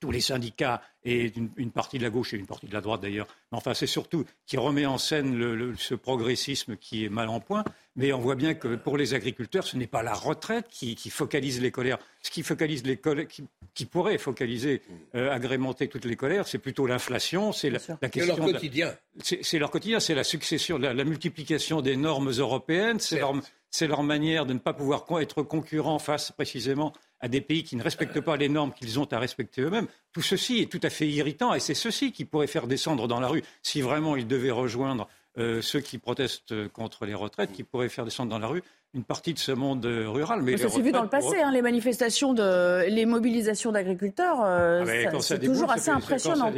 tous 0.00 0.10
les 0.10 0.20
syndicats 0.20 0.82
et 1.06 1.32
une, 1.56 1.70
partie 1.70 1.98
de 1.98 2.02
la 2.02 2.10
gauche 2.10 2.34
et 2.34 2.36
une 2.36 2.46
partie 2.46 2.66
de 2.66 2.74
la 2.74 2.80
droite 2.80 3.00
d'ailleurs. 3.00 3.28
Mais 3.52 3.58
enfin, 3.58 3.74
c'est 3.74 3.86
surtout 3.86 4.24
qui 4.44 4.56
remet 4.56 4.86
en 4.86 4.98
scène 4.98 5.74
ce 5.78 5.94
progressisme 5.94 6.76
qui 6.76 7.04
est 7.04 7.08
mal 7.08 7.28
en 7.28 7.38
point. 7.38 7.64
Mais 7.94 8.12
on 8.12 8.18
voit 8.18 8.34
bien 8.34 8.54
que 8.54 8.74
pour 8.74 8.98
les 8.98 9.14
agriculteurs, 9.14 9.64
ce 9.64 9.76
n'est 9.76 9.86
pas 9.86 10.02
la 10.02 10.12
retraite 10.12 10.66
qui, 10.68 10.96
focalise 11.08 11.62
les 11.62 11.70
colères. 11.70 11.98
Ce 12.22 12.30
qui 12.30 12.42
focalise 12.42 12.84
les 12.84 12.96
colères, 12.96 13.26
qui, 13.74 13.84
pourrait 13.86 14.18
focaliser, 14.18 14.82
euh, 15.14 15.30
agrémenter 15.30 15.86
toutes 15.86 16.04
les 16.04 16.16
colères, 16.16 16.48
c'est 16.48 16.58
plutôt 16.58 16.86
l'inflation, 16.86 17.52
c'est 17.52 17.70
la, 17.70 17.78
question. 17.78 17.96
C'est 18.02 18.26
leur 18.26 18.36
quotidien. 18.38 18.94
C'est 19.22 19.58
leur 19.58 19.70
quotidien, 19.70 20.00
c'est 20.00 20.14
la 20.14 20.24
succession, 20.24 20.76
la, 20.76 20.92
la, 20.92 21.04
multiplication 21.04 21.82
des 21.82 21.96
normes 21.96 22.30
européennes, 22.30 22.98
c'est 22.98 23.20
leur, 23.20 23.32
leur 23.80 24.02
manière 24.02 24.44
de 24.44 24.54
ne 24.54 24.58
pas 24.58 24.74
pouvoir 24.74 25.06
être 25.20 25.42
concurrent 25.42 25.98
face 25.98 26.32
précisément 26.32 26.92
à 27.20 27.28
des 27.28 27.40
pays 27.40 27.64
qui 27.64 27.76
ne 27.76 27.82
respectent 27.82 28.20
pas 28.20 28.36
les 28.36 28.48
normes 28.48 28.72
qu'ils 28.72 28.98
ont 29.00 29.10
à 29.12 29.18
respecter 29.18 29.62
eux-mêmes. 29.62 29.86
Tout 30.16 30.22
ceci 30.22 30.62
est 30.62 30.72
tout 30.72 30.80
à 30.82 30.88
fait 30.88 31.06
irritant 31.06 31.52
et 31.52 31.60
c'est 31.60 31.74
ceci 31.74 32.10
qui 32.10 32.24
pourrait 32.24 32.46
faire 32.46 32.66
descendre 32.66 33.06
dans 33.06 33.20
la 33.20 33.28
rue, 33.28 33.42
si 33.62 33.82
vraiment 33.82 34.16
ils 34.16 34.26
devaient 34.26 34.50
rejoindre 34.50 35.08
euh, 35.36 35.60
ceux 35.60 35.80
qui 35.80 35.98
protestent 35.98 36.54
contre 36.68 37.04
les 37.04 37.12
retraites, 37.12 37.52
qui 37.52 37.64
pourraient 37.64 37.90
faire 37.90 38.06
descendre 38.06 38.30
dans 38.30 38.38
la 38.38 38.46
rue 38.46 38.62
une 38.94 39.04
partie 39.04 39.34
de 39.34 39.38
ce 39.38 39.52
monde 39.52 39.84
euh, 39.84 40.08
rural. 40.08 40.40
Mais, 40.40 40.56
ça 40.56 40.70
s'est 40.70 40.80
vu 40.80 40.90
dans 40.90 41.02
le 41.02 41.10
passé, 41.10 41.38
hein, 41.38 41.52
les 41.52 41.60
manifestations, 41.60 42.32
de, 42.32 42.88
les 42.88 43.04
mobilisations 43.04 43.72
d'agriculteurs, 43.72 44.38
euh, 44.42 44.86
ah, 45.12 45.20
c'est 45.20 45.38
toujours 45.38 45.70
assez 45.70 45.90
impressionnant. 45.90 46.50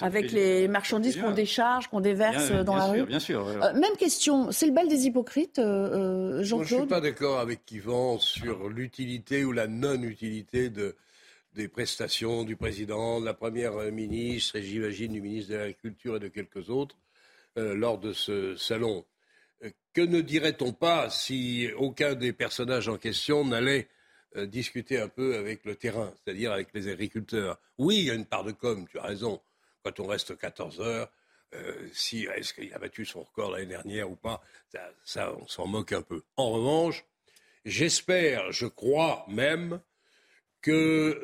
avec 0.00 0.32
les 0.32 0.66
marchandises 0.66 1.16
qu'on 1.16 1.30
décharge, 1.30 1.86
qu'on 1.86 2.00
déverse 2.00 2.50
dans 2.50 2.74
la 2.74 2.86
rue. 2.86 3.04
Bien 3.04 3.20
sûr. 3.20 3.46
même 3.74 3.96
question, 4.00 4.50
c'est 4.50 4.66
le 4.66 4.72
bal 4.72 4.88
des 4.88 5.06
hypocrites, 5.06 5.60
Jean-Claude 5.60 6.42
Je 6.42 6.54
ne 6.56 6.64
suis 6.64 6.88
pas 6.88 7.00
d'accord 7.00 7.38
avec 7.38 7.70
Yvan 7.70 8.18
sur 8.18 8.68
l'utilité 8.68 9.44
ou 9.44 9.52
la 9.52 9.68
non-utilité 9.68 10.70
de, 10.70 10.96
des 11.52 11.68
prestations 11.68 12.44
du 12.44 12.56
président, 12.56 13.20
de 13.20 13.26
la 13.26 13.34
première 13.34 13.72
ministre 13.92 14.56
et 14.56 14.62
j'imagine 14.62 15.12
du 15.12 15.20
ministre 15.20 15.52
de 15.52 15.56
l'Agriculture 15.56 16.16
et 16.16 16.20
de 16.20 16.28
quelques 16.28 16.70
autres 16.70 16.96
lors 17.56 17.98
de 17.98 18.12
ce 18.12 18.54
salon. 18.56 19.04
Que 19.92 20.00
ne 20.00 20.20
dirait-on 20.20 20.72
pas 20.72 21.10
si 21.10 21.68
aucun 21.76 22.14
des 22.14 22.32
personnages 22.32 22.88
en 22.88 22.96
question 22.96 23.44
n'allait 23.44 23.88
euh, 24.36 24.46
discuter 24.46 24.98
un 25.00 25.08
peu 25.08 25.36
avec 25.36 25.64
le 25.64 25.74
terrain, 25.74 26.14
c'est-à-dire 26.16 26.52
avec 26.52 26.68
les 26.72 26.88
agriculteurs? 26.88 27.58
Oui, 27.76 27.98
il 27.98 28.04
y 28.04 28.10
a 28.10 28.14
une 28.14 28.24
part 28.24 28.44
de 28.44 28.52
com, 28.52 28.86
tu 28.88 28.98
as 28.98 29.02
raison. 29.02 29.42
Quand 29.82 30.00
on 30.00 30.06
reste 30.06 30.38
14 30.38 30.80
heures, 30.80 31.12
euh, 31.54 31.88
si 31.92 32.24
est-ce 32.36 32.54
qu'il 32.54 32.72
a 32.72 32.78
battu 32.78 33.04
son 33.04 33.22
record 33.22 33.50
l'année 33.50 33.66
dernière 33.66 34.10
ou 34.10 34.16
pas, 34.16 34.40
ça, 35.04 35.34
on 35.34 35.46
s'en 35.48 35.66
moque 35.66 35.92
un 35.92 36.02
peu. 36.02 36.22
En 36.36 36.50
revanche, 36.52 37.04
j'espère, 37.64 38.52
je 38.52 38.66
crois 38.66 39.26
même 39.28 39.80
que 40.62 40.70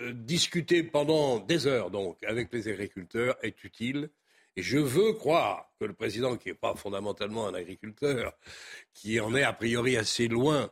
euh, 0.01 0.13
discuter 0.13 0.83
pendant 0.83 1.39
des 1.39 1.67
heures 1.67 1.91
donc 1.91 2.23
avec 2.25 2.53
les 2.53 2.69
agriculteurs 2.69 3.37
est 3.43 3.65
utile 3.65 4.11
et 4.57 4.63
je 4.63 4.79
veux 4.79 5.13
croire 5.13 5.71
que 5.79 5.85
le 5.85 5.93
président, 5.93 6.37
qui 6.37 6.49
n'est 6.49 6.55
pas 6.55 6.75
fondamentalement 6.75 7.47
un 7.47 7.55
agriculteur, 7.55 8.33
qui 8.95 9.21
en 9.21 9.35
est 9.35 9.43
a 9.43 9.53
priori 9.53 9.99
assez 9.99 10.29
loin, 10.29 10.71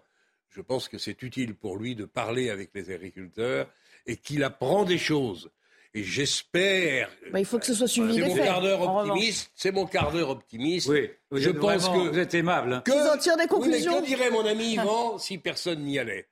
je 0.49 0.63
pense 0.63 0.89
que 0.89 0.97
c'est 0.97 1.23
utile 1.23 1.55
pour 1.55 1.77
lui 1.77 1.95
de 1.95 2.07
parler 2.07 2.49
avec 2.49 2.71
les 2.75 2.91
agriculteurs 2.91 3.69
et 4.07 4.17
qu'il 4.17 4.43
apprend 4.43 4.85
des 4.85 4.99
choses. 4.99 5.51
Et 5.97 6.03
j'espère. 6.03 7.09
Bah, 7.31 7.39
il 7.39 7.45
faut 7.45 7.59
que 7.59 7.67
ce 7.67 7.75
soit 7.75 7.87
suivi 7.87 8.15
C'est 8.15 8.27
mon 8.27 8.35
quart 8.35 8.61
d'heure 8.63 8.81
optimiste. 8.81 9.51
C'est 9.55 9.71
mon 9.71 9.87
quart 9.87 10.13
d'heure 10.13 10.31
optimiste. 10.31 10.89
Oui, 10.89 11.11
je 11.31 11.51
pense 11.51 11.89
que 11.89 12.09
vous 12.11 12.19
êtes 12.19 12.35
aimable. 12.35 12.73
Hein. 12.73 12.83
Que, 12.85 13.15
en 13.15 13.19
tirent 13.19 13.37
des 13.37 13.47
conclusions. 13.47 14.01
que 14.01 14.07
dirait 14.07 14.31
mon 14.31 14.45
ami 14.45 14.73
Yvan 14.75 15.19
si 15.19 15.39
personne 15.39 15.85
n'y 15.85 15.99
allait? 15.99 16.27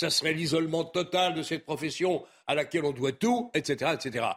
Ça 0.00 0.08
serait 0.08 0.32
l'isolement 0.32 0.84
total 0.84 1.34
de 1.34 1.42
cette 1.42 1.66
profession 1.66 2.24
à 2.46 2.54
laquelle 2.54 2.86
on 2.86 2.92
doit 2.92 3.12
tout, 3.12 3.50
etc., 3.52 3.92
etc. 3.92 4.28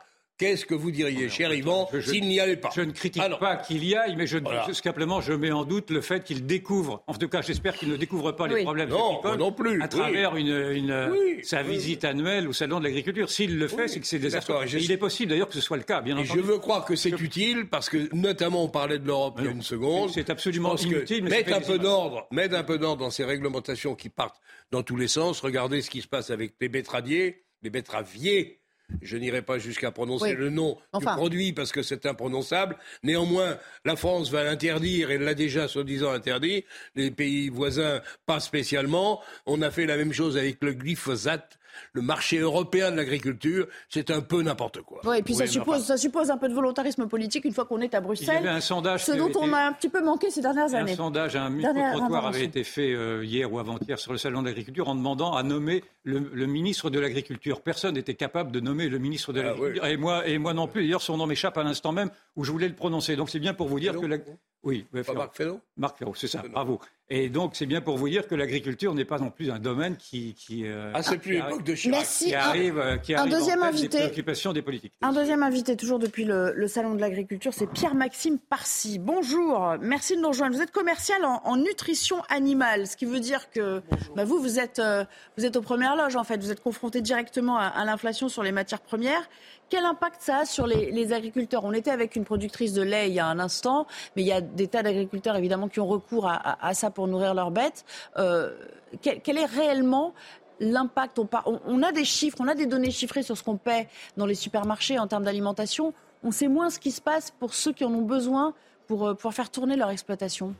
Qu'est-ce 0.43 0.65
que 0.65 0.75
vous 0.75 0.91
diriez, 0.91 1.29
cher 1.29 1.53
Yvan, 1.53 1.87
s'il 2.01 2.27
n'y 2.27 2.37
allait 2.37 2.57
pas 2.57 2.69
Je 2.75 2.81
ne 2.81 2.91
critique 2.91 3.23
ah 3.25 3.33
pas 3.37 3.55
qu'il 3.55 3.85
y 3.85 3.95
aille, 3.95 4.17
mais 4.17 4.27
je, 4.27 4.39
simplement 4.73 5.21
je 5.21 5.31
mets 5.31 5.53
en 5.53 5.63
doute 5.63 5.89
le 5.89 6.01
fait 6.01 6.21
qu'il 6.21 6.45
découvre, 6.45 7.01
en 7.07 7.13
tout 7.13 7.29
cas 7.29 7.41
j'espère 7.41 7.75
qu'il 7.75 7.87
ne 7.87 7.95
découvre 7.95 8.33
pas 8.33 8.47
les 8.47 8.63
problèmes 8.63 8.89
non, 8.89 9.21
non 9.37 9.53
plus, 9.53 9.81
à 9.81 9.87
travers 9.87 10.35
une, 10.35 11.39
sa 11.43 11.63
visite 11.63 12.03
annuelle 12.03 12.49
au 12.49 12.51
Salon 12.51 12.79
de 12.79 12.83
l'Agriculture. 12.83 13.29
S'il 13.29 13.57
le 13.57 13.69
fait, 13.69 13.87
c'est 13.87 14.01
que 14.01 14.05
c'est 14.05 14.19
désastreux. 14.19 14.65
Il 14.67 14.91
est 14.91 14.97
possible 14.97 15.29
d'ailleurs 15.29 15.47
que 15.47 15.53
ce 15.53 15.61
soit 15.61 15.77
le 15.77 15.83
cas, 15.83 16.01
bien 16.01 16.15
entendu. 16.17 16.31
Je 16.35 16.41
veux 16.41 16.57
croire 16.57 16.83
que 16.83 16.97
c'est 16.97 17.21
utile, 17.21 17.69
parce 17.69 17.89
que 17.89 18.13
notamment 18.13 18.65
on 18.65 18.69
parlait 18.69 18.99
de 18.99 19.07
l'Europe 19.07 19.35
il 19.39 19.45
y 19.45 19.47
a 19.47 19.51
une 19.51 19.61
seconde. 19.61 20.09
C'est 20.09 20.29
absolument 20.29 20.75
inutile. 20.75 21.23
mettre 21.23 21.53
un 21.53 21.61
peu 21.61 21.79
d'ordre, 21.79 22.27
mettre 22.31 22.57
un 22.57 22.63
peu 22.63 22.77
d'ordre 22.77 23.05
dans 23.05 23.11
ces 23.11 23.23
réglementations 23.23 23.95
qui 23.95 24.09
partent 24.09 24.41
dans 24.71 24.83
tous 24.83 24.97
les 24.97 25.07
sens. 25.07 25.39
Regardez 25.39 25.81
ce 25.81 25.89
qui 25.89 26.01
se 26.01 26.07
passe 26.09 26.31
avec 26.31 26.55
les 26.59 26.67
betteraviers, 26.67 27.45
les 27.61 27.69
betteraviers 27.69 28.59
je 29.01 29.17
n'irai 29.17 29.41
pas 29.41 29.57
jusqu'à 29.57 29.91
prononcer 29.91 30.33
le 30.33 30.49
nom 30.49 30.77
du 30.97 31.05
produit 31.05 31.53
parce 31.53 31.71
que 31.71 31.81
c'est 31.81 32.05
imprononçable. 32.05 32.77
Néanmoins, 33.03 33.57
la 33.85 33.95
France 33.95 34.29
va 34.29 34.43
l'interdire 34.43 35.11
et 35.11 35.17
l'a 35.17 35.33
déjà 35.33 35.67
soi-disant 35.67 36.11
interdit. 36.11 36.65
Les 36.95 37.11
pays 37.11 37.49
voisins, 37.49 38.01
pas 38.25 38.39
spécialement. 38.39 39.21
On 39.45 39.61
a 39.61 39.71
fait 39.71 39.85
la 39.85 39.97
même 39.97 40.13
chose 40.13 40.37
avec 40.37 40.57
le 40.61 40.73
glyphosate 40.73 41.57
le 41.93 42.01
marché 42.01 42.39
européen 42.39 42.91
de 42.91 42.97
l'agriculture, 42.97 43.67
c'est 43.89 44.11
un 44.11 44.21
peu 44.21 44.41
n'importe 44.41 44.81
quoi. 44.81 45.01
Oui, 45.05 45.19
et 45.19 45.23
puis 45.23 45.33
ça, 45.33 45.47
suppose, 45.47 45.85
ça 45.85 45.97
suppose 45.97 46.31
un 46.31 46.37
peu 46.37 46.49
de 46.49 46.53
volontarisme 46.53 47.07
politique 47.07 47.45
une 47.45 47.53
fois 47.53 47.65
qu'on 47.65 47.81
est 47.81 47.93
à 47.93 48.01
Bruxelles. 48.01 48.37
Il 48.41 48.45
y 48.45 48.47
avait 48.47 48.57
un 48.57 48.61
sondage 48.61 49.05
ce 49.05 49.11
dont 49.11 49.31
on 49.39 49.53
a 49.53 49.59
un 49.59 49.73
petit 49.73 49.89
peu 49.89 50.03
manqué 50.03 50.29
ces 50.29 50.41
dernières 50.41 50.73
années. 50.73 50.93
Un 50.93 50.95
sondage, 50.95 51.35
un 51.35 51.49
micro-trottoir 51.49 52.27
avait 52.27 52.45
été 52.45 52.63
fait 52.63 52.93
euh, 52.93 53.23
hier 53.23 53.51
ou 53.51 53.59
avant-hier 53.59 53.99
sur 53.99 54.11
le 54.11 54.17
salon 54.17 54.41
de 54.41 54.47
l'agriculture 54.47 54.87
en 54.87 54.95
demandant 54.95 55.33
à 55.33 55.43
nommer 55.43 55.83
le, 56.03 56.45
ministre 56.45 56.89
de 56.89 56.99
l'agriculture. 56.99 57.61
Personne 57.61 57.95
n'était 57.95 58.15
capable 58.15 58.51
de 58.51 58.59
nommer 58.59 58.89
le 58.89 58.97
ministre 58.99 59.33
de 59.33 59.39
ah 59.39 59.43
l'agriculture. 59.43 59.85
et, 59.85 59.97
moi, 59.97 60.27
et 60.27 60.37
moi 60.37 60.53
non 60.53 60.67
plus. 60.67 60.83
D'ailleurs, 60.83 61.01
son 61.01 61.17
nom 61.17 61.25
m'échappe 61.25 61.57
à 61.57 61.63
l'instant 61.63 61.91
même 61.91 62.09
où 62.35 62.43
je 62.43 62.51
voulais 62.51 62.67
le 62.67 62.75
prononcer. 62.75 63.15
Donc 63.15 63.29
c'est 63.29 63.39
bien 63.39 63.53
pour 63.53 63.67
vous 63.67 63.79
dire 63.79 63.99
que... 63.99 64.05
La... 64.05 64.17
Oui, 64.63 64.85
Marc 64.93 65.35
Fesneau 65.35 65.59
Marc 65.75 65.97
Ferro, 65.97 66.15
c'est 66.15 66.27
ça, 66.27 66.41
bravo. 66.49 66.79
Et 67.09 67.27
donc, 67.27 67.55
c'est 67.55 67.65
bien 67.65 67.81
pour 67.81 67.97
vous 67.97 68.07
dire 68.07 68.27
que 68.27 68.33
l'agriculture 68.33 68.95
n'est 68.95 69.03
pas 69.03 69.19
non 69.19 69.29
plus 69.29 69.51
un 69.51 69.59
domaine 69.59 69.97
qui. 69.97 70.33
qui 70.35 70.65
euh, 70.65 70.89
ah, 70.93 71.03
c'est 71.03 71.17
plus 71.17 71.33
l'époque 71.33 71.63
de 71.63 71.75
Chirac. 71.75 71.99
Merci. 71.99 72.25
Qui 72.27 72.35
arrive, 72.35 72.79
un, 72.79 72.97
qui 72.97 73.13
arrive 73.13 73.33
un 73.33 73.37
deuxième 73.37 73.61
en 73.61 73.65
invité. 73.65 73.97
des 73.97 74.03
préoccupations 74.05 74.53
des 74.53 74.61
politiques. 74.61 74.93
Un 75.01 75.11
deuxième 75.11 75.43
invité, 75.43 75.75
toujours 75.75 75.99
depuis 75.99 76.23
le, 76.23 76.65
Salon 76.67 76.95
de 76.95 77.01
l'Agriculture, 77.01 77.53
c'est 77.53 77.67
Pierre-Maxime 77.67 78.39
Parcy. 78.39 78.99
Bonjour, 78.99 79.75
merci 79.81 80.15
de 80.15 80.21
nous 80.21 80.29
rejoindre. 80.29 80.55
Vous 80.55 80.61
êtes 80.61 80.71
commercial 80.71 81.23
en, 81.25 81.57
nutrition 81.57 82.21
animale, 82.29 82.87
ce 82.87 82.95
qui 82.95 83.05
veut 83.05 83.19
dire 83.19 83.51
que 83.51 83.81
bah, 84.15 84.23
vous, 84.23 84.39
vous 84.39 84.59
êtes, 84.59 84.79
euh, 84.79 85.03
vous 85.37 85.45
êtes 85.45 85.57
aux 85.57 85.61
premières 85.61 85.97
loges, 85.97 86.15
en 86.15 86.23
fait. 86.23 86.37
Vous 86.37 86.51
êtes 86.51 86.61
confronté 86.61 87.01
directement 87.01 87.57
à 87.57 87.83
l'inflation 87.83 88.29
sur 88.29 88.43
les 88.43 88.53
matières 88.53 88.81
premières. 88.81 89.29
Quel 89.73 89.85
impact 89.85 90.21
ça 90.21 90.37
a 90.37 90.45
sur 90.45 90.67
les, 90.67 91.13
agriculteurs? 91.13 91.65
On 91.65 91.73
était 91.73 91.89
avec 91.89 92.15
une 92.15 92.25
productrice 92.25 92.73
de 92.73 92.83
lait 92.83 93.07
il 93.07 93.15
y 93.15 93.19
a 93.19 93.25
un 93.25 93.39
instant, 93.39 93.87
mais 94.15 94.21
il 94.21 94.27
y 94.27 94.31
a 94.31 94.39
des 94.39 94.67
tas 94.67 94.83
d'agriculteurs 94.83 95.35
évidemment 95.35 95.67
qui 95.67 95.79
ont 95.79 95.87
recours 95.87 96.29
à, 96.29 96.73
ça 96.75 96.91
pour 96.91 97.07
nourrir 97.07 97.33
leurs 97.33 97.49
bêtes. 97.49 97.83
Euh, 98.19 98.55
quel, 99.01 99.35
est 99.35 99.45
réellement 99.45 100.13
l'impact? 100.59 101.19
On, 101.47 101.81
a 101.81 101.91
des 101.91 102.05
chiffres, 102.05 102.37
on 102.39 102.47
a 102.47 102.53
des 102.53 102.67
données 102.67 102.91
chiffrées 102.91 103.23
sur 103.23 103.35
ce 103.35 103.41
qu'on 103.41 103.57
paie 103.57 103.87
dans 104.15 104.27
les 104.27 104.35
supermarchés 104.35 104.99
en 104.99 105.07
termes 105.07 105.23
d'alimentation. 105.23 105.95
On 106.23 106.29
sait 106.29 106.49
moins 106.49 106.69
ce 106.69 106.77
qui 106.77 106.91
se 106.91 107.01
passe 107.01 107.31
pour 107.31 107.55
ceux 107.55 107.73
qui 107.73 107.83
en 107.83 107.93
ont 107.95 108.03
besoin 108.03 108.53
pour 108.85 109.07
euh, 109.07 109.15
pouvoir 109.15 109.33
faire 109.33 109.49
tourner 109.49 109.75
leur 109.75 109.89
exploitation. 109.89 110.53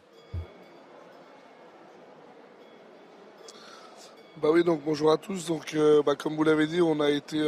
Bah 4.43 4.49
oui, 4.51 4.62
donc 4.65 4.82
bonjour 4.84 5.10
à 5.10 5.15
tous. 5.17 5.45
Donc, 5.45 5.73
euh, 5.73 6.03
bah, 6.03 6.17
comme 6.17 6.36
vous 6.36 6.43
l'avez 6.43 6.67
dit, 6.67 6.82
on 6.82 6.99
a 6.99 7.10
été 7.10 7.41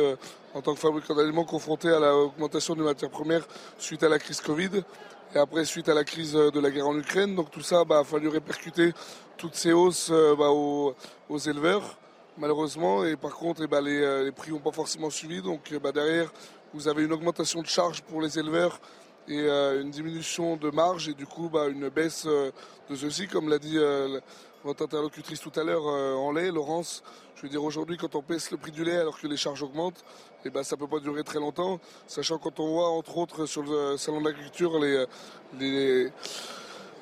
en 0.54 0.62
tant 0.62 0.74
que 0.74 0.80
fabricant 0.80 1.14
d'aliments 1.14 1.44
confronté 1.44 1.90
à 1.90 2.00
l'augmentation 2.00 2.74
des 2.74 2.84
matières 2.84 3.10
premières 3.10 3.46
suite 3.78 4.02
à 4.04 4.08
la 4.08 4.18
crise 4.18 4.40
Covid 4.40 4.70
et 5.36 5.38
après 5.38 5.66
suite 5.66 5.90
à 5.90 5.94
la 5.94 6.06
crise 6.06 6.32
de 6.32 6.58
la 6.58 6.72
guerre 6.72 6.88
en 6.88 6.98
Ukraine. 6.98 7.36
Donc 7.36 7.52
tout 7.52 7.60
ça, 7.60 7.84
bah, 7.84 8.00
a 8.00 8.04
fallu 8.06 8.30
répercuter 8.30 8.94
toutes 9.36 9.56
ces 9.56 9.74
hausses 9.74 10.08
euh, 10.10 10.38
bah, 10.38 10.52
aux, 10.52 11.38
éleveurs, 11.38 11.98
malheureusement. 12.38 13.04
Et 13.04 13.18
par 13.18 13.36
contre, 13.36 13.64
eh 13.66 13.68
bah, 13.68 13.82
euh, 13.84 14.24
les, 14.24 14.32
prix 14.32 14.52
n'ont 14.52 14.60
pas 14.60 14.72
forcément 14.72 15.10
suivi. 15.10 15.42
Donc 15.42 15.74
derrière, 15.94 16.32
vous 16.74 16.88
avez 16.88 17.04
une 17.04 17.12
augmentation 17.12 17.62
de 17.62 17.68
charges 17.68 18.04
pour 18.04 18.22
les 18.22 18.40
éleveurs 18.40 18.80
et 19.28 19.40
euh, 19.40 19.82
une 19.82 19.90
diminution 19.90 20.56
de 20.56 20.70
marge 20.70 21.10
et 21.10 21.14
du 21.14 21.26
coup 21.26 21.50
bah, 21.50 21.68
une 21.68 21.90
baisse 21.90 22.26
euh, 22.28 22.52
de 22.90 22.96
ceci, 22.96 23.28
comme 23.28 23.50
l'a 23.50 23.60
dit 23.60 23.78
euh, 23.78 24.20
votre 24.66 24.84
interlocutrice 24.84 25.40
tout 25.40 25.52
à 25.56 25.64
l'heure 25.64 25.86
en 25.86 26.32
lait, 26.32 26.52
Laurence. 26.52 27.04
Je 27.36 27.44
veux 27.44 27.50
dire 27.50 27.64
aujourd'hui 27.64 27.98
quand 27.98 28.16
on 28.16 28.22
baisse 28.22 28.50
le 28.50 28.58
prix 28.58 28.72
du 28.72 28.84
lait 28.84 28.98
alors 28.98 29.20
que 29.20 29.28
les 29.28 29.38
charges 29.38 29.62
augmentent, 29.62 30.04
eh 30.44 30.50
ben, 30.50 30.64
ça 30.64 30.76
ne 30.76 30.82
peut 30.82 30.88
pas 30.88 31.00
durer 31.00 31.24
très 31.24 31.40
longtemps, 31.40 31.80
sachant 32.08 32.40
quand 32.40 32.60
on 32.60 32.68
voit 32.68 32.90
entre 32.90 33.18
autres 33.18 33.46
sur 33.46 33.62
le 33.62 33.96
salon 33.98 34.22
de 34.22 34.26
l'agriculture 34.26 34.80
les, 34.80 35.06
les, 35.60 36.12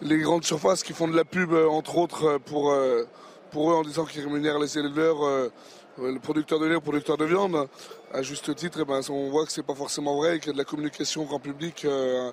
les, 0.02 0.18
grandes 0.18 0.44
surfaces 0.44 0.84
qui 0.84 0.92
font 0.92 1.08
de 1.08 1.16
la 1.16 1.24
pub 1.24 1.54
entre 1.54 1.98
autres 1.98 2.38
pour, 2.40 2.76
pour 3.52 3.72
eux 3.72 3.76
en 3.76 3.84
disant 3.84 4.06
qu'ils 4.06 4.24
rémunèrent 4.24 4.60
les 4.60 4.78
éleveurs 4.78 5.52
le 5.98 6.20
producteur 6.20 6.60
de 6.60 6.66
lait, 6.66 6.74
le 6.74 6.80
producteur 6.80 7.18
de 7.18 7.26
viande, 7.26 7.68
à 8.12 8.22
juste 8.22 8.54
titre, 8.56 8.80
eh 8.82 8.86
ben, 8.86 9.00
on 9.10 9.30
voit 9.30 9.46
que 9.46 9.52
c'est 9.52 9.64
pas 9.64 9.76
forcément 9.76 10.16
vrai 10.16 10.38
et 10.38 10.40
qu'il 10.40 10.48
y 10.48 10.50
a 10.50 10.54
de 10.54 10.58
la 10.58 10.66
communication 10.66 11.24
grand 11.24 11.40
public 11.40 11.86
euh, 11.86 12.32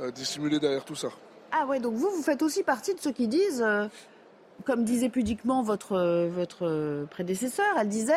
euh, 0.00 0.10
dissimulée 0.10 0.58
derrière 0.58 0.84
tout 0.84 0.94
ça. 0.94 1.08
Ah 1.52 1.66
ouais, 1.66 1.80
donc 1.80 1.94
vous, 1.94 2.10
vous 2.10 2.22
faites 2.22 2.42
aussi 2.42 2.62
partie 2.62 2.94
de 2.94 3.00
ceux 3.00 3.12
qui 3.12 3.26
disent, 3.26 3.62
euh, 3.62 3.86
comme 4.64 4.84
disait 4.84 5.08
pudiquement 5.08 5.62
votre, 5.62 6.28
votre 6.28 7.06
prédécesseur, 7.10 7.66
elle 7.80 7.88
disait, 7.88 8.14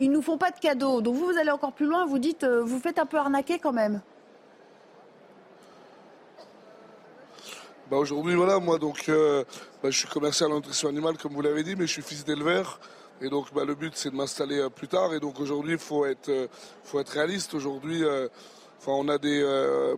ils 0.00 0.10
nous 0.10 0.22
font 0.22 0.38
pas 0.38 0.50
de 0.50 0.58
cadeaux. 0.58 1.00
Donc 1.00 1.14
vous, 1.14 1.26
vous 1.26 1.38
allez 1.38 1.50
encore 1.50 1.72
plus 1.72 1.86
loin, 1.86 2.06
vous 2.06 2.18
dites, 2.18 2.44
vous 2.44 2.78
faites 2.78 2.98
un 2.98 3.06
peu 3.06 3.16
arnaquer 3.16 3.58
quand 3.58 3.72
même. 3.72 4.00
Bah 7.90 7.98
aujourd'hui, 7.98 8.34
voilà, 8.34 8.58
moi 8.60 8.78
donc, 8.78 9.08
bah, 9.08 9.90
je 9.90 9.98
suis 9.98 10.08
commercial 10.08 10.50
en 10.52 10.56
nutrition 10.56 10.88
animale, 10.88 11.16
comme 11.18 11.32
vous 11.32 11.42
l'avez 11.42 11.62
dit, 11.62 11.76
mais 11.76 11.86
je 11.86 11.92
suis 11.92 12.02
fils 12.02 12.24
d'éleveur. 12.24 12.80
Et 13.20 13.28
donc 13.28 13.54
bah, 13.54 13.64
le 13.64 13.74
but 13.74 13.92
c'est 13.94 14.10
de 14.10 14.16
m'installer 14.16 14.58
euh, 14.58 14.68
plus 14.68 14.88
tard. 14.88 15.14
Et 15.14 15.20
donc 15.20 15.40
aujourd'hui 15.40 15.72
il 15.72 15.78
faut 15.78 16.04
être, 16.04 16.28
euh, 16.28 16.46
réaliste. 16.92 17.54
Aujourd'hui, 17.54 18.04
euh, 18.04 18.28
on 18.86 19.08
a 19.08 19.16
des 19.16 19.42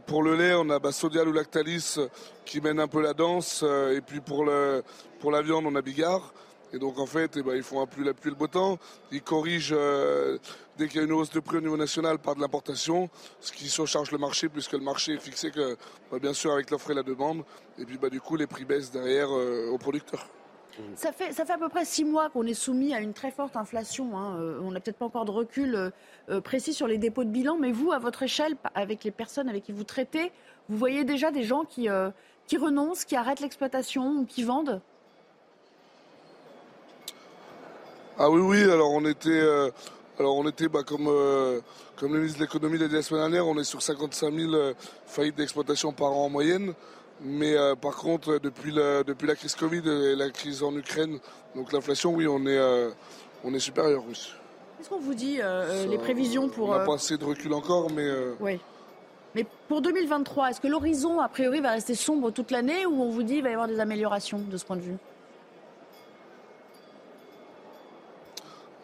pour 0.07 0.22
le 0.22 0.37
lait, 0.37 0.55
on 0.55 0.70
a 0.70 0.79
bah, 0.79 0.92
Sodial 0.92 1.29
ou 1.29 1.33
Lactalis 1.33 1.96
qui 2.44 2.61
mènent 2.61 2.79
un 2.79 2.87
peu 2.87 3.02
la 3.02 3.14
danse. 3.14 3.64
et 3.64 4.00
puis 4.00 4.20
pour 4.20 4.44
le 4.44 4.85
pour 5.27 5.33
la 5.33 5.43
viande, 5.43 5.67
on 5.67 5.75
a 5.75 5.83
Bigard. 5.83 6.33
Et 6.73 6.79
donc 6.79 7.01
en 7.01 7.07
fait, 7.07 7.37
eh 7.37 7.43
ben, 7.43 7.57
ils 7.57 7.65
font 7.65 7.81
un 7.81 7.87
plus 7.87 8.05
la 8.05 8.15
pluie 8.15 8.31
le 8.31 8.37
beau 8.37 8.47
temps. 8.47 8.79
Ils 9.11 9.23
corrigent 9.23 9.75
dès 10.79 10.87
qu'il 10.87 11.01
y 11.01 11.03
a 11.03 11.05
une 11.05 11.11
hausse 11.11 11.31
de 11.31 11.41
prix 11.41 11.57
au 11.57 11.61
niveau 11.61 11.77
national 11.77 12.21
par 12.21 12.37
de 12.37 12.41
l'importation, 12.41 13.11
ce 13.41 13.51
qui 13.51 13.69
surcharge 13.69 14.12
le 14.12 14.19
marché 14.19 14.49
puisque 14.49 14.75
le 14.75 14.85
marché 14.85 15.15
est 15.15 15.19
fixé 15.19 15.51
bah, 16.12 16.21
bien 16.21 16.33
sûr 16.33 16.53
avec 16.53 16.71
l'offre 16.71 16.93
et 16.93 16.95
la 16.95 17.03
demande. 17.03 17.43
Et 17.77 17.85
puis 17.85 17.99
bah, 17.99 18.09
du 18.09 18.21
coup, 18.21 18.37
les 18.37 18.47
prix 18.47 18.65
baissent 18.65 18.93
derrière 18.93 19.29
aux 19.33 19.79
producteurs. 19.79 20.29
Ça 20.95 21.12
fait, 21.12 21.51
à 21.51 21.59
peu 21.59 21.69
près 21.69 21.85
six 21.85 22.05
mois 22.05 22.29
qu'on 22.29 22.47
est 22.47 22.55
soumis 22.55 22.95
à 22.95 23.01
une 23.01 23.15
très 23.15 23.31
forte 23.31 23.57
inflation. 23.57 24.17
Hein. 24.17 24.39
Euh, 24.39 24.61
on 24.62 24.71
n'a 24.71 24.81
peut-être 24.81 24.99
pas 24.99 25.07
encore 25.07 25.25
de 25.25 25.31
recul 25.31 25.75
euh, 25.75 25.91
euh, 26.29 26.41
précis 26.41 26.75
sur 26.75 26.87
les 26.87 26.99
dépôts 26.99 27.25
de 27.25 27.31
bilan, 27.31 27.57
mais 27.59 27.73
vous, 27.73 27.93
à 27.93 27.99
votre 27.99 28.23
échelle, 28.23 28.57
avec 28.75 29.05
les 29.05 29.11
personnes 29.11 29.49
avec 29.49 29.65
qui 29.65 29.73
vous 29.73 29.85
traitez, 29.85 30.33
vous 30.69 30.77
voyez 30.77 31.05
déjà 31.05 31.31
des 31.31 31.45
gens 31.45 31.65
qui 31.65 31.89
renoncent, 31.89 33.05
qui 33.05 33.17
arrêtent 33.17 33.41
l'exploitation 33.41 34.19
ou 34.19 34.25
qui 34.25 34.43
vendent? 34.43 34.81
Ah 38.18 38.31
oui, 38.31 38.40
oui, 38.40 38.62
alors 38.62 38.92
on 38.92 39.05
était, 39.05 39.42
alors 40.18 40.37
on 40.37 40.48
était 40.48 40.68
bah, 40.68 40.83
comme, 40.87 41.11
comme 41.96 42.12
le 42.14 42.20
ministre 42.20 42.38
de 42.38 42.44
l'économie 42.44 42.79
l'a 42.79 42.88
dit 42.88 42.94
la 42.94 43.02
semaine 43.02 43.22
dernière, 43.22 43.46
on 43.46 43.59
est 43.59 43.64
sur 43.64 43.83
55 43.83 44.33
000 44.33 44.52
faillites 45.07 45.37
d'exploitation 45.37 45.92
par 45.92 46.12
an 46.12 46.24
en 46.24 46.29
moyenne. 46.31 46.74
Mais 47.20 47.57
euh, 47.57 47.74
par 47.74 47.96
contre, 47.96 48.38
depuis 48.38 48.72
la, 48.72 49.02
depuis 49.02 49.26
la 49.26 49.35
crise 49.35 49.55
Covid 49.55 49.83
et 49.88 50.16
la 50.16 50.31
crise 50.31 50.62
en 50.62 50.76
Ukraine, 50.76 51.18
donc 51.55 51.72
l'inflation, 51.72 52.14
oui, 52.14 52.26
on 52.26 52.40
est, 52.46 52.59
euh, 52.59 52.90
on 53.44 53.55
est 53.55 53.59
supérieur. 53.59 54.02
Oui. 54.07 54.33
Qu'est-ce 54.76 54.90
qu'on 54.90 54.98
vous 54.98 55.14
dit, 55.14 55.38
euh, 55.42 55.87
les 55.87 55.96
prévisions 55.96 56.48
pour... 56.48 56.68
On 56.68 56.79
n'a 56.79 56.85
pas 56.85 56.94
assez 56.94 57.16
de 57.16 57.24
recul 57.24 57.55
encore, 57.55 57.90
mais... 57.90 58.11
Oui. 58.40 58.61
Mais 59.35 59.46
pour 59.68 59.81
2023, 59.81 60.50
est-ce 60.50 60.61
que 60.61 60.68
l'horizon, 60.68 61.20
a 61.20 61.29
priori, 61.29 61.61
va 61.61 61.70
rester 61.70 61.94
sombre 61.94 62.31
toute 62.31 62.50
l'année 62.50 62.85
ou 62.87 63.02
on 63.02 63.11
vous 63.11 63.22
dit 63.22 63.35
qu'il 63.35 63.42
va 63.42 63.50
y 63.50 63.52
avoir 63.52 63.68
des 63.68 63.81
améliorations 63.81 64.38
de 64.38 64.57
ce 64.57 64.64
point 64.64 64.76
de 64.76 64.83
vue? 64.83 64.96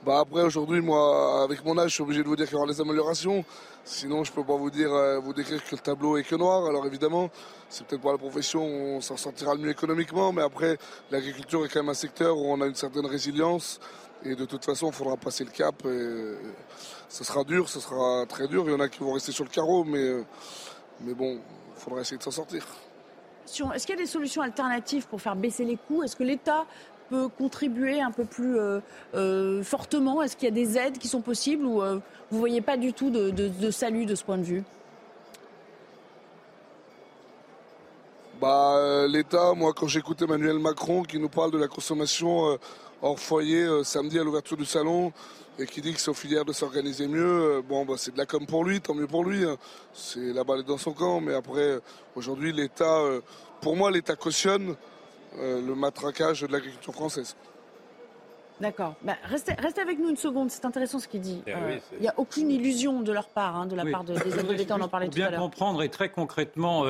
Bah 0.04 0.18
après 0.18 0.42
aujourd'hui 0.42 0.80
moi 0.80 1.44
avec 1.44 1.64
mon 1.64 1.78
âge 1.78 1.90
je 1.90 1.94
suis 1.94 2.02
obligé 2.02 2.24
de 2.24 2.28
vous 2.28 2.34
dire 2.34 2.46
qu'il 2.46 2.54
y 2.54 2.58
aura 2.58 2.66
des 2.66 2.80
améliorations. 2.80 3.44
Sinon 3.84 4.24
je 4.24 4.32
peux 4.32 4.42
pas 4.42 4.56
vous 4.56 4.70
dire 4.70 4.90
vous 5.22 5.32
décrire 5.32 5.62
que 5.64 5.76
le 5.76 5.80
tableau 5.80 6.16
est 6.16 6.24
que 6.24 6.34
noir. 6.34 6.66
Alors 6.66 6.84
évidemment 6.86 7.30
c'est 7.68 7.86
peut-être 7.86 8.00
pour 8.00 8.10
la 8.10 8.18
profession 8.18 8.64
on 8.64 9.00
s'en 9.00 9.16
sortira 9.16 9.54
le 9.54 9.60
mieux 9.60 9.70
économiquement, 9.70 10.32
mais 10.32 10.42
après 10.42 10.76
l'agriculture 11.12 11.64
est 11.64 11.68
quand 11.68 11.80
même 11.80 11.90
un 11.90 11.94
secteur 11.94 12.36
où 12.36 12.52
on 12.52 12.60
a 12.60 12.66
une 12.66 12.74
certaine 12.74 13.06
résilience 13.06 13.78
et 14.24 14.34
de 14.34 14.44
toute 14.44 14.64
façon 14.64 14.88
il 14.88 14.92
faudra 14.92 15.16
passer 15.16 15.44
le 15.44 15.50
cap. 15.50 15.84
Et 15.86 16.34
ce 17.08 17.22
sera 17.22 17.44
dur, 17.44 17.68
ce 17.68 17.78
sera 17.78 18.26
très 18.26 18.48
dur. 18.48 18.64
Il 18.66 18.72
y 18.72 18.74
en 18.74 18.80
a 18.80 18.88
qui 18.88 19.00
vont 19.00 19.12
rester 19.12 19.30
sur 19.32 19.44
le 19.44 19.50
carreau, 19.50 19.84
mais, 19.84 20.24
mais 21.00 21.14
bon, 21.14 21.34
il 21.34 21.80
faudra 21.80 22.00
essayer 22.00 22.18
de 22.18 22.22
s'en 22.22 22.30
sortir. 22.30 22.66
Est-ce 23.44 23.86
qu'il 23.86 23.96
y 23.96 23.98
a 23.98 24.02
des 24.02 24.06
solutions 24.06 24.40
alternatives 24.40 25.06
pour 25.08 25.20
faire 25.20 25.36
baisser 25.36 25.64
les 25.64 25.76
coûts? 25.76 26.02
Est-ce 26.02 26.16
que 26.16 26.22
l'État 26.22 26.64
contribuer 27.28 28.00
un 28.00 28.10
peu 28.10 28.24
plus 28.24 28.58
euh, 28.58 28.80
euh, 29.14 29.62
fortement? 29.62 30.22
Est-ce 30.22 30.36
qu'il 30.36 30.48
y 30.48 30.52
a 30.52 30.54
des 30.54 30.78
aides 30.78 30.98
qui 30.98 31.08
sont 31.08 31.20
possibles 31.20 31.64
ou 31.64 31.82
euh, 31.82 31.98
vous 32.30 32.36
ne 32.36 32.40
voyez 32.40 32.60
pas 32.60 32.76
du 32.76 32.92
tout 32.92 33.10
de 33.10 33.70
salut 33.70 34.06
de 34.06 34.14
ce 34.14 34.24
point 34.24 34.38
de 34.38 34.42
vue? 34.42 34.64
Bah, 38.40 39.06
L'État, 39.08 39.52
moi, 39.54 39.72
quand 39.72 39.86
j'écoute 39.86 40.20
Emmanuel 40.22 40.58
Macron 40.58 41.02
qui 41.02 41.18
nous 41.18 41.28
parle 41.28 41.52
de 41.52 41.58
la 41.58 41.68
consommation 41.68 42.58
hors 43.00 43.20
foyer 43.20 43.66
samedi 43.84 44.18
à 44.18 44.24
l'ouverture 44.24 44.56
du 44.56 44.64
salon 44.64 45.12
et 45.58 45.66
qui 45.66 45.80
dit 45.80 45.92
que 45.92 46.00
c'est 46.00 46.10
aux 46.10 46.14
filières 46.14 46.44
de 46.44 46.52
s'organiser 46.52 47.06
mieux, 47.06 47.62
bon, 47.68 47.84
bah, 47.84 47.94
c'est 47.98 48.12
de 48.12 48.18
la 48.18 48.26
com 48.26 48.44
pour 48.46 48.64
lui, 48.64 48.80
tant 48.80 48.94
mieux 48.94 49.06
pour 49.06 49.24
lui. 49.24 49.44
Hein. 49.44 49.56
C'est 49.92 50.32
la 50.32 50.42
balle 50.42 50.64
dans 50.64 50.78
son 50.78 50.92
camp. 50.92 51.20
Mais 51.20 51.34
après, 51.34 51.78
aujourd'hui, 52.16 52.52
l'État, 52.52 52.98
pour 53.60 53.76
moi, 53.76 53.90
l'État 53.90 54.16
cautionne 54.16 54.74
le 55.38 55.74
matraquage 55.74 56.42
de 56.42 56.52
l'agriculture 56.52 56.92
française. 56.92 57.36
D'accord. 58.60 58.94
Bah, 59.02 59.16
restez, 59.24 59.52
avec 59.80 59.98
nous 59.98 60.10
une 60.10 60.16
seconde, 60.16 60.50
c'est 60.50 60.64
intéressant 60.64 60.98
ce 60.98 61.08
qu'il 61.08 61.20
dit. 61.20 61.42
Eh 61.46 61.52
il 61.94 62.02
n'y 62.02 62.08
a 62.08 62.14
aucune 62.16 62.50
illusion 62.50 63.00
de 63.00 63.12
leur 63.12 63.28
part, 63.28 63.56
hein, 63.56 63.66
de 63.66 63.74
la 63.74 63.84
part 63.84 64.04
des 64.04 64.14
aides 64.14 64.56
d'État, 64.56 64.76
on 64.78 64.82
en 64.82 64.88
parlait 64.88 65.08
tout 65.08 65.16
à 65.16 65.22
l'heure. 65.22 65.30
Bien 65.30 65.38
comprendre 65.40 65.82
et 65.82 65.88
très 65.88 66.10
concrètement, 66.10 66.84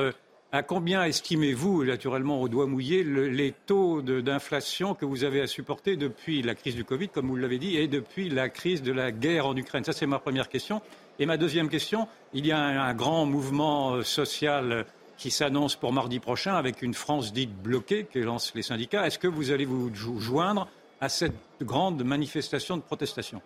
à 0.53 0.61
combien 0.61 1.03
estimez-vous, 1.03 1.83
naturellement 1.83 2.39
au 2.39 2.47
doigt 2.47 2.67
mouillé, 2.67 3.03
les 3.03 3.53
taux 3.65 4.03
d'inflation 4.03 4.93
que 4.93 5.03
vous 5.03 5.23
avez 5.23 5.41
à 5.41 5.47
supporter 5.47 5.97
depuis 5.97 6.43
la 6.43 6.53
crise 6.53 6.75
du 6.75 6.85
Covid, 6.85 7.09
comme 7.09 7.27
vous 7.27 7.35
l'avez 7.35 7.57
dit, 7.57 7.75
et 7.75 7.87
depuis 7.87 8.29
la 8.29 8.49
crise 8.49 8.83
de 8.83 8.91
la 8.91 9.11
guerre 9.11 9.47
en 9.47 9.55
Ukraine? 9.55 9.83
Ça, 9.83 9.93
c'est 9.93 10.05
ma 10.05 10.19
première 10.19 10.49
question. 10.49 10.79
Et 11.17 11.25
ma 11.25 11.37
deuxième 11.37 11.69
question, 11.69 12.07
il 12.33 12.45
y 12.45 12.51
a 12.51 12.59
un, 12.59 12.93
grand 12.93 13.25
mouvement 13.25 13.95
euh, 13.95 14.03
social 14.03 14.85
qui 15.17 15.31
s'annonce 15.31 15.75
pour 15.75 15.93
mardi 15.93 16.19
prochain 16.19 16.55
avec 16.55 16.81
une 16.81 16.93
France 16.93 17.33
dite 17.33 17.53
bloquée 17.55 18.05
que 18.05 18.19
lancent 18.19 18.53
les 18.55 18.63
syndicats. 18.63 19.05
Est-ce 19.05 19.19
que 19.19 19.27
vous 19.27 19.51
allez 19.51 19.65
vous 19.65 19.91
joindre 20.19 20.67
à 21.01 21.09
cette 21.09 21.35
grande 21.61 22.03
manifestation 22.03 22.77
de 22.77 22.81
protestation? 22.81 23.41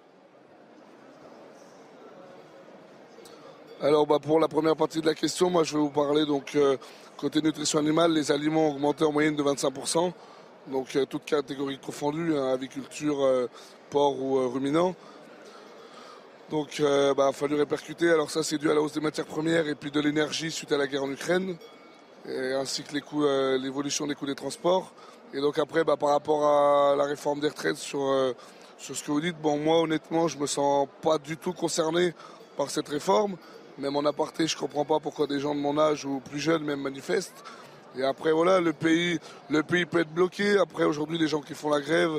Alors 3.79 4.07
bah, 4.07 4.17
pour 4.19 4.39
la 4.39 4.47
première 4.47 4.75
partie 4.75 5.01
de 5.01 5.05
la 5.05 5.13
question, 5.13 5.51
moi 5.51 5.63
je 5.63 5.73
vais 5.73 5.79
vous 5.79 5.91
parler 5.91 6.25
donc 6.25 6.55
euh, 6.55 6.77
côté 7.15 7.43
nutrition 7.43 7.77
animale, 7.77 8.11
les 8.11 8.31
aliments 8.31 8.69
ont 8.69 8.71
augmenté 8.71 9.05
en 9.05 9.11
moyenne 9.11 9.35
de 9.35 9.43
25%, 9.43 10.11
donc 10.71 10.95
euh, 10.95 11.05
toutes 11.05 11.25
catégories 11.25 11.77
confondues, 11.77 12.35
hein, 12.35 12.53
aviculture, 12.53 13.23
euh, 13.23 13.47
porc 13.91 14.19
ou 14.19 14.49
ruminant. 14.49 14.95
Donc 16.49 16.79
il 16.79 17.13
bah, 17.17 17.27
a 17.27 17.31
fallu 17.33 17.55
répercuter, 17.55 18.09
alors 18.09 18.31
ça 18.31 18.41
c'est 18.41 18.57
dû 18.57 18.71
à 18.71 18.73
la 18.73 18.81
hausse 18.81 18.93
des 18.93 19.01
matières 19.01 19.25
premières 19.25 19.67
et 19.67 19.75
puis 19.75 19.91
de 19.91 19.99
l'énergie 19.99 20.49
suite 20.49 20.71
à 20.71 20.77
la 20.77 20.87
guerre 20.87 21.03
en 21.03 21.11
Ukraine, 21.11 21.57
ainsi 22.25 22.83
que 22.83 23.57
l'évolution 23.57 24.07
des 24.07 24.15
coûts 24.15 24.25
des 24.25 24.35
transports. 24.35 24.93
Et 25.33 25.41
donc 25.41 25.59
après 25.59 25.83
bah, 25.83 25.97
par 25.97 26.09
rapport 26.09 26.45
à 26.45 26.95
la 26.95 27.03
réforme 27.03 27.41
des 27.41 27.49
retraites 27.49 27.75
sur, 27.75 28.33
sur 28.77 28.95
ce 28.95 29.03
que 29.03 29.11
vous 29.11 29.19
dites, 29.19 29.37
bon 29.41 29.57
moi 29.57 29.81
honnêtement 29.81 30.29
je 30.29 30.37
me 30.37 30.47
sens 30.47 30.87
pas 31.01 31.17
du 31.17 31.35
tout 31.35 31.51
concerné 31.51 32.13
par 32.55 32.69
cette 32.69 32.87
réforme. 32.87 33.35
Même 33.77 33.97
en 33.97 34.05
aparté, 34.05 34.47
je 34.47 34.55
ne 34.55 34.59
comprends 34.61 34.85
pas 34.85 34.99
pourquoi 34.99 35.27
des 35.27 35.39
gens 35.39 35.53
de 35.53 35.59
mon 35.59 35.77
âge 35.77 36.05
ou 36.05 36.19
plus 36.21 36.39
jeunes 36.39 36.63
même 36.63 36.81
manifestent. 36.81 37.43
Et 37.97 38.03
après, 38.03 38.31
voilà, 38.31 38.61
le 38.61 38.73
pays, 38.73 39.17
le 39.49 39.63
pays 39.63 39.85
peut 39.85 39.99
être 39.99 40.13
bloqué. 40.13 40.59
Après, 40.59 40.83
aujourd'hui, 40.83 41.17
les 41.17 41.27
gens 41.27 41.41
qui 41.41 41.55
font 41.55 41.69
la 41.69 41.81
grève, 41.81 42.11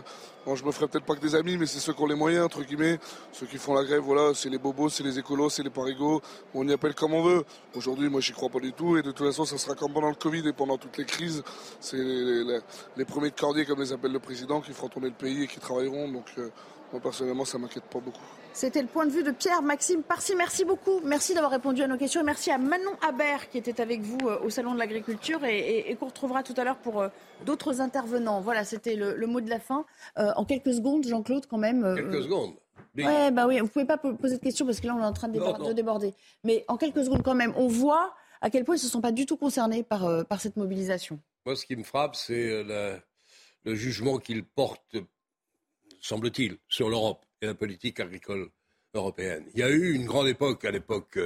bon, 0.44 0.56
je 0.56 0.64
me 0.64 0.72
ferai 0.72 0.88
peut-être 0.88 1.04
pas 1.04 1.14
que 1.14 1.20
des 1.20 1.36
amis, 1.36 1.56
mais 1.56 1.66
c'est 1.66 1.78
ceux 1.78 1.92
qui 1.92 2.02
ont 2.02 2.06
les 2.06 2.16
moyens, 2.16 2.46
entre 2.46 2.62
guillemets. 2.62 2.98
Ceux 3.32 3.46
qui 3.46 3.58
font 3.58 3.74
la 3.74 3.84
grève, 3.84 4.00
voilà, 4.00 4.34
c'est 4.34 4.48
les 4.48 4.58
bobos, 4.58 4.88
c'est 4.88 5.04
les 5.04 5.20
écolos, 5.20 5.50
c'est 5.50 5.62
les 5.62 5.70
parigots. 5.70 6.20
On 6.52 6.66
y 6.66 6.72
appelle 6.72 6.94
comme 6.94 7.14
on 7.14 7.22
veut. 7.22 7.44
Aujourd'hui, 7.76 8.08
moi, 8.08 8.20
j'y 8.20 8.32
crois 8.32 8.48
pas 8.48 8.58
du 8.58 8.72
tout. 8.72 8.96
Et 8.96 9.02
de 9.02 9.12
toute 9.12 9.26
façon, 9.26 9.44
ça 9.44 9.56
sera 9.56 9.76
comme 9.76 9.92
pendant 9.92 10.08
le 10.08 10.16
Covid 10.16 10.48
et 10.48 10.52
pendant 10.52 10.78
toutes 10.78 10.98
les 10.98 11.04
crises. 11.04 11.44
C'est 11.78 11.96
les, 11.96 13.04
premiers 13.04 13.30
de 13.30 13.36
cordier, 13.36 13.64
comme 13.64 13.80
les 13.80 13.92
appelle 13.92 14.12
le 14.12 14.18
président, 14.18 14.60
qui 14.60 14.72
feront 14.72 14.88
tourner 14.88 15.08
le 15.08 15.14
pays 15.14 15.44
et 15.44 15.46
qui 15.46 15.60
travailleront. 15.60 16.08
Donc, 16.10 16.26
euh, 16.38 16.48
moi, 16.92 17.00
personnellement, 17.00 17.44
ça 17.44 17.58
m'inquiète 17.58 17.84
pas 17.84 18.00
beaucoup. 18.00 18.37
C'était 18.58 18.82
le 18.82 18.88
point 18.88 19.06
de 19.06 19.12
vue 19.12 19.22
de 19.22 19.30
Pierre-Maxime 19.30 20.02
Parcy. 20.02 20.34
Merci 20.34 20.64
beaucoup. 20.64 21.00
Merci 21.04 21.32
d'avoir 21.32 21.52
répondu 21.52 21.80
à 21.82 21.86
nos 21.86 21.96
questions. 21.96 22.24
merci 22.24 22.50
à 22.50 22.58
Manon 22.58 22.90
Habert 23.08 23.50
qui 23.50 23.58
était 23.58 23.80
avec 23.80 24.00
vous 24.00 24.18
euh, 24.26 24.40
au 24.40 24.50
Salon 24.50 24.74
de 24.74 24.80
l'Agriculture 24.80 25.44
et, 25.44 25.96
qu'on 26.00 26.06
retrouvera 26.06 26.42
tout 26.42 26.54
à 26.56 26.64
l'heure 26.64 26.78
pour 26.78 27.00
euh, 27.00 27.08
d'autres 27.46 27.80
intervenants. 27.80 28.40
Voilà, 28.40 28.64
c'était 28.64 28.96
le, 28.96 29.26
mot 29.28 29.40
de 29.40 29.48
la 29.48 29.60
fin. 29.60 29.86
Euh, 30.18 30.32
en 30.34 30.44
quelques 30.44 30.74
secondes, 30.74 31.06
Jean-Claude, 31.06 31.46
quand 31.46 31.56
même. 31.56 31.84
quelques 31.94 32.24
secondes. 32.24 32.54
Ouais, 32.96 33.30
bah 33.30 33.46
oui, 33.46 33.60
vous 33.60 33.68
pouvez 33.68 33.84
pas 33.84 33.96
poser 33.96 34.38
de 34.38 34.42
questions 34.42 34.66
parce 34.66 34.80
que 34.80 34.88
là, 34.88 34.96
on 34.96 35.02
est 35.02 35.06
en 35.06 35.12
train 35.12 35.28
de 35.28 35.72
déborder. 35.72 36.12
Mais 36.42 36.64
en 36.66 36.76
quelques 36.76 37.04
secondes, 37.04 37.22
quand 37.22 37.36
même, 37.36 37.52
on 37.54 37.68
voit 37.68 38.12
à 38.40 38.50
quel 38.50 38.64
point 38.64 38.74
ils 38.74 38.80
ne 38.80 38.82
se 38.82 38.88
sont 38.88 39.00
pas 39.00 39.12
du 39.12 39.24
tout 39.24 39.36
concernés 39.36 39.84
par, 39.84 40.26
par 40.26 40.40
cette 40.40 40.56
mobilisation. 40.56 41.20
Moi, 41.46 41.54
ce 41.54 41.64
qui 41.64 41.76
me 41.76 41.84
frappe, 41.84 42.16
c'est 42.16 42.64
le 42.64 43.74
jugement 43.76 44.18
qu'ils 44.18 44.44
portent, 44.44 44.96
semble-t-il, 46.00 46.56
sur 46.68 46.88
l'Europe 46.88 47.24
et 47.40 47.46
la 47.46 47.54
politique 47.54 48.00
agricole 48.00 48.50
européenne. 48.94 49.44
Il 49.54 49.60
y 49.60 49.62
a 49.62 49.70
eu 49.70 49.92
une 49.92 50.04
grande 50.04 50.28
époque, 50.28 50.64
à 50.64 50.70
l'époque 50.70 51.18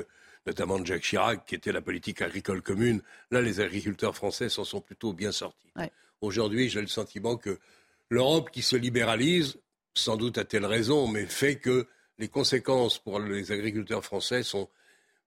notamment 0.47 0.79
de 0.79 0.87
Jacques 0.87 1.03
Chirac, 1.03 1.47
qui 1.47 1.55
était 1.55 1.73
la 1.73 1.81
politique 1.81 2.23
agricole 2.23 2.63
commune. 2.63 3.01
Là, 3.31 3.41
les 3.41 3.61
agriculteurs 3.61 4.17
français 4.17 4.49
s'en 4.49 4.65
sont 4.65 4.81
plutôt 4.81 5.13
bien 5.13 5.33
sortis. 5.33 5.73
Aujourd'hui, 6.21 6.69
j'ai 6.69 6.81
le 6.81 6.89
sentiment 6.89 7.37
que 7.37 7.59
l'Europe 8.09 8.51
qui 8.51 8.63
se 8.63 8.77
libéralise, 8.77 9.59
sans 9.95 10.17
doute 10.17 10.39
a-t-elle 10.39 10.67
raison, 10.67 11.07
mais 11.09 11.27
fait 11.27 11.57
que 11.57 11.87
les 12.19 12.29
conséquences 12.29 12.99
pour 12.99 13.19
les 13.21 13.53
agriculteurs 13.53 14.05
français 14.05 14.43
sont, 14.43 14.69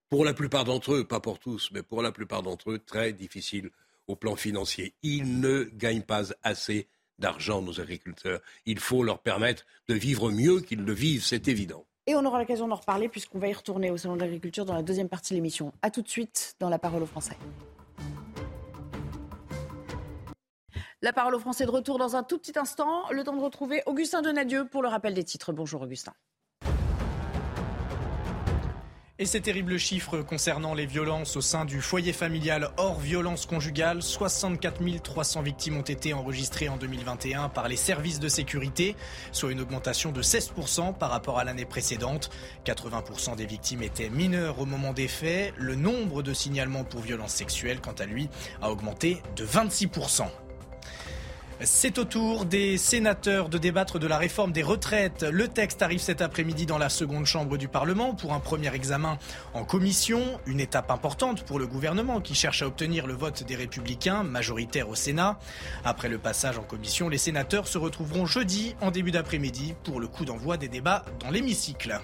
pour 0.10 0.24
la 0.24 0.34
plupart 0.34 0.64
d'entre 0.64 0.94
eux, 0.94 1.04
pas 1.04 1.20
pour 1.20 1.40
tous, 1.40 1.70
mais 1.74 1.84
pour 1.84 2.02
la 2.02 2.12
plupart 2.12 2.44
d'entre 2.44 2.72
eux, 2.72 2.80
très 2.80 3.12
difficiles 3.12 3.72
au 4.08 4.16
plan 4.16 4.36
financier. 4.36 4.94
Ils 5.02 5.40
ne 5.40 5.64
gagnent 5.74 6.04
pas 6.04 6.32
assez 6.44 6.88
d'argent, 7.20 7.62
nos 7.62 7.80
agriculteurs. 7.80 8.42
Il 8.66 8.80
faut 8.80 9.04
leur 9.04 9.20
permettre 9.20 9.66
de 9.88 9.94
vivre 9.94 10.32
mieux 10.32 10.62
qu'ils 10.62 10.84
le 10.84 10.94
vivent, 10.94 11.24
c'est 11.24 11.48
évident. 11.48 11.86
Et 12.08 12.16
on 12.16 12.24
aura 12.26 12.40
l'occasion 12.40 12.68
d'en 12.68 12.76
reparler 12.76 13.10
puisqu'on 13.10 13.40
va 13.40 13.48
y 13.48 13.54
retourner 13.54 13.90
au 13.90 13.98
Salon 13.98 14.16
de 14.16 14.22
l'Agriculture 14.22 14.66
dans 14.66 14.76
la 14.76 14.84
deuxième 14.84 15.10
partie 15.10 15.34
de 15.34 15.36
l'émission. 15.36 15.74
A 15.82 15.90
tout 15.90 16.02
de 16.02 16.08
suite 16.08 16.56
dans 16.60 16.70
La 16.70 16.78
Parole 16.78 17.02
aux 17.02 17.08
Français. 17.08 17.38
La 21.02 21.14
parole 21.14 21.36
aux 21.36 21.40
Français 21.40 21.66
de 21.66 21.72
retour 21.72 21.98
dans 22.00 22.16
un 22.16 22.24
tout 22.24 22.40
petit 22.40 22.58
instant. 22.58 23.04
Le 23.12 23.24
temps 23.24 23.36
de 23.36 23.42
retrouver 23.42 23.84
Augustin 23.86 24.22
Donadieu 24.22 24.66
pour 24.66 24.82
le 24.82 24.88
rappel 24.88 25.14
des 25.14 25.24
titres. 25.24 25.54
Bonjour 25.54 25.82
Augustin. 25.82 26.14
Et 29.18 29.26
ces 29.26 29.40
terribles 29.40 29.78
chiffres 29.78 30.24
concernant 30.24 30.74
les 30.74 30.86
violences 30.86 31.38
au 31.38 31.42
sein 31.42 31.64
du 31.64 31.80
foyer 31.80 32.12
familial 32.12 32.72
hors 32.76 33.00
violence 33.00 33.46
conjugale, 33.46 34.02
64 34.02 34.82
300 35.02 35.42
victimes 35.42 35.78
ont 35.78 35.84
été 35.84 36.14
enregistrées 36.14 36.68
en 36.68 36.76
2021 36.76 37.48
par 37.48 37.70
les 37.70 37.78
services 37.78 38.20
de 38.20 38.28
sécurité, 38.28 38.98
soit 39.32 39.54
une 39.54 39.62
augmentation 39.62 40.12
de 40.12 40.22
16% 40.22 40.98
par 40.98 41.12
rapport 41.12 41.40
à 41.40 41.46
l'année 41.46 41.64
précédente. 41.64 42.30
80% 42.66 43.38
des 43.38 43.46
victimes 43.46 43.84
étaient 43.84 44.10
mineures 44.10 44.60
au 44.60 44.66
moment 44.66 44.92
des 44.92 45.08
faits. 45.08 45.54
Le 45.56 45.76
nombre 45.76 46.22
de 46.22 46.34
signalements 46.34 46.84
pour 46.84 47.00
violences 47.00 47.36
sexuelles, 47.36 47.80
quant 47.80 47.94
à 47.94 48.06
lui, 48.06 48.28
a 48.62 48.70
augmenté 48.70 49.22
de 49.38 49.46
26%. 49.46 50.28
C'est 51.62 51.98
au 52.00 52.04
tour 52.04 52.44
des 52.44 52.78
sénateurs 52.78 53.48
de 53.48 53.58
débattre 53.58 53.98
de 53.98 54.08
la 54.08 54.18
réforme 54.18 54.52
des 54.52 54.62
retraites. 54.62 55.24
Le 55.24 55.48
texte 55.48 55.82
arrive 55.82 56.02
cet 56.02 56.22
après-midi 56.22 56.66
dans 56.66 56.78
la 56.78 56.90
seconde 56.90 57.26
chambre 57.26 57.58
du 57.58 57.70
Parlement 57.70 58.14
pour 58.14 58.34
un 58.34 58.42
premier 58.42 58.74
examen 58.76 59.18
en 59.54 59.64
commission, 59.64 60.22
une 60.46 60.60
étape 60.60 60.92
importante 60.92 61.44
pour 61.44 61.58
le 61.58 61.66
gouvernement 61.66 62.20
qui 62.20 62.36
cherche 62.36 62.62
à 62.62 62.68
obtenir 62.68 63.08
le 63.08 63.14
vote 63.14 63.44
des 63.44 63.56
républicains, 63.56 64.24
majoritaire 64.24 64.90
au 64.90 64.96
Sénat. 64.96 65.40
Après 65.86 66.10
le 66.10 66.18
passage 66.18 66.60
en 66.60 66.64
commission, 66.64 67.08
les 67.08 67.18
sénateurs 67.18 67.68
se 67.68 67.78
retrouveront 67.78 68.26
jeudi 68.26 68.76
en 68.82 68.92
début 68.92 69.12
d'après-midi 69.12 69.76
pour 69.86 70.02
le 70.02 70.08
coup 70.08 70.26
d'envoi 70.26 70.58
des 70.58 70.68
débats 70.68 71.06
dans 71.22 71.32
l'hémicycle. 71.32 72.02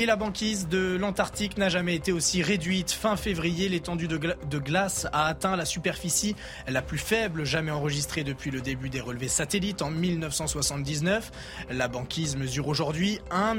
Et 0.00 0.06
la 0.06 0.14
banquise 0.14 0.68
de 0.68 0.94
l'Antarctique 0.94 1.58
n'a 1.58 1.68
jamais 1.68 1.96
été 1.96 2.12
aussi 2.12 2.40
réduite. 2.40 2.92
Fin 2.92 3.16
février, 3.16 3.68
l'étendue 3.68 4.06
de, 4.06 4.58
glace 4.60 5.08
a 5.12 5.26
atteint 5.26 5.56
la 5.56 5.64
superficie 5.64 6.36
la 6.68 6.82
plus 6.82 6.98
faible 6.98 7.44
jamais 7.44 7.72
enregistrée 7.72 8.22
depuis 8.22 8.52
le 8.52 8.60
début 8.60 8.90
des 8.90 9.00
relevés 9.00 9.26
satellites 9.26 9.82
en 9.82 9.90
1979. 9.90 11.32
La 11.70 11.88
banquise 11.88 12.36
mesure 12.36 12.68
aujourd'hui 12.68 13.18
1 13.32 13.56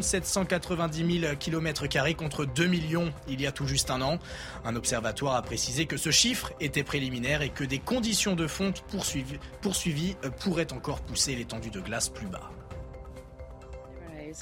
790 0.00 1.20
000 1.22 1.34
km 1.40 2.14
contre 2.16 2.44
2 2.44 2.66
millions 2.68 3.12
il 3.28 3.40
y 3.40 3.48
a 3.48 3.52
tout 3.52 3.66
juste 3.66 3.90
un 3.90 4.00
an. 4.00 4.20
Un 4.64 4.76
observatoire 4.76 5.34
a 5.34 5.42
précisé 5.42 5.86
que 5.86 5.96
ce 5.96 6.12
chiffre 6.12 6.52
était 6.60 6.84
préliminaire 6.84 7.42
et 7.42 7.48
que 7.48 7.64
des 7.64 7.80
conditions 7.80 8.36
de 8.36 8.46
fonte 8.46 8.84
poursuivies 9.60 10.16
pourraient 10.38 10.72
encore 10.72 11.00
pousser 11.00 11.34
l'étendue 11.34 11.70
de 11.70 11.80
glace 11.80 12.10
plus 12.10 12.28
bas 12.28 12.52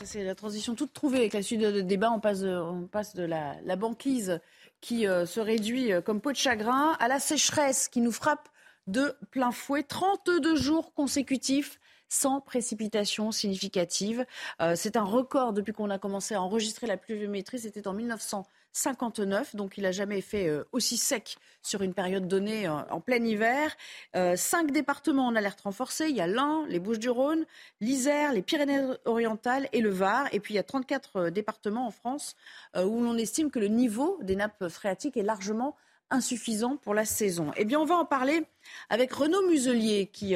c'est 0.04 0.24
la 0.24 0.34
transition 0.34 0.74
toute 0.74 0.92
trouvée. 0.92 1.18
Avec 1.18 1.34
la 1.34 1.42
suite 1.42 1.60
de 1.60 1.80
débat, 1.80 2.10
on 2.10 2.20
passe 2.20 2.40
de, 2.40 2.56
on 2.56 2.86
passe 2.86 3.14
de 3.14 3.24
la, 3.24 3.76
banquise 3.76 4.40
qui 4.80 5.06
euh, 5.06 5.26
se 5.26 5.40
réduit 5.40 5.92
euh, 5.92 6.00
comme 6.00 6.20
peau 6.20 6.30
de 6.30 6.36
chagrin 6.36 6.96
à 7.00 7.08
la 7.08 7.18
sécheresse 7.18 7.88
qui 7.88 8.00
nous 8.00 8.12
frappe 8.12 8.48
de 8.86 9.14
plein 9.30 9.50
fouet. 9.50 9.82
32 9.82 10.56
jours 10.56 10.94
consécutifs 10.94 11.78
sans 12.08 12.40
précipitation 12.40 13.32
significative. 13.32 14.24
Euh, 14.62 14.74
c'est 14.76 14.96
un 14.96 15.04
record 15.04 15.52
depuis 15.52 15.72
qu'on 15.72 15.90
a 15.90 15.98
commencé 15.98 16.34
à 16.34 16.42
enregistrer 16.42 16.86
la 16.86 16.96
pluviométrie. 16.96 17.58
C'était 17.58 17.86
en 17.86 17.92
1900. 17.92 18.46
59, 18.72 19.56
donc 19.56 19.78
il 19.78 19.82
n'a 19.82 19.92
jamais 19.92 20.20
fait 20.20 20.48
euh, 20.48 20.64
aussi 20.72 20.96
sec 20.96 21.36
sur 21.62 21.82
une 21.82 21.94
période 21.94 22.28
donnée 22.28 22.66
euh, 22.66 22.80
en 22.90 23.00
plein 23.00 23.22
hiver. 23.22 23.74
Euh, 24.16 24.36
cinq 24.36 24.70
départements 24.70 25.26
en 25.26 25.36
alerte 25.36 25.60
renforcée, 25.62 26.06
il 26.08 26.16
y 26.16 26.20
a 26.20 26.26
l'Ain, 26.26 26.64
les 26.68 26.78
Bouches-du-Rhône, 26.78 27.44
l'Isère, 27.80 28.32
les 28.32 28.42
Pyrénées-Orientales 28.42 29.68
et 29.72 29.80
le 29.80 29.90
Var. 29.90 30.28
Et 30.32 30.40
puis 30.40 30.54
il 30.54 30.56
y 30.56 30.60
a 30.60 30.64
34 30.64 31.30
départements 31.30 31.86
en 31.86 31.90
France 31.90 32.36
où 32.76 33.02
l'on 33.02 33.16
estime 33.16 33.50
que 33.50 33.58
le 33.58 33.68
niveau 33.68 34.18
des 34.22 34.36
nappes 34.36 34.68
phréatiques 34.68 35.16
est 35.16 35.22
largement 35.22 35.76
insuffisant 36.10 36.76
pour 36.76 36.94
la 36.94 37.04
saison. 37.04 37.50
Eh 37.56 37.64
bien, 37.64 37.78
on 37.78 37.84
va 37.84 37.96
en 37.96 38.04
parler 38.04 38.44
avec 38.88 39.12
Renaud 39.12 39.46
Muselier 39.48 40.06
qui, 40.06 40.34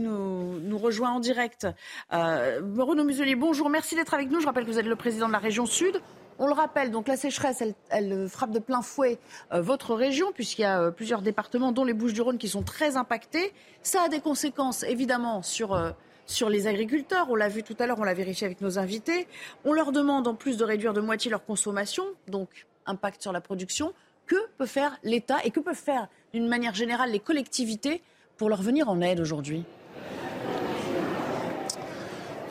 nous, 0.00 0.78
rejoint 0.78 1.10
en 1.10 1.20
direct. 1.20 1.66
Renaud 2.10 3.04
Muselier, 3.04 3.36
bonjour, 3.36 3.68
merci 3.68 3.94
d'être 3.94 4.14
avec 4.14 4.30
nous. 4.30 4.40
Je 4.40 4.46
rappelle 4.46 4.64
que 4.64 4.70
vous 4.70 4.78
êtes 4.78 4.86
le 4.86 4.96
président 4.96 5.28
de 5.28 5.32
la 5.32 5.38
région 5.38 5.66
Sud. 5.66 6.00
On 6.44 6.48
le 6.48 6.54
rappelle, 6.54 6.90
donc 6.90 7.06
la 7.06 7.16
sécheresse, 7.16 7.62
elle, 7.88 8.28
frappe 8.28 8.50
de 8.50 8.58
plein 8.58 8.82
fouet 8.82 9.20
euh, 9.52 9.62
votre 9.62 9.94
région, 9.94 10.32
puisqu'il 10.32 10.62
y 10.62 10.64
a 10.64 10.80
euh, 10.80 10.90
plusieurs 10.90 11.22
départements, 11.22 11.70
dont 11.70 11.84
les 11.84 11.92
Bouches-du-Rhône, 11.92 12.36
qui 12.36 12.48
sont 12.48 12.64
très 12.64 12.96
impactés. 12.96 13.52
Ça 13.84 14.02
a 14.02 14.08
des 14.08 14.18
conséquences, 14.18 14.82
évidemment, 14.82 15.44
sur, 15.44 15.72
euh, 15.72 15.92
sur 16.26 16.48
les 16.48 16.66
agriculteurs. 16.66 17.28
On 17.30 17.36
l'a 17.36 17.48
vu 17.48 17.62
tout 17.62 17.76
à 17.78 17.86
l'heure, 17.86 18.00
on 18.00 18.02
l'a 18.02 18.12
vérifié 18.12 18.44
avec 18.44 18.60
nos 18.60 18.76
invités. 18.80 19.28
On 19.64 19.72
leur 19.72 19.92
demande 19.92 20.26
en 20.26 20.34
plus 20.34 20.56
de 20.56 20.64
réduire 20.64 20.94
de 20.94 21.00
moitié 21.00 21.30
leur 21.30 21.44
consommation, 21.44 22.06
donc 22.26 22.66
impact 22.86 23.22
sur 23.22 23.30
la 23.30 23.40
production. 23.40 23.92
Que 24.26 24.48
peut 24.58 24.66
faire 24.66 24.98
l'État 25.04 25.36
et 25.44 25.52
que 25.52 25.60
peuvent 25.60 25.76
faire, 25.76 26.08
d'une 26.34 26.48
manière 26.48 26.74
générale, 26.74 27.12
les 27.12 27.20
collectivités 27.20 28.02
pour 28.36 28.48
leur 28.48 28.62
venir 28.62 28.88
en 28.88 29.00
aide 29.00 29.20
aujourd'hui? 29.20 29.64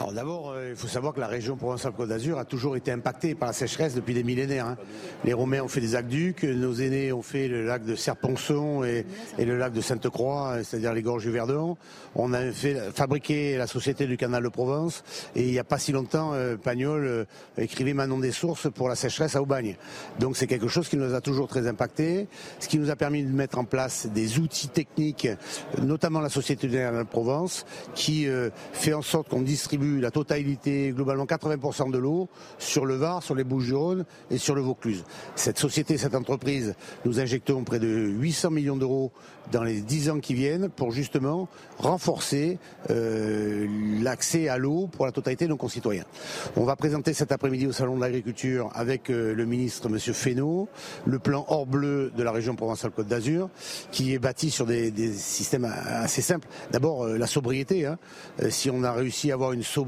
Alors 0.01 0.13
d'abord, 0.13 0.49
euh, 0.49 0.69
il 0.71 0.75
faut 0.75 0.87
savoir 0.87 1.13
que 1.13 1.19
la 1.19 1.27
région 1.27 1.55
Provence-Alpes-Côte 1.55 2.09
d'Azur 2.09 2.39
a 2.39 2.45
toujours 2.45 2.75
été 2.75 2.91
impactée 2.91 3.35
par 3.35 3.49
la 3.49 3.53
sécheresse 3.53 3.93
depuis 3.93 4.15
des 4.15 4.23
millénaires. 4.23 4.65
Hein. 4.65 4.77
Les 5.25 5.33
Romains 5.33 5.61
ont 5.61 5.67
fait 5.67 5.79
des 5.79 5.93
aqueducs, 5.95 6.43
nos 6.43 6.73
aînés 6.73 7.13
ont 7.13 7.21
fait 7.21 7.47
le 7.47 7.67
lac 7.67 7.85
de 7.85 7.93
Serponçon 7.93 8.83
et, 8.83 9.05
le 9.37 9.57
lac 9.59 9.73
de 9.73 9.81
Sainte-Croix, 9.81 10.63
c'est-à-dire 10.63 10.95
les 10.95 11.03
gorges 11.03 11.25
du 11.25 11.29
Verdon. 11.29 11.77
On 12.15 12.33
a 12.33 12.51
fait 12.51 12.91
fabriqué 12.91 13.57
la 13.57 13.67
société 13.67 14.07
du 14.07 14.17
canal 14.17 14.41
de 14.41 14.49
Provence 14.49 15.03
et 15.35 15.43
il 15.43 15.51
n'y 15.51 15.59
a 15.59 15.63
pas 15.63 15.77
si 15.77 15.91
longtemps, 15.91 16.31
euh, 16.33 16.57
Pagnol 16.57 17.05
euh, 17.05 17.25
écrivait 17.59 17.93
Manon 17.93 18.17
des 18.17 18.31
sources 18.31 18.71
pour 18.71 18.89
la 18.89 18.95
sécheresse 18.95 19.35
à 19.35 19.41
Aubagne. 19.43 19.75
Donc 20.19 20.35
c'est 20.35 20.47
quelque 20.47 20.67
chose 20.67 20.89
qui 20.89 20.97
nous 20.97 21.13
a 21.13 21.21
toujours 21.21 21.47
très 21.47 21.67
impacté, 21.67 22.27
ce 22.59 22.67
qui 22.67 22.79
nous 22.79 22.89
a 22.89 22.95
permis 22.95 23.21
de 23.21 23.31
mettre 23.31 23.59
en 23.59 23.65
place 23.65 24.07
des 24.07 24.39
outils 24.39 24.69
techniques, 24.69 25.27
notamment 25.79 26.21
la 26.21 26.29
société 26.29 26.67
du 26.67 26.73
canal 26.73 27.03
de 27.03 27.07
Provence, 27.07 27.67
qui 27.93 28.27
fait 28.73 28.93
en 28.93 29.03
sorte 29.03 29.29
qu'on 29.29 29.41
distribue 29.41 29.90
la 29.99 30.11
totalité, 30.11 30.91
globalement 30.91 31.25
80% 31.25 31.91
de 31.91 31.97
l'eau 31.97 32.29
sur 32.57 32.85
le 32.85 32.95
Var, 32.95 33.23
sur 33.23 33.35
les 33.35 33.43
Bouches-du-Rhône 33.43 34.05
et 34.29 34.37
sur 34.37 34.55
le 34.55 34.61
Vaucluse. 34.61 35.03
Cette 35.35 35.57
société, 35.57 35.97
cette 35.97 36.15
entreprise, 36.15 36.75
nous 37.05 37.19
injectons 37.19 37.63
près 37.63 37.79
de 37.79 37.87
800 37.87 38.51
millions 38.51 38.77
d'euros 38.77 39.11
dans 39.51 39.63
les 39.63 39.81
10 39.81 40.09
ans 40.11 40.19
qui 40.19 40.33
viennent 40.33 40.69
pour 40.69 40.91
justement 40.91 41.47
renforcer 41.77 42.59
euh, 42.89 43.67
l'accès 44.01 44.47
à 44.47 44.57
l'eau 44.57 44.87
pour 44.87 45.05
la 45.05 45.11
totalité 45.11 45.45
de 45.45 45.49
nos 45.49 45.57
concitoyens. 45.57 46.05
On 46.55 46.63
va 46.63 46.75
présenter 46.75 47.13
cet 47.13 47.31
après-midi 47.31 47.67
au 47.67 47.71
Salon 47.71 47.95
de 47.95 48.01
l'Agriculture 48.01 48.69
avec 48.73 49.09
euh, 49.09 49.33
le 49.33 49.45
ministre 49.45 49.89
M. 49.89 49.99
Fesneau 49.99 50.69
le 51.05 51.19
plan 51.19 51.45
hors 51.47 51.65
bleu 51.65 52.11
de 52.15 52.23
la 52.23 52.31
région 52.31 52.55
Provence-Alpes-Côte 52.55 53.07
d'Azur 53.07 53.49
qui 53.91 54.13
est 54.13 54.19
bâti 54.19 54.51
sur 54.51 54.65
des, 54.65 54.91
systèmes 55.13 55.65
assez 55.65 56.21
simples. 56.21 56.47
D'abord 56.71 57.03
euh, 57.03 57.17
la 57.17 57.27
sobriété. 57.27 57.85
Hein. 57.85 57.97
si 58.49 58.69
on 58.69 58.83
a 58.83 58.91
réussi 58.91 59.31
à 59.31 59.33
avoir 59.33 59.53
une 59.53 59.63
sobriété 59.63 59.80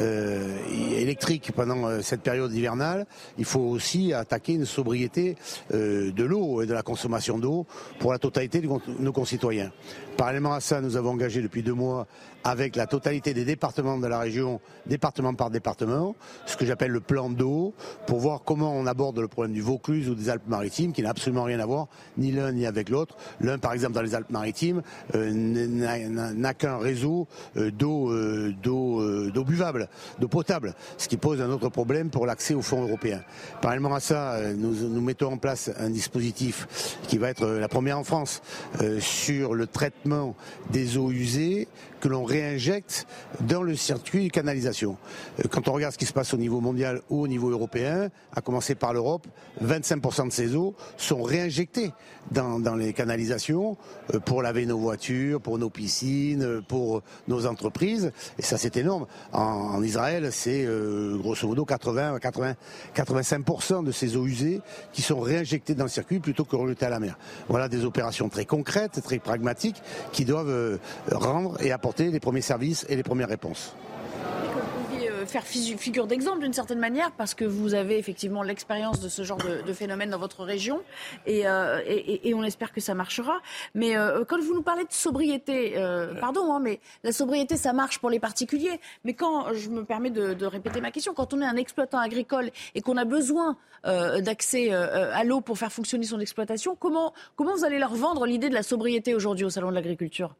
électrique 0.00 1.52
pendant 1.54 2.00
cette 2.02 2.22
période 2.22 2.52
hivernale, 2.52 3.06
il 3.38 3.44
faut 3.44 3.60
aussi 3.60 4.12
attaquer 4.12 4.54
une 4.54 4.66
sobriété 4.66 5.36
de 5.72 6.22
l'eau 6.24 6.62
et 6.62 6.66
de 6.66 6.74
la 6.74 6.82
consommation 6.82 7.38
d'eau 7.38 7.66
pour 7.98 8.12
la 8.12 8.18
totalité 8.18 8.60
de 8.60 8.68
nos 8.98 9.12
concitoyens. 9.12 9.72
Parallèlement 10.16 10.52
à 10.52 10.60
ça, 10.60 10.80
nous 10.80 10.96
avons 10.96 11.10
engagé 11.10 11.42
depuis 11.42 11.62
deux 11.62 11.74
mois 11.74 12.06
avec 12.44 12.76
la 12.76 12.86
totalité 12.86 13.34
des 13.34 13.44
départements 13.44 13.98
de 13.98 14.06
la 14.06 14.18
région, 14.18 14.60
département 14.86 15.34
par 15.34 15.50
département, 15.50 16.14
ce 16.46 16.56
que 16.56 16.66
j'appelle 16.66 16.90
le 16.90 17.00
plan 17.00 17.30
d'eau, 17.30 17.74
pour 18.06 18.18
voir 18.18 18.42
comment 18.44 18.74
on 18.74 18.86
aborde 18.86 19.18
le 19.18 19.28
problème 19.28 19.52
du 19.52 19.62
Vaucluse 19.62 20.08
ou 20.08 20.14
des 20.14 20.28
Alpes-Maritimes, 20.28 20.92
qui 20.92 21.02
n'a 21.02 21.10
absolument 21.10 21.44
rien 21.44 21.60
à 21.60 21.66
voir, 21.66 21.88
ni 22.16 22.32
l'un 22.32 22.52
ni 22.52 22.66
avec 22.66 22.88
l'autre. 22.88 23.16
L'un, 23.40 23.58
par 23.58 23.72
exemple, 23.72 23.92
dans 23.92 24.02
les 24.02 24.14
Alpes-Maritimes, 24.14 24.82
euh, 25.14 25.30
n'a 25.32 26.54
qu'un 26.54 26.78
réseau 26.78 27.28
euh, 27.56 27.70
d'eau, 27.70 28.10
euh, 28.10 28.54
d'eau 28.62 28.72
d'eau 28.72 29.30
d'eau 29.30 29.44
buvable, 29.44 29.88
d'eau 30.18 30.28
potable, 30.28 30.74
ce 30.98 31.08
qui 31.08 31.16
pose 31.16 31.40
un 31.40 31.50
autre 31.50 31.68
problème 31.68 32.10
pour 32.10 32.26
l'accès 32.26 32.54
aux 32.54 32.62
fonds 32.62 32.82
européens. 32.82 33.22
Parallèlement 33.60 33.94
à 33.94 34.00
ça, 34.00 34.38
nous, 34.54 34.88
nous 34.88 35.00
mettons 35.00 35.32
en 35.32 35.36
place 35.36 35.70
un 35.78 35.90
dispositif 35.90 36.98
qui 37.08 37.18
va 37.18 37.28
être 37.28 37.46
la 37.46 37.68
première 37.68 37.98
en 37.98 38.04
France 38.04 38.42
sur 39.00 39.54
le 39.54 39.66
traitement 39.66 40.34
des 40.70 40.96
eaux 40.96 41.10
usées 41.10 41.68
que 42.02 42.08
l'on 42.08 42.24
réinjecte 42.24 43.06
dans 43.40 43.62
le 43.62 43.76
circuit 43.76 44.26
de 44.26 44.32
canalisation. 44.32 44.96
Quand 45.50 45.68
on 45.68 45.72
regarde 45.72 45.92
ce 45.92 45.98
qui 45.98 46.04
se 46.04 46.12
passe 46.12 46.34
au 46.34 46.36
niveau 46.36 46.60
mondial 46.60 47.00
ou 47.10 47.22
au 47.22 47.28
niveau 47.28 47.48
européen, 47.48 48.10
à 48.34 48.40
commencer 48.40 48.74
par 48.74 48.92
l'Europe, 48.92 49.28
25% 49.64 50.26
de 50.26 50.32
ces 50.32 50.56
eaux 50.56 50.74
sont 50.96 51.22
réinjectées 51.22 51.92
dans, 52.32 52.74
les 52.74 52.92
canalisations 52.92 53.76
pour 54.24 54.42
laver 54.42 54.66
nos 54.66 54.78
voitures, 54.78 55.40
pour 55.40 55.58
nos 55.58 55.70
piscines, 55.70 56.62
pour 56.66 57.02
nos 57.28 57.46
entreprises. 57.46 58.10
Et 58.36 58.42
ça, 58.42 58.58
c'est 58.58 58.76
énorme. 58.76 59.06
En, 59.32 59.80
Israël, 59.82 60.30
c'est 60.32 60.64
euh, 60.64 61.16
grosso 61.18 61.46
modo 61.46 61.64
80, 61.64 62.18
80, 62.18 62.54
85% 62.96 63.84
de 63.84 63.92
ces 63.92 64.16
eaux 64.16 64.26
usées 64.26 64.60
qui 64.92 65.02
sont 65.02 65.20
réinjectées 65.20 65.74
dans 65.74 65.84
le 65.84 65.90
circuit 65.90 66.18
plutôt 66.18 66.44
que 66.44 66.56
rejetées 66.56 66.86
à 66.86 66.90
la 66.90 66.98
mer. 66.98 67.16
Voilà 67.48 67.68
des 67.68 67.84
opérations 67.84 68.28
très 68.28 68.44
concrètes, 68.44 69.00
très 69.04 69.20
pragmatiques, 69.20 69.82
qui 70.12 70.24
doivent 70.24 70.48
euh, 70.48 70.78
rendre 71.12 71.62
et 71.62 71.70
apporter 71.70 71.91
les 71.98 72.20
premiers 72.20 72.40
services 72.40 72.86
et 72.88 72.96
les 72.96 73.02
premières 73.02 73.28
réponses 73.28 73.74
faire 75.26 75.46
figure 75.46 76.06
d'exemple 76.06 76.40
d'une 76.40 76.52
certaine 76.52 76.78
manière 76.78 77.12
parce 77.12 77.34
que 77.34 77.44
vous 77.44 77.74
avez 77.74 77.98
effectivement 77.98 78.42
l'expérience 78.42 79.00
de 79.00 79.08
ce 79.08 79.22
genre 79.22 79.38
de, 79.38 79.72
phénomène 79.72 80.10
dans 80.10 80.18
votre 80.18 80.44
région 80.44 80.82
euh, 81.28 81.80
et, 81.86 82.34
on 82.34 82.42
espère 82.42 82.72
que 82.72 82.80
ça 82.80 82.94
marchera. 82.94 83.40
Mais 83.74 83.96
euh, 83.96 84.24
quand 84.26 84.40
vous 84.40 84.54
nous 84.54 84.62
parlez 84.62 84.84
de 84.84 84.92
sobriété, 84.92 85.74
euh, 85.76 86.14
pardon, 86.14 86.52
hein, 86.52 86.60
mais 86.60 86.80
la 87.04 87.12
sobriété 87.12 87.56
ça 87.56 87.72
marche 87.72 87.98
pour 87.98 88.10
les 88.10 88.20
particuliers. 88.20 88.80
Mais 89.04 89.14
quand 89.14 89.54
je 89.54 89.70
me 89.70 89.84
permets 89.84 90.10
de, 90.10 90.44
répéter 90.44 90.80
ma 90.80 90.90
question, 90.90 91.14
quand 91.14 91.32
on 91.34 91.40
est 91.40 91.46
un 91.46 91.56
exploitant 91.56 91.98
agricole 91.98 92.50
et 92.74 92.80
qu'on 92.80 92.96
a 92.96 93.04
besoin 93.04 93.56
d'accès 93.84 94.72
à 94.72 95.24
l'eau 95.24 95.40
pour 95.40 95.58
faire 95.58 95.72
fonctionner 95.72 96.04
son 96.04 96.20
exploitation, 96.20 96.76
comment 96.76 97.12
vous 97.38 97.64
allez 97.64 97.78
leur 97.78 97.94
vendre 97.94 98.26
l'idée 98.26 98.48
de 98.48 98.54
la 98.54 98.62
sobriété 98.62 99.14
aujourd'hui 99.14 99.44
au 99.44 99.50
salon 99.50 99.70
de 99.70 99.74
l'agriculture? 99.74 100.34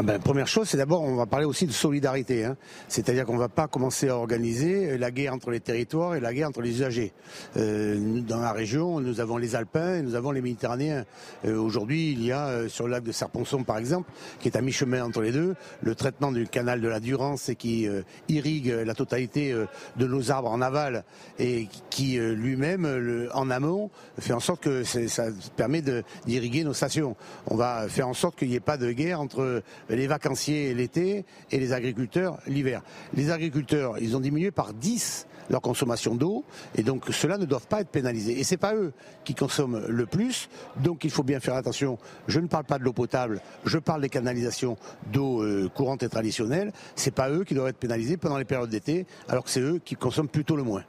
Ah 0.00 0.04
ben, 0.04 0.20
première 0.20 0.46
chose, 0.46 0.68
c'est 0.68 0.76
d'abord, 0.76 1.02
on 1.02 1.16
va 1.16 1.26
parler 1.26 1.44
aussi 1.44 1.66
de 1.66 1.72
solidarité. 1.72 2.44
Hein. 2.44 2.56
C'est-à-dire 2.86 3.24
qu'on 3.24 3.34
ne 3.34 3.40
va 3.40 3.48
pas 3.48 3.66
commencer 3.66 4.08
à 4.08 4.16
organiser 4.16 4.96
la 4.96 5.10
guerre 5.10 5.34
entre 5.34 5.50
les 5.50 5.58
territoires 5.58 6.14
et 6.14 6.20
la 6.20 6.32
guerre 6.32 6.46
entre 6.46 6.60
les 6.60 6.70
usagers. 6.70 7.12
Euh, 7.56 8.20
dans 8.20 8.38
la 8.38 8.52
région, 8.52 9.00
nous 9.00 9.18
avons 9.18 9.38
les 9.38 9.56
Alpins 9.56 9.96
et 9.96 10.02
nous 10.02 10.14
avons 10.14 10.30
les 10.30 10.40
Méditerranéens. 10.40 11.04
Euh, 11.44 11.58
Aujourd'hui, 11.58 12.12
il 12.12 12.24
y 12.24 12.30
a 12.30 12.46
euh, 12.46 12.68
sur 12.68 12.86
le 12.86 12.92
lac 12.92 13.02
de 13.02 13.10
Serponçon, 13.10 13.64
par 13.64 13.76
exemple, 13.76 14.08
qui 14.38 14.46
est 14.46 14.56
à 14.56 14.60
mi-chemin 14.60 15.02
entre 15.02 15.20
les 15.20 15.32
deux, 15.32 15.56
le 15.82 15.94
traitement 15.96 16.30
du 16.30 16.46
canal 16.46 16.80
de 16.80 16.86
la 16.86 17.00
Durance 17.00 17.48
et 17.48 17.56
qui 17.56 17.88
euh, 17.88 18.02
irrigue 18.28 18.68
la 18.68 18.94
totalité 18.94 19.50
euh, 19.50 19.66
de 19.96 20.06
nos 20.06 20.30
arbres 20.30 20.52
en 20.52 20.60
aval 20.60 21.02
et 21.40 21.66
qui 21.90 22.18
lui-même, 22.18 23.28
en 23.34 23.50
amont, 23.50 23.90
fait 24.20 24.32
en 24.32 24.38
sorte 24.38 24.62
que 24.62 24.84
ça 24.84 25.24
permet 25.56 25.82
d'irriguer 26.24 26.62
nos 26.62 26.72
stations. 26.72 27.16
On 27.48 27.56
va 27.56 27.88
faire 27.88 28.06
en 28.06 28.14
sorte 28.14 28.38
qu'il 28.38 28.48
n'y 28.48 28.54
ait 28.54 28.60
pas 28.60 28.76
de 28.76 28.92
guerre 28.92 29.20
entre 29.20 29.62
les 29.88 30.06
vacanciers 30.06 30.74
l'été 30.74 31.24
et 31.50 31.58
les 31.58 31.72
agriculteurs 31.72 32.38
l'hiver. 32.46 32.82
Les 33.14 33.30
agriculteurs, 33.30 33.98
ils 33.98 34.16
ont 34.16 34.20
diminué 34.20 34.50
par 34.50 34.74
10 34.74 35.26
leur 35.50 35.60
consommation 35.60 36.14
d'eau 36.14 36.44
et 36.74 36.82
donc 36.82 37.04
ceux-là 37.10 37.38
ne 37.38 37.46
doivent 37.46 37.66
pas 37.66 37.80
être 37.80 37.88
pénalisés. 37.88 38.38
Et 38.38 38.44
c'est 38.44 38.56
pas 38.56 38.74
eux 38.74 38.92
qui 39.24 39.34
consomment 39.34 39.86
le 39.88 40.06
plus, 40.06 40.48
donc 40.76 41.04
il 41.04 41.10
faut 41.10 41.22
bien 41.22 41.40
faire 41.40 41.54
attention. 41.54 41.98
Je 42.26 42.40
ne 42.40 42.46
parle 42.46 42.64
pas 42.64 42.78
de 42.78 42.84
l'eau 42.84 42.92
potable, 42.92 43.40
je 43.64 43.78
parle 43.78 44.02
des 44.02 44.08
canalisations 44.08 44.76
d'eau 45.12 45.42
euh, 45.42 45.68
courante 45.74 46.02
et 46.02 46.08
traditionnelle. 46.08 46.72
C'est 46.96 47.14
pas 47.14 47.30
eux 47.30 47.44
qui 47.44 47.54
doivent 47.54 47.68
être 47.68 47.78
pénalisés 47.78 48.16
pendant 48.16 48.38
les 48.38 48.44
périodes 48.44 48.70
d'été, 48.70 49.06
alors 49.28 49.44
que 49.44 49.50
c'est 49.50 49.60
eux 49.60 49.80
qui 49.84 49.94
consomment 49.94 50.28
plutôt 50.28 50.56
le 50.56 50.62
moins. 50.62 50.84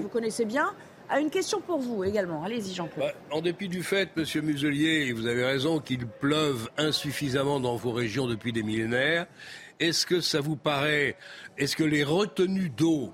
Vous 0.00 0.08
connaissez 0.08 0.44
bien, 0.44 0.74
a 1.10 1.20
une 1.20 1.30
question 1.30 1.60
pour 1.60 1.78
vous 1.78 2.04
également. 2.04 2.44
Allez-y, 2.44 2.72
Jean-Claude. 2.72 3.06
Bah, 3.06 3.36
en 3.36 3.40
dépit 3.40 3.68
du 3.68 3.82
fait, 3.82 4.16
Monsieur 4.16 4.40
Muselier, 4.40 5.12
vous 5.12 5.26
avez 5.26 5.44
raison, 5.44 5.80
qu'il 5.80 6.06
pleuve 6.06 6.70
insuffisamment 6.78 7.60
dans 7.60 7.76
vos 7.76 7.92
régions 7.92 8.26
depuis 8.26 8.52
des 8.52 8.62
millénaires, 8.62 9.26
est-ce 9.80 10.06
que 10.06 10.20
ça 10.20 10.40
vous 10.40 10.56
paraît, 10.56 11.16
est-ce 11.58 11.74
que 11.74 11.84
les 11.84 12.04
retenues 12.04 12.70
d'eau 12.70 13.12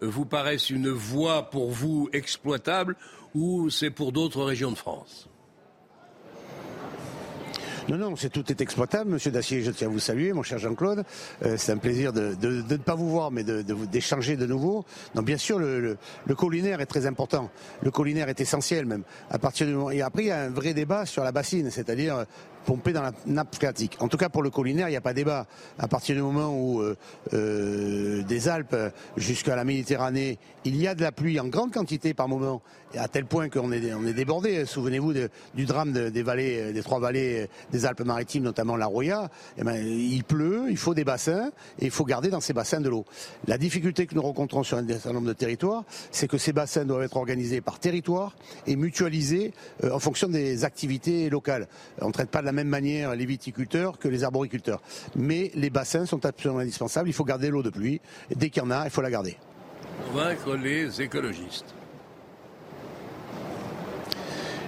vous 0.00 0.24
paraissent 0.24 0.70
une 0.70 0.88
voie 0.88 1.50
pour 1.50 1.70
vous 1.70 2.08
exploitable 2.12 2.96
ou 3.34 3.68
c'est 3.68 3.90
pour 3.90 4.12
d'autres 4.12 4.42
régions 4.42 4.70
de 4.70 4.76
France? 4.76 5.28
Non, 7.88 7.98
non, 7.98 8.16
c'est 8.16 8.30
tout 8.30 8.50
est 8.50 8.60
exploitable, 8.62 9.10
Monsieur 9.10 9.30
Dacier. 9.30 9.62
Je 9.62 9.70
tiens 9.70 9.88
à 9.88 9.90
vous 9.90 9.98
saluer, 9.98 10.32
mon 10.32 10.42
cher 10.42 10.58
Jean-Claude. 10.58 11.04
Euh, 11.44 11.56
c'est 11.58 11.72
un 11.72 11.76
plaisir 11.76 12.14
de, 12.14 12.34
ne 12.40 12.76
pas 12.78 12.94
vous 12.94 13.10
voir, 13.10 13.30
mais 13.30 13.44
d'échanger 13.44 14.36
de, 14.36 14.46
nouveau. 14.46 14.86
Donc, 15.14 15.26
bien 15.26 15.36
sûr, 15.36 15.58
le, 15.58 15.98
le, 16.24 16.34
collinaire 16.34 16.80
est 16.80 16.86
très 16.86 17.04
important. 17.04 17.50
Le 17.82 17.90
collinaire 17.90 18.30
est 18.30 18.40
essentiel, 18.40 18.86
même. 18.86 19.02
À 19.30 19.38
partir 19.38 19.66
du 19.66 19.74
moment 19.74 19.90
et 19.90 20.00
après, 20.00 20.22
il 20.22 20.28
y 20.28 20.30
a 20.30 20.40
un 20.40 20.50
vrai 20.50 20.72
débat 20.72 21.04
sur 21.04 21.24
la 21.24 21.32
bassine, 21.32 21.70
c'est-à-dire 21.70 22.24
pomper 22.64 22.92
dans 22.92 23.02
la 23.02 23.12
nappe 23.26 23.54
phréatique. 23.54 23.96
En 24.00 24.08
tout 24.08 24.16
cas, 24.16 24.28
pour 24.28 24.42
le 24.42 24.50
collinaire, 24.50 24.88
il 24.88 24.92
n'y 24.92 24.96
a 24.96 25.02
pas 25.02 25.12
débat. 25.12 25.46
À 25.78 25.86
partir 25.86 26.16
du 26.16 26.22
moment 26.22 26.56
où 26.56 26.80
euh, 26.80 26.96
euh, 27.32 28.22
des 28.22 28.48
Alpes 28.48 28.76
jusqu'à 29.16 29.54
la 29.54 29.64
Méditerranée, 29.64 30.38
il 30.64 30.76
y 30.76 30.88
a 30.88 30.94
de 30.94 31.02
la 31.02 31.12
pluie 31.12 31.38
en 31.38 31.46
grande 31.46 31.72
quantité 31.72 32.14
par 32.14 32.28
moment, 32.28 32.62
à 32.98 33.08
tel 33.08 33.24
point 33.24 33.48
qu'on 33.48 33.72
est, 33.72 34.12
débordé. 34.12 34.64
Souvenez-vous 34.64 35.12
du 35.54 35.64
drame 35.66 35.92
des 35.92 36.22
vallées, 36.22 36.72
des 36.72 36.82
trois 36.82 37.00
vallées 37.00 37.48
des 37.72 37.86
Alpes-Maritimes, 37.86 38.42
notamment 38.42 38.76
la 38.76 38.86
Roya. 38.86 39.30
Eh 39.58 39.64
ben, 39.64 39.76
il 39.76 40.24
pleut, 40.24 40.66
il 40.70 40.76
faut 40.76 40.94
des 40.94 41.04
bassins 41.04 41.50
et 41.78 41.86
il 41.86 41.90
faut 41.90 42.04
garder 42.04 42.30
dans 42.30 42.40
ces 42.40 42.52
bassins 42.52 42.80
de 42.80 42.88
l'eau. 42.88 43.04
La 43.46 43.58
difficulté 43.58 44.06
que 44.06 44.14
nous 44.14 44.22
rencontrons 44.22 44.62
sur 44.62 44.78
un 44.78 44.86
certain 44.86 45.12
nombre 45.12 45.28
de 45.28 45.32
territoires, 45.32 45.84
c'est 46.10 46.28
que 46.28 46.38
ces 46.38 46.52
bassins 46.52 46.84
doivent 46.84 47.02
être 47.02 47.16
organisés 47.16 47.60
par 47.60 47.78
territoire 47.78 48.36
et 48.66 48.76
mutualisés 48.76 49.52
euh, 49.82 49.92
en 49.92 49.98
fonction 49.98 50.28
des 50.28 50.64
activités 50.64 51.30
locales. 51.30 51.68
On 52.00 52.08
ne 52.08 52.12
traite 52.12 52.30
pas 52.30 52.40
de 52.40 52.46
la 52.46 52.52
même 52.52 52.68
manière 52.68 53.14
les 53.14 53.26
viticulteurs 53.26 53.98
que 53.98 54.08
les 54.08 54.24
arboriculteurs. 54.24 54.82
Mais 55.16 55.50
les 55.54 55.70
bassins 55.70 56.06
sont 56.06 56.24
absolument 56.24 56.60
indispensables. 56.60 57.08
Il 57.08 57.12
faut 57.12 57.24
garder 57.24 57.50
l'eau 57.50 57.62
de 57.62 57.70
pluie. 57.70 58.00
dès 58.34 58.50
qu'il 58.50 58.62
y 58.62 58.66
en 58.66 58.70
a, 58.70 58.84
il 58.84 58.90
faut 58.90 59.02
la 59.02 59.10
garder. 59.10 59.36
Convaincre 60.10 60.56
les 60.56 61.00
écologistes. 61.00 61.74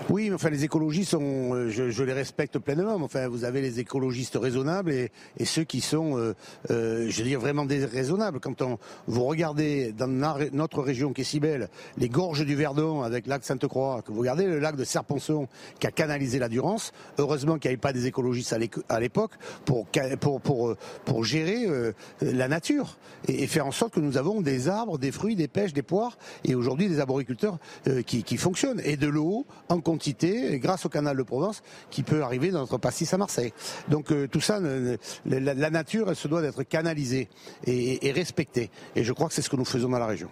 Oui, 0.09 0.29
mais 0.29 0.37
enfin 0.37 0.51
les 0.51 0.63
écologistes 0.63 1.11
sont, 1.11 1.53
euh, 1.53 1.69
je, 1.69 2.03
les 2.05 2.13
respecte 2.13 2.59
pleinement. 2.61 2.97
Mais 2.97 3.05
enfin, 3.05 3.27
vous 3.27 3.43
avez 3.43 3.61
les 3.61 3.81
écologistes 3.81 4.39
raisonnables 4.41 4.93
et, 4.93 5.11
ceux 5.45 5.65
qui 5.65 5.81
sont, 5.81 6.17
euh, 6.17 6.35
euh, 6.71 7.07
je 7.11 7.19
veux 7.19 7.29
dire 7.29 7.41
vraiment 7.41 7.65
déraisonnables. 7.65 8.39
Quand 8.39 8.63
on, 8.63 8.79
vous 9.09 9.25
regardez 9.25 9.93
dans 9.93 10.07
notre 10.07 10.81
région 10.81 11.13
qui 11.13 11.23
est 11.23 11.25
si 11.25 11.41
belle, 11.41 11.69
les 11.99 12.09
gorges 12.09 12.47
du 12.47 12.55
Verdon 12.55 13.03
avec 13.03 13.27
lac 13.27 13.45
Sainte-Croix, 13.45 14.03
que 14.03 14.13
vous 14.13 14.21
regardez 14.21 14.47
le 14.47 14.61
lac 14.61 14.77
de 14.77 14.85
Serponçon 14.85 15.49
qui 15.81 15.89
a 15.89 15.91
canalisé 15.91 16.39
la 16.39 16.49
Durance. 16.49 16.93
Heureusement 17.19 17.59
qu'il 17.59 17.71
n'y 17.71 17.75
avait 17.75 17.81
pas 17.81 17.93
des 17.93 18.07
écologistes 18.07 18.55
à 18.89 19.01
l'époque 19.01 19.33
pour, 19.65 19.87
pour, 20.21 20.41
pour, 20.41 20.77
pour 21.05 21.25
gérer 21.25 21.67
la 22.21 22.47
nature 22.47 22.97
et, 23.27 23.47
faire 23.49 23.67
en 23.67 23.73
sorte 23.73 23.95
que 23.95 24.01
nous 24.01 24.17
avons 24.19 24.41
des 24.41 24.69
arbres, 24.69 24.99
des 24.99 25.11
fruits, 25.11 25.35
des 25.35 25.49
pêches, 25.49 25.73
des 25.73 25.83
poires 25.83 26.17
et 26.45 26.55
aujourd'hui 26.55 26.89
des 26.89 27.01
arboriculteurs 27.01 27.59
qui, 28.07 28.23
qui 28.23 28.37
fonctionnent 28.37 28.81
et 28.85 28.97
de 28.97 29.09
l'eau 29.09 29.47
en 29.69 29.81
grâce 30.59 30.87
au 30.87 30.89
canal 30.89 31.17
de 31.17 31.23
Provence 31.23 31.63
qui 31.91 32.03
peut 32.03 32.23
arriver 32.23 32.51
dans 32.51 32.61
notre 32.61 32.79
pastis 32.79 33.13
à 33.13 33.19
Marseille. 33.19 33.53
Donc 33.89 34.13
euh, 34.13 34.27
tout 34.29 34.41
ça, 34.41 34.61
la, 35.25 35.71
nature, 35.71 36.09
elle 36.09 36.17
se 36.17 36.29
doit 36.29 36.43
d'être 36.43 36.63
canalisée 36.63 37.29
et, 37.67 38.13
respectée. 38.13 38.71
Et 38.95 39.05
je 39.05 39.13
crois 39.13 39.29
que 39.29 39.35
c'est 39.35 39.43
ce 39.43 39.51
que 39.51 39.57
nous 39.57 39.65
faisons 39.65 39.89
dans 39.89 39.99
la 39.99 40.07
région. 40.07 40.29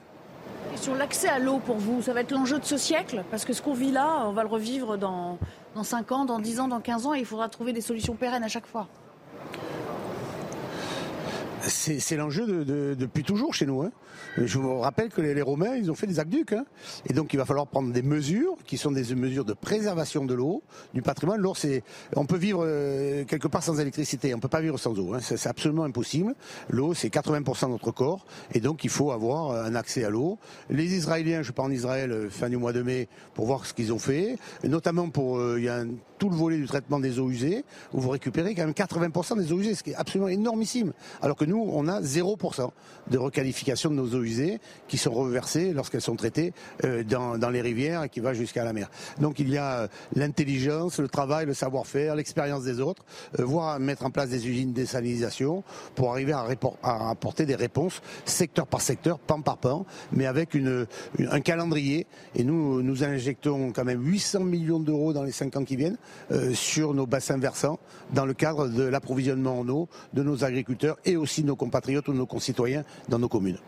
sur 0.76 0.94
l'accès 0.94 1.28
à 1.28 1.38
l'eau 1.38 1.58
pour 1.58 1.76
vous, 1.76 2.02
ça 2.02 2.12
va 2.12 2.20
être 2.20 2.32
l'enjeu 2.32 2.58
de 2.58 2.64
ce 2.64 2.76
siècle? 2.76 3.24
Parce 3.30 3.44
que 3.44 3.52
ce 3.52 3.62
qu'on 3.62 3.74
vit 3.74 3.92
là, 3.92 4.24
on 4.26 4.32
va 4.32 4.42
le 4.42 4.48
revivre 4.48 4.96
dans, 4.98 5.38
dans 5.74 5.84
5 5.84 6.12
ans, 6.12 6.24
dans 6.24 6.38
10 6.38 6.60
ans, 6.60 6.68
dans 6.68 6.80
15 6.80 7.06
ans, 7.06 7.14
et 7.14 7.20
il 7.20 7.26
faudra 7.26 7.48
trouver 7.48 7.72
des 7.72 7.80
solutions 7.80 8.14
pérennes 8.14 8.44
à 8.44 8.48
chaque 8.48 8.66
fois. 8.66 8.88
C'est 11.68 12.16
l'enjeu 12.16 12.46
de, 12.46 12.94
depuis 12.94 13.22
toujours 13.22 13.54
chez 13.54 13.66
nous. 13.66 13.82
Hein. 13.82 13.92
Je 14.36 14.58
vous 14.58 14.78
rappelle 14.80 15.10
que 15.10 15.20
les, 15.20 15.42
Romains, 15.42 15.76
ils 15.76 15.90
ont 15.90 15.94
fait 15.94 16.06
des 16.06 16.20
aqueducs. 16.20 16.52
Hein. 16.52 16.64
Et 17.08 17.12
donc, 17.12 17.32
il 17.32 17.36
va 17.36 17.44
falloir 17.44 17.66
prendre 17.66 17.92
des 17.92 18.02
mesures 18.02 18.56
qui 18.66 18.76
sont 18.76 18.90
des 18.90 19.14
mesures 19.14 19.44
de 19.44 19.52
préservation 19.52 20.24
de 20.24 20.34
l'eau, 20.34 20.62
du 20.92 21.02
patrimoine. 21.02 21.40
L'eau, 21.40 21.54
c'est, 21.54 21.82
on 22.16 22.26
peut 22.26 22.36
vivre 22.36 22.64
euh, 22.64 23.24
quelque 23.24 23.48
part 23.48 23.62
sans 23.62 23.80
électricité. 23.80 24.34
On 24.34 24.40
peut 24.40 24.48
pas 24.48 24.60
vivre 24.60 24.78
sans 24.78 24.98
eau. 24.98 25.14
Hein. 25.14 25.18
C'est 25.20 25.46
absolument 25.46 25.84
impossible. 25.84 26.34
L'eau, 26.70 26.94
c'est 26.94 27.08
80% 27.08 27.66
de 27.66 27.70
notre 27.70 27.90
corps. 27.90 28.26
Et 28.52 28.60
donc, 28.60 28.84
il 28.84 28.90
faut 28.90 29.12
avoir 29.12 29.52
un 29.52 29.74
accès 29.74 30.04
à 30.04 30.10
l'eau. 30.10 30.38
Les 30.70 30.94
Israéliens, 30.94 31.42
je 31.42 31.52
pars 31.52 31.66
en 31.66 31.70
Israël 31.70 32.12
euh, 32.12 32.30
fin 32.30 32.48
du 32.48 32.56
mois 32.56 32.72
de 32.72 32.82
mai 32.82 33.08
pour 33.34 33.46
voir 33.46 33.66
ce 33.66 33.74
qu'ils 33.74 33.92
ont 33.92 33.98
fait. 33.98 34.38
Notamment 34.64 35.08
pour, 35.10 35.38
euh, 35.38 35.56
il 35.58 35.64
y 35.64 35.68
a 35.68 35.84
tout 36.18 36.30
le 36.30 36.36
volet 36.36 36.56
du 36.56 36.66
traitement 36.66 37.00
des 37.00 37.18
eaux 37.18 37.30
usées 37.30 37.64
où 37.92 38.00
vous 38.00 38.10
récupérez 38.10 38.54
quand 38.54 38.64
même 38.64 38.72
80% 38.72 39.38
des 39.38 39.52
eaux 39.52 39.60
usées, 39.60 39.74
ce 39.74 39.82
qui 39.82 39.90
est 39.90 39.94
absolument 39.94 40.28
énormissime. 40.28 40.92
Alors 41.20 41.36
que 41.36 41.44
nous, 41.44 41.53
nous, 41.54 41.70
on 41.72 41.86
a 41.86 42.00
0% 42.00 42.70
de 43.10 43.18
requalification 43.18 43.90
de 43.90 43.94
nos 43.94 44.14
eaux 44.14 44.22
usées 44.22 44.58
qui 44.88 44.98
sont 44.98 45.12
reversées 45.12 45.72
lorsqu'elles 45.72 46.00
sont 46.00 46.16
traitées 46.16 46.52
euh, 46.84 47.04
dans, 47.04 47.50
les 47.50 47.60
rivières 47.60 48.02
et 48.02 48.08
qui 48.08 48.18
va 48.18 48.34
jusqu'à 48.34 48.64
la 48.64 48.72
mer. 48.72 48.90
Donc 49.20 49.38
il 49.38 49.50
y 49.50 49.58
a 49.58 49.80
euh, 49.80 49.88
l'intelligence, 50.16 50.98
le 50.98 51.08
travail, 51.08 51.46
le 51.46 51.54
savoir-faire, 51.54 52.16
l'expérience 52.16 52.64
des 52.64 52.80
autres, 52.80 53.04
euh, 53.38 53.44
voire 53.44 53.78
mettre 53.78 54.04
en 54.04 54.10
place 54.10 54.30
des 54.30 54.48
usines 54.48 54.70
de 54.70 54.76
désalinisation 54.76 55.62
pour 55.94 56.10
arriver 56.10 56.32
à, 56.32 56.44
apporter 57.10 57.46
des 57.46 57.54
réponses 57.54 58.02
secteur 58.24 58.66
par 58.66 58.80
secteur, 58.80 59.20
pan 59.20 59.40
par 59.40 59.58
pan, 59.58 59.86
mais 60.10 60.26
avec 60.26 60.56
un 61.30 61.40
calendrier. 61.40 62.06
Et 62.34 62.42
nous, 62.42 62.82
nous 62.82 63.04
injectons 63.04 63.72
quand 63.72 63.84
même 63.84 64.04
800 64.04 64.40
millions 64.40 64.80
d'euros 64.80 65.12
dans 65.12 65.22
les 65.22 65.32
5 65.32 65.56
ans 65.56 65.64
qui 65.64 65.76
viennent 65.76 65.98
sur 66.52 66.94
nos 66.94 67.06
bassins 67.06 67.38
versants 67.38 67.78
dans 68.12 68.26
le 68.26 68.34
cadre 68.34 68.68
de 68.68 68.82
l'approvisionnement 68.82 69.60
en 69.60 69.68
eau 69.68 69.88
de 70.14 70.22
nos 70.22 70.42
agriculteurs 70.44 70.96
et 71.04 71.16
aussi 71.16 71.43
de 71.44 71.48
nos 71.48 71.56
compatriotes 71.56 72.08
ou 72.08 72.12
de 72.12 72.18
nos 72.18 72.26
concitoyens 72.26 72.84
dans 73.08 73.18
nos 73.18 73.28
communes. 73.28 73.58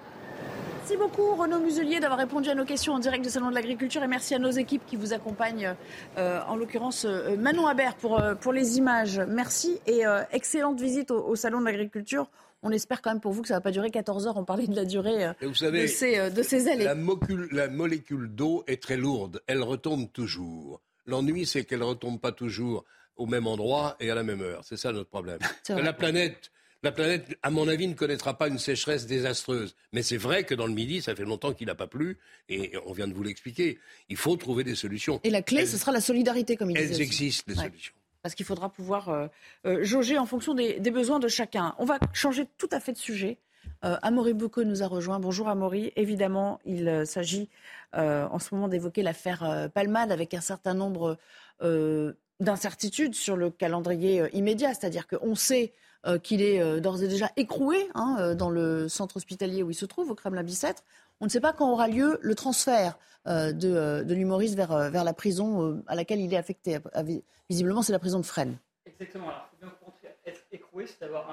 Merci 0.88 0.98
beaucoup 0.98 1.34
Renaud 1.34 1.58
Muselier 1.58 1.98
d'avoir 1.98 2.20
répondu 2.20 2.48
à 2.48 2.54
nos 2.54 2.64
questions 2.64 2.92
en 2.92 3.00
direct 3.00 3.24
du 3.24 3.28
Salon 3.28 3.50
de 3.50 3.56
l'Agriculture 3.56 4.04
et 4.04 4.06
merci 4.06 4.36
à 4.36 4.38
nos 4.38 4.52
équipes 4.52 4.82
qui 4.86 4.94
vous 4.94 5.12
accompagnent, 5.12 5.74
euh, 6.16 6.40
en 6.46 6.54
l'occurrence 6.54 7.04
euh, 7.04 7.36
Manon 7.36 7.66
Habert 7.66 7.96
pour, 7.96 8.20
euh, 8.20 8.36
pour 8.36 8.52
les 8.52 8.78
images. 8.78 9.20
Merci 9.28 9.80
et 9.88 10.06
euh, 10.06 10.22
excellente 10.30 10.80
visite 10.80 11.10
au, 11.10 11.26
au 11.26 11.34
Salon 11.34 11.58
de 11.58 11.64
l'Agriculture. 11.64 12.30
On 12.62 12.70
espère 12.70 13.02
quand 13.02 13.10
même 13.10 13.20
pour 13.20 13.32
vous 13.32 13.42
que 13.42 13.48
ça 13.48 13.54
ne 13.54 13.58
va 13.58 13.62
pas 13.62 13.72
durer 13.72 13.90
14 13.90 14.28
heures. 14.28 14.36
On 14.36 14.44
parlait 14.44 14.68
de 14.68 14.76
la 14.76 14.84
durée 14.84 15.32
vous 15.42 15.54
savez, 15.54 15.82
de, 15.82 15.86
ces, 15.88 16.30
de 16.30 16.42
ces 16.44 16.68
allées. 16.68 16.84
La, 16.84 16.94
mocule, 16.94 17.48
la 17.50 17.66
molécule 17.66 18.28
d'eau 18.28 18.62
est 18.68 18.80
très 18.80 18.96
lourde. 18.96 19.42
Elle 19.48 19.64
retombe 19.64 20.12
toujours. 20.12 20.80
L'ennui, 21.04 21.46
c'est 21.46 21.64
qu'elle 21.64 21.80
ne 21.80 21.84
retombe 21.84 22.20
pas 22.20 22.30
toujours 22.30 22.84
au 23.16 23.26
même 23.26 23.48
endroit 23.48 23.96
et 23.98 24.10
à 24.12 24.14
la 24.14 24.22
même 24.22 24.40
heure. 24.40 24.60
C'est 24.62 24.76
ça 24.76 24.92
notre 24.92 25.10
problème. 25.10 25.38
La 25.68 25.92
planète, 25.92 26.52
la 26.86 26.92
planète, 26.92 27.36
à 27.42 27.50
mon 27.50 27.68
avis, 27.68 27.86
ne 27.88 27.94
connaîtra 27.94 28.38
pas 28.38 28.48
une 28.48 28.58
sécheresse 28.58 29.06
désastreuse. 29.06 29.74
Mais 29.92 30.02
c'est 30.02 30.16
vrai 30.16 30.44
que 30.44 30.54
dans 30.54 30.66
le 30.66 30.72
Midi, 30.72 31.02
ça 31.02 31.14
fait 31.14 31.24
longtemps 31.24 31.52
qu'il 31.52 31.66
n'a 31.66 31.74
pas 31.74 31.86
plu, 31.86 32.18
et 32.48 32.72
on 32.86 32.92
vient 32.92 33.08
de 33.08 33.12
vous 33.14 33.22
l'expliquer. 33.22 33.78
Il 34.08 34.16
faut 34.16 34.36
trouver 34.36 34.64
des 34.64 34.74
solutions. 34.74 35.20
Et 35.24 35.30
la 35.30 35.42
clé, 35.42 35.60
elles, 35.60 35.68
ce 35.68 35.76
sera 35.76 35.92
la 35.92 36.00
solidarité, 36.00 36.56
comme 36.56 36.70
il 36.70 36.78
Elles 36.78 36.88
disait. 36.88 37.02
existent, 37.02 37.44
les 37.48 37.58
Ouais. 37.58 37.64
solutions. 37.64 37.92
Parce 38.22 38.34
qu'il 38.34 38.46
faudra 38.46 38.68
pouvoir 38.70 39.08
euh, 39.08 39.26
euh, 39.66 39.84
jauger 39.84 40.18
en 40.18 40.26
fonction 40.26 40.54
des, 40.54 40.80
des, 40.80 40.90
besoins 40.90 41.20
de 41.20 41.28
chacun. 41.28 41.74
On 41.78 41.84
va 41.84 41.98
changer 42.12 42.44
tout 42.58 42.68
à 42.72 42.80
fait 42.80 42.92
de 42.92 42.98
sujet. 42.98 43.38
Euh, 43.84 43.96
Amaury 44.02 44.32
Boucaud 44.34 44.64
nous 44.64 44.82
a 44.82 44.86
rejoint. 44.86 45.20
Bonjour 45.20 45.48
Amaury. 45.48 45.92
Évidemment, 45.96 46.58
il 46.64 46.88
euh, 46.88 47.04
s'agit 47.04 47.48
en 47.92 48.38
ce 48.38 48.54
moment 48.54 48.68
d'évoquer 48.68 49.02
l'affaire 49.02 49.42
euh, 49.42 49.68
Palmade 49.68 50.12
avec 50.12 50.34
un 50.34 50.40
certain 50.42 50.74
nombre 50.74 51.16
euh, 51.62 52.12
d'incertitudes 52.40 53.14
sur 53.14 53.36
le 53.36 53.50
calendrier 53.50 54.20
euh, 54.20 54.28
immédiat. 54.32 54.74
C'est-à-dire 54.74 55.06
qu'on 55.06 55.34
sait 55.34 55.72
euh, 56.06 56.18
qu'il 56.18 56.42
est 56.42 56.60
euh, 56.60 56.80
d'ores 56.80 57.02
et 57.02 57.08
déjà 57.08 57.30
écroué 57.36 57.88
hein, 57.94 58.16
euh, 58.20 58.34
dans 58.34 58.50
le 58.50 58.88
centre 58.88 59.16
hospitalier 59.16 59.62
où 59.62 59.70
il 59.70 59.74
se 59.74 59.86
trouve, 59.86 60.10
au 60.10 60.14
Kremlin-Bicêtre. 60.14 60.82
On 61.20 61.24
ne 61.26 61.30
sait 61.30 61.40
pas 61.40 61.52
quand 61.52 61.70
aura 61.70 61.88
lieu 61.88 62.18
le 62.20 62.34
transfert 62.34 62.98
euh, 63.26 63.52
de, 63.52 64.02
de 64.04 64.14
l'humoriste 64.14 64.54
vers, 64.54 64.90
vers 64.90 65.04
la 65.04 65.14
prison 65.14 65.82
à 65.86 65.94
laquelle 65.94 66.20
il 66.20 66.32
est 66.32 66.36
affecté. 66.36 66.78
Vi- 67.02 67.22
Visiblement, 67.48 67.82
c'est 67.82 67.92
la 67.92 67.98
prison 67.98 68.18
de 68.20 68.26
Fresnes. 68.26 68.58
Exactement. 68.86 69.28
Alors, 69.28 69.48
faut 69.50 69.56
bien 69.58 69.68
comprendre 69.68 69.96
qu'être 70.02 70.44
écroué, 70.52 70.86
c'est 70.86 71.04
avoir 71.04 71.26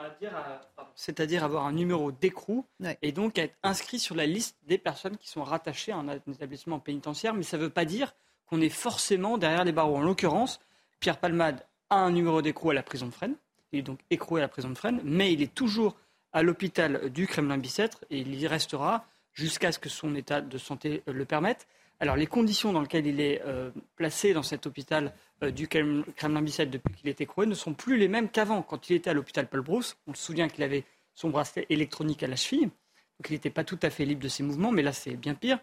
c'est-à-dire 0.95 1.43
avoir 1.43 1.65
un 1.65 1.71
numéro 1.73 2.11
d'écrou 2.11 2.65
Ouais. 2.79 2.97
et 3.01 3.11
donc 3.11 3.37
être 3.37 3.55
inscrit 3.63 3.99
sur 3.99 4.15
la 4.15 4.25
liste 4.25 4.55
des 4.67 4.77
personnes 4.77 5.17
qui 5.17 5.27
sont 5.29 5.43
rattachées 5.43 5.91
à 5.91 5.97
un 5.97 6.07
établissement 6.07 6.79
pénitentiaire. 6.79 7.33
Mais 7.33 7.43
ça 7.43 7.57
ne 7.57 7.63
veut 7.63 7.69
pas 7.69 7.85
dire 7.85 8.13
qu'on 8.45 8.61
est 8.61 8.69
forcément 8.69 9.37
derrière 9.37 9.63
les 9.63 9.71
barreaux. 9.71 9.95
En 9.97 10.01
l'occurrence, 10.01 10.59
Pierre 10.99 11.17
Palmade 11.19 11.65
a 11.89 11.95
un 11.97 12.11
numéro 12.11 12.41
d'écrou 12.41 12.69
à 12.69 12.73
la 12.73 12.83
prison 12.83 13.07
de 13.07 13.11
Fresnes. 13.11 13.35
Il 13.73 13.79
est 13.79 13.81
donc 13.83 13.99
écroué 14.09 14.39
à 14.39 14.43
la 14.43 14.47
prison 14.47 14.69
de 14.69 14.77
Fresnes, 14.77 15.01
mais 15.03 15.33
il 15.33 15.41
est 15.41 15.53
toujours 15.53 15.97
à 16.31 16.43
l'hôpital 16.43 17.09
du 17.09 17.27
Kremlin-Bicêtre 17.27 18.05
et 18.09 18.19
il 18.19 18.33
y 18.35 18.47
restera 18.47 19.05
jusqu'à 19.33 19.71
ce 19.71 19.79
que 19.79 19.89
son 19.89 20.15
état 20.15 20.41
de 20.41 20.57
santé 20.59 21.03
euh, 21.07 21.13
le 21.13 21.25
permette. 21.25 21.67
Alors 21.99 22.15
les 22.15 22.27
conditions 22.27 22.71
dans 22.71 22.81
lesquelles 22.81 23.07
il 23.07 23.19
est 23.19 23.41
euh, 23.45 23.71
placé 23.95 24.33
dans 24.33 24.43
cet 24.43 24.67
hôpital 24.67 25.13
euh, 25.41 25.51
du 25.51 25.67
Krem- 25.67 26.03
Kremlin-Bicêtre 26.15 26.71
depuis 26.71 26.93
qu'il 26.93 27.09
est 27.09 27.19
écroué 27.19 27.45
ne 27.47 27.55
sont 27.55 27.73
plus 27.73 27.97
les 27.97 28.07
mêmes 28.07 28.29
qu'avant. 28.29 28.61
Quand 28.61 28.89
il 28.89 28.95
était 28.95 29.09
à 29.09 29.13
l'hôpital 29.13 29.47
Paul 29.47 29.61
Brousse, 29.61 29.97
on 30.05 30.13
se 30.13 30.23
souvient 30.23 30.47
qu'il 30.47 30.63
avait 30.63 30.85
son 31.15 31.29
bracelet 31.29 31.65
électronique 31.69 32.21
à 32.23 32.27
la 32.27 32.35
cheville, 32.35 32.65
donc 32.65 33.29
il 33.29 33.33
n'était 33.33 33.49
pas 33.49 33.63
tout 33.63 33.79
à 33.81 33.89
fait 33.89 34.05
libre 34.05 34.21
de 34.21 34.27
ses 34.27 34.43
mouvements, 34.43 34.71
mais 34.71 34.81
là 34.81 34.91
c'est 34.91 35.15
bien 35.15 35.35
pire, 35.35 35.59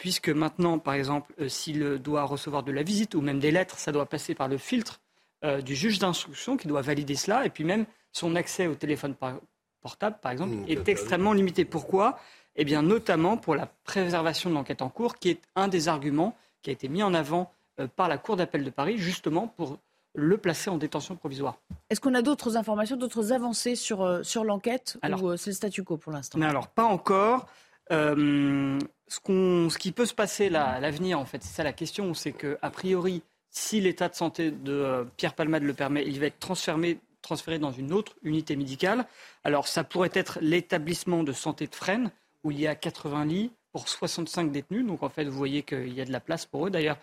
puisque 0.00 0.28
maintenant, 0.28 0.80
par 0.80 0.94
exemple, 0.94 1.32
s'il 1.48 1.98
doit 1.98 2.24
recevoir 2.24 2.64
de 2.64 2.72
la 2.72 2.82
visite 2.82 3.14
ou 3.14 3.20
même 3.20 3.38
des 3.38 3.52
lettres, 3.52 3.78
ça 3.78 3.92
doit 3.92 4.06
passer 4.06 4.34
par 4.34 4.48
le 4.48 4.58
filtre 4.58 5.00
euh, 5.44 5.60
du 5.60 5.74
juge 5.74 5.98
d'instruction 5.98 6.56
qui 6.56 6.66
doit 6.68 6.82
valider 6.82 7.14
cela, 7.14 7.44
et 7.46 7.50
puis 7.50 7.64
même 7.64 7.84
son 8.12 8.34
accès 8.36 8.66
au 8.66 8.74
téléphone 8.74 9.14
par- 9.14 9.38
portable, 9.82 10.16
par 10.22 10.32
exemple, 10.32 10.54
Mmh, 10.54 10.64
est 10.68 10.88
extrêmement 10.88 11.32
limité. 11.34 11.64
Pourquoi? 11.64 12.18
Eh 12.56 12.64
bien, 12.64 12.82
notamment 12.82 13.36
pour 13.36 13.54
la 13.54 13.66
préservation 13.84 14.48
de 14.50 14.54
l'enquête 14.54 14.80
en 14.82 14.88
cours, 14.88 15.16
qui 15.16 15.28
est 15.30 15.40
un 15.56 15.68
des 15.68 15.88
arguments 15.88 16.36
qui 16.62 16.70
a 16.70 16.72
été 16.72 16.88
mis 16.88 17.02
en 17.02 17.12
avant 17.14 17.52
euh, 17.80 17.86
par 17.88 18.08
la 18.08 18.16
Cour 18.16 18.36
d'appel 18.36 18.64
de 18.64 18.70
Paris, 18.70 18.96
justement 18.98 19.48
pour 19.48 19.78
le 20.14 20.38
placer 20.38 20.70
en 20.70 20.78
détention 20.78 21.16
provisoire. 21.16 21.56
Est-ce 21.90 22.00
qu'on 22.00 22.14
a 22.14 22.22
d'autres 22.22 22.56
informations, 22.56 22.96
d'autres 22.96 23.32
avancées 23.32 23.74
sur, 23.74 24.00
euh, 24.02 24.22
sur 24.22 24.44
l'enquête 24.44 24.96
Alors- 25.02 25.22
ou 25.22 25.28
euh, 25.30 25.36
c'est 25.36 25.50
le 25.50 25.56
statu 25.56 25.82
quo 25.82 25.96
pour 25.96 26.12
l'instant? 26.12 26.38
Mais 26.38 26.46
alors, 26.46 26.68
pas 26.68 26.84
encore. 26.84 27.46
Euh, 27.92 28.78
ce, 29.08 29.20
qu'on- 29.20 29.68
ce 29.68 29.76
qui 29.76 29.92
peut 29.92 30.06
se 30.06 30.14
passer 30.14 30.48
là, 30.48 30.64
à 30.66 30.80
l'avenir, 30.80 31.18
en 31.18 31.24
fait, 31.24 31.42
c'est 31.42 31.52
ça 31.54 31.64
la 31.64 31.72
question, 31.72 32.14
c'est 32.14 32.32
que 32.32 32.56
a 32.62 32.70
priori, 32.70 33.22
si 33.54 33.80
l'état 33.80 34.08
de 34.08 34.14
santé 34.14 34.50
de 34.50 34.72
euh, 34.72 35.04
Pierre 35.16 35.34
Palmade 35.34 35.62
le 35.62 35.74
permet, 35.74 36.04
il 36.04 36.18
va 36.18 36.26
être 36.26 36.40
transféré, 36.40 37.58
dans 37.58 37.70
une 37.70 37.92
autre 37.92 38.16
unité 38.24 38.56
médicale. 38.56 39.06
Alors, 39.44 39.68
ça 39.68 39.84
pourrait 39.84 40.10
être 40.12 40.38
l'établissement 40.42 41.22
de 41.22 41.32
santé 41.32 41.68
de 41.68 41.74
Fresnes, 41.74 42.10
où 42.42 42.50
il 42.50 42.60
y 42.60 42.66
a 42.66 42.74
80 42.74 43.24
lits 43.26 43.52
pour 43.72 43.88
65 43.88 44.50
détenus. 44.50 44.84
Donc, 44.84 45.04
en 45.04 45.08
fait, 45.08 45.24
vous 45.24 45.38
voyez 45.38 45.62
qu'il 45.62 45.94
y 45.94 46.00
a 46.00 46.04
de 46.04 46.10
la 46.10 46.18
place 46.18 46.46
pour 46.46 46.66
eux. 46.66 46.70
D'ailleurs, 46.70 46.98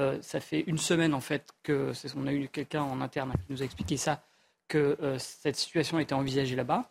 euh, 0.00 0.18
ça 0.22 0.40
fait 0.40 0.64
une 0.66 0.76
semaine, 0.76 1.14
en 1.14 1.20
fait, 1.20 1.50
que 1.62 1.92
on 2.16 2.26
a 2.26 2.32
eu 2.32 2.48
quelqu'un 2.48 2.82
en 2.82 3.00
interne 3.00 3.32
qui 3.46 3.52
nous 3.52 3.62
a 3.62 3.64
expliqué 3.64 3.96
ça, 3.96 4.24
que 4.66 4.98
euh, 5.00 5.18
cette 5.20 5.56
situation 5.56 6.00
été 6.00 6.14
envisagée 6.14 6.56
là-bas. 6.56 6.90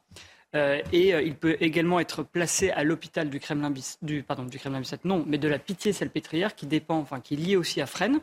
Et 0.54 1.10
il 1.12 1.36
peut 1.36 1.56
également 1.62 2.00
être 2.02 2.24
placé 2.24 2.72
à 2.72 2.84
l'hôpital 2.84 3.30
du 3.30 3.40
Kremlin, 3.40 3.72
du, 3.72 3.82
du 4.02 4.24
Kremlin 4.24 4.82
non, 5.06 5.24
mais 5.26 5.38
de 5.38 5.48
la 5.48 5.60
Pitié-Salpêtrière 5.60 6.56
qui 6.56 6.66
dépend, 6.66 6.98
enfin, 6.98 7.22
qui 7.22 7.36
est 7.36 7.38
liée 7.38 7.56
aussi 7.56 7.80
à 7.80 7.86
Fresnes. 7.86 8.20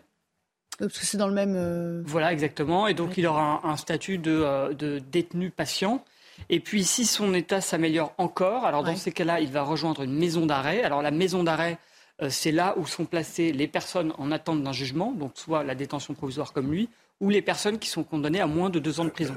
Parce 0.78 0.98
que 0.98 1.04
c'est 1.04 1.16
dans 1.18 1.26
le 1.28 1.34
même. 1.34 1.54
euh, 1.56 2.02
Voilà, 2.06 2.32
exactement. 2.32 2.86
Et 2.86 2.94
donc, 2.94 3.16
il 3.18 3.26
aura 3.26 3.60
un, 3.64 3.70
un 3.70 3.76
statut 3.76 4.18
de, 4.18 4.30
euh, 4.32 4.72
de 4.72 5.00
détenu 5.00 5.50
patient. 5.50 6.04
Et 6.50 6.60
puis, 6.60 6.84
si 6.84 7.04
son 7.04 7.34
état 7.34 7.60
s'améliore 7.60 8.12
encore, 8.16 8.64
alors 8.64 8.84
dans 8.84 8.90
Ouais. 8.90 8.96
ces 8.96 9.10
cas-là, 9.10 9.40
il 9.40 9.50
va 9.50 9.62
rejoindre 9.62 10.02
une 10.02 10.14
maison 10.16 10.46
d'arrêt. 10.46 10.82
Alors, 10.84 11.02
la 11.02 11.10
maison 11.10 11.42
d'arrêt, 11.42 11.78
euh, 12.22 12.30
c'est 12.30 12.52
là 12.52 12.74
où 12.78 12.86
sont 12.86 13.04
placées 13.06 13.50
les 13.52 13.66
personnes 13.66 14.12
en 14.18 14.30
attente 14.30 14.62
d'un 14.62 14.72
jugement, 14.72 15.10
donc 15.12 15.32
soit 15.34 15.64
la 15.64 15.74
détention 15.74 16.14
provisoire 16.14 16.52
comme 16.52 16.70
lui, 16.70 16.88
ou 17.20 17.28
les 17.30 17.42
personnes 17.42 17.80
qui 17.80 17.88
sont 17.88 18.04
condamnées 18.04 18.40
à 18.40 18.46
moins 18.46 18.70
de 18.70 18.78
deux 18.78 19.00
ans 19.00 19.04
de 19.04 19.10
prison. 19.10 19.34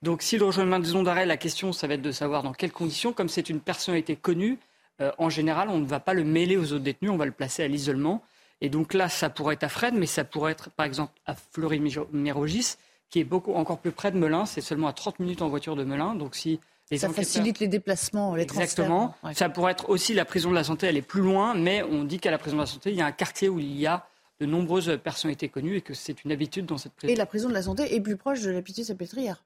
Donc, 0.00 0.22
s'il 0.22 0.42
rejoint 0.42 0.64
une 0.64 0.70
maison 0.78 1.02
d'arrêt, 1.02 1.26
la 1.26 1.36
question, 1.36 1.72
ça 1.74 1.86
va 1.86 1.94
être 1.94 2.02
de 2.02 2.12
savoir 2.12 2.42
dans 2.42 2.52
quelles 2.54 2.72
conditions. 2.72 3.12
Comme 3.12 3.28
c'est 3.28 3.50
une 3.50 3.60
personnalité 3.60 4.16
connue, 4.16 4.58
euh, 5.02 5.12
en 5.18 5.28
général, 5.28 5.68
on 5.68 5.78
ne 5.78 5.86
va 5.86 6.00
pas 6.00 6.14
le 6.14 6.24
mêler 6.24 6.56
aux 6.56 6.72
autres 6.72 6.82
détenus, 6.82 7.10
on 7.12 7.18
va 7.18 7.26
le 7.26 7.30
placer 7.32 7.62
à 7.62 7.68
l'isolement. 7.68 8.22
Et 8.64 8.68
donc 8.70 8.94
là, 8.94 9.08
ça 9.08 9.28
pourrait 9.28 9.54
être 9.54 9.64
à 9.64 9.68
Fresnes, 9.68 9.98
mais 9.98 10.06
ça 10.06 10.22
pourrait 10.24 10.52
être, 10.52 10.70
par 10.70 10.86
exemple, 10.86 11.12
à 11.26 11.34
Fleury-Mérogis, 11.34 12.76
qui 13.10 13.18
est 13.20 13.24
beaucoup 13.24 13.52
encore 13.54 13.78
plus 13.78 13.90
près 13.90 14.10
de 14.12 14.16
Melun. 14.18 14.46
C'est 14.46 14.60
seulement 14.60 14.86
à 14.88 14.92
30 14.92 15.18
minutes 15.18 15.42
en 15.42 15.48
voiture 15.48 15.76
de 15.76 15.84
Melun. 15.84 16.14
Donc 16.14 16.34
si 16.36 16.60
les 16.90 16.98
ça 16.98 17.08
enquêteurs- 17.08 17.24
facilite 17.24 17.58
les 17.58 17.68
déplacements, 17.68 18.34
les 18.34 18.42
Exactement. 18.44 19.08
transferts. 19.08 19.28
Ouais. 19.28 19.34
Ça 19.34 19.48
pourrait 19.48 19.72
être 19.72 19.88
aussi 19.90 20.14
la 20.14 20.24
prison 20.24 20.50
de 20.50 20.54
la 20.54 20.64
santé, 20.64 20.86
elle 20.86 20.96
est 20.96 21.02
plus 21.02 21.22
loin, 21.22 21.54
mais 21.54 21.82
on 21.82 22.04
dit 22.04 22.18
qu'à 22.20 22.30
la 22.30 22.38
prison 22.38 22.56
de 22.56 22.62
la 22.62 22.66
santé, 22.66 22.90
il 22.90 22.96
y 22.96 23.02
a 23.02 23.06
un 23.06 23.12
quartier 23.12 23.48
où 23.48 23.58
il 23.58 23.76
y 23.78 23.86
a 23.86 24.06
de 24.40 24.46
nombreuses 24.46 24.98
personnalités 25.02 25.48
connues 25.48 25.76
et 25.76 25.80
que 25.82 25.94
c'est 25.94 26.24
une 26.24 26.32
habitude 26.32 26.66
dans 26.66 26.78
cette 26.78 26.92
prison. 26.94 27.12
Et 27.12 27.16
la 27.16 27.26
prison 27.26 27.48
de 27.48 27.54
la 27.54 27.62
santé 27.62 27.94
est 27.94 28.00
plus 28.00 28.16
proche 28.16 28.42
de 28.42 28.50
la 28.50 28.62
Pitié-Salpêtrière. 28.62 29.42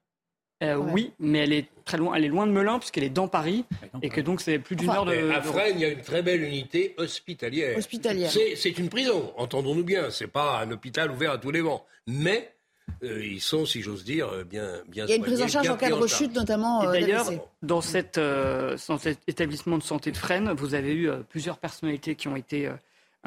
Euh, 0.63 0.75
Ouais. 0.75 0.91
Oui, 0.91 1.11
mais 1.19 1.39
elle 1.39 1.53
est 1.53 1.67
très 1.85 1.97
loin, 1.97 2.15
elle 2.15 2.25
est 2.25 2.29
loin 2.29 2.47
de 2.47 2.51
Melun 2.51 2.79
puisqu'elle 2.79 3.03
est 3.03 3.09
dans 3.11 3.27
Paris 3.27 3.63
et 4.01 4.09
que 4.09 4.21
donc 4.21 4.41
c'est 4.41 4.57
plus 4.57 4.75
d'une 4.75 4.89
Enfin, 4.89 4.99
heure 4.99 5.05
de. 5.05 5.29
À 5.31 5.41
Fresnes, 5.43 5.75
il 5.75 5.81
y 5.81 5.85
a 5.85 5.89
une 5.89 6.01
très 6.01 6.23
belle 6.23 6.41
unité 6.41 6.95
hospitalière. 6.97 7.77
Hospitalière. 7.77 8.31
C'est 8.31 8.55
c'est 8.55 8.77
une 8.77 8.89
prison, 8.89 9.31
entendons-nous 9.37 9.83
bien. 9.83 10.09
C'est 10.09 10.27
pas 10.27 10.59
un 10.61 10.71
hôpital 10.71 11.11
ouvert 11.11 11.31
à 11.33 11.37
tous 11.37 11.51
les 11.51 11.61
vents. 11.61 11.85
Mais 12.07 12.51
euh, 13.03 13.23
ils 13.23 13.41
sont, 13.41 13.65
si 13.67 13.81
j'ose 13.83 14.03
dire, 14.03 14.29
euh, 14.29 14.43
bien, 14.43 14.67
bien 14.87 15.05
Il 15.05 15.09
y 15.09 15.13
a 15.13 15.15
une 15.17 15.21
prise 15.21 15.41
en 15.41 15.47
charge 15.47 15.69
en 15.69 15.75
cas 15.77 15.89
de 15.89 15.93
rechute, 15.93 16.33
notamment 16.33 16.81
Et 16.83 16.87
euh, 16.87 16.91
d'ailleurs, 17.01 17.29
dans, 17.61 17.81
cette, 17.81 18.17
euh, 18.17 18.77
dans 18.87 18.97
cet 18.97 19.19
établissement 19.27 19.77
de 19.77 19.83
santé 19.83 20.11
de 20.11 20.17
Fresnes, 20.17 20.51
vous 20.57 20.73
avez 20.73 20.93
eu 20.93 21.09
euh, 21.09 21.17
plusieurs 21.29 21.57
personnalités 21.59 22.15
qui 22.15 22.29
ont 22.29 22.35
été 22.37 22.65
euh, 22.67 22.71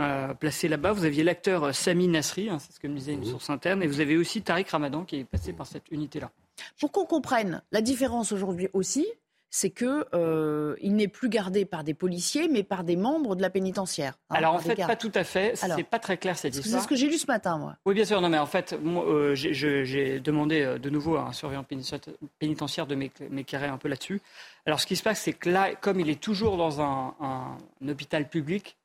euh, 0.00 0.34
placées 0.34 0.66
là-bas. 0.66 0.92
Vous 0.92 1.04
aviez 1.04 1.22
l'acteur 1.22 1.64
euh, 1.64 1.72
Sami 1.72 2.08
Nasri, 2.08 2.48
hein, 2.48 2.58
c'est 2.58 2.72
ce 2.72 2.80
que 2.80 2.88
me 2.88 2.96
disait 2.96 3.12
une 3.12 3.24
source 3.24 3.50
interne, 3.50 3.82
et 3.82 3.86
vous 3.86 4.00
avez 4.00 4.16
aussi 4.16 4.40
Tariq 4.42 4.68
Ramadan 4.70 5.04
qui 5.04 5.20
est 5.20 5.24
passé 5.24 5.52
par 5.52 5.66
cette 5.66 5.84
unité-là. 5.92 6.30
Pour 6.78 6.92
qu'on 6.92 7.06
comprenne 7.06 7.62
la 7.72 7.80
différence 7.82 8.32
aujourd'hui 8.32 8.68
aussi, 8.72 9.06
c'est 9.52 9.70
que 9.70 10.06
euh, 10.14 10.76
il 10.80 10.94
n'est 10.94 11.08
plus 11.08 11.28
gardé 11.28 11.64
par 11.64 11.82
des 11.82 11.92
policiers, 11.92 12.46
mais 12.46 12.62
par 12.62 12.84
des 12.84 12.94
membres 12.94 13.34
de 13.34 13.42
la 13.42 13.50
pénitentiaire. 13.50 14.14
hein, 14.30 14.36
Alors 14.36 14.54
en 14.54 14.60
fait, 14.60 14.76
pas 14.76 14.94
tout 14.94 15.10
à 15.12 15.24
fait. 15.24 15.56
C'est 15.56 15.82
pas 15.82 15.98
très 15.98 16.16
clair 16.18 16.38
cette 16.38 16.54
histoire. 16.54 16.80
C'est 16.80 16.84
ce 16.84 16.88
que 16.88 16.94
j'ai 16.94 17.08
lu 17.08 17.18
ce 17.18 17.26
matin, 17.26 17.58
moi. 17.58 17.74
Oui, 17.84 17.94
bien 17.94 18.04
sûr. 18.04 18.20
Non, 18.20 18.28
mais 18.28 18.38
en 18.38 18.46
fait, 18.46 18.74
euh, 18.74 19.34
j'ai- 19.34 20.20
demandé 20.20 20.62
euh, 20.62 20.78
de 20.78 20.88
nouveau 20.88 21.16
à 21.16 21.22
un 21.22 21.32
surveillant 21.32 21.64
pénitentiaire- 21.64 22.86
de 22.86 22.94
m'éc- 22.94 23.28
m'éclairer 23.28 23.66
un 23.66 23.76
peu 23.76 23.88
là-dessus. 23.88 24.20
Alors, 24.66 24.78
ce 24.80 24.86
qui 24.86 24.94
se 24.94 25.02
passe, 25.02 25.20
c'est 25.22 25.32
que 25.32 25.50
là, 25.50 25.74
comme 25.74 25.98
il 25.98 26.08
est 26.10 26.20
toujours 26.20 26.56
dans 26.56 26.80
un, 26.80 27.14
un- 27.20 27.56
un 27.84 27.88
hôpital 27.88 28.28
public, 28.28 28.76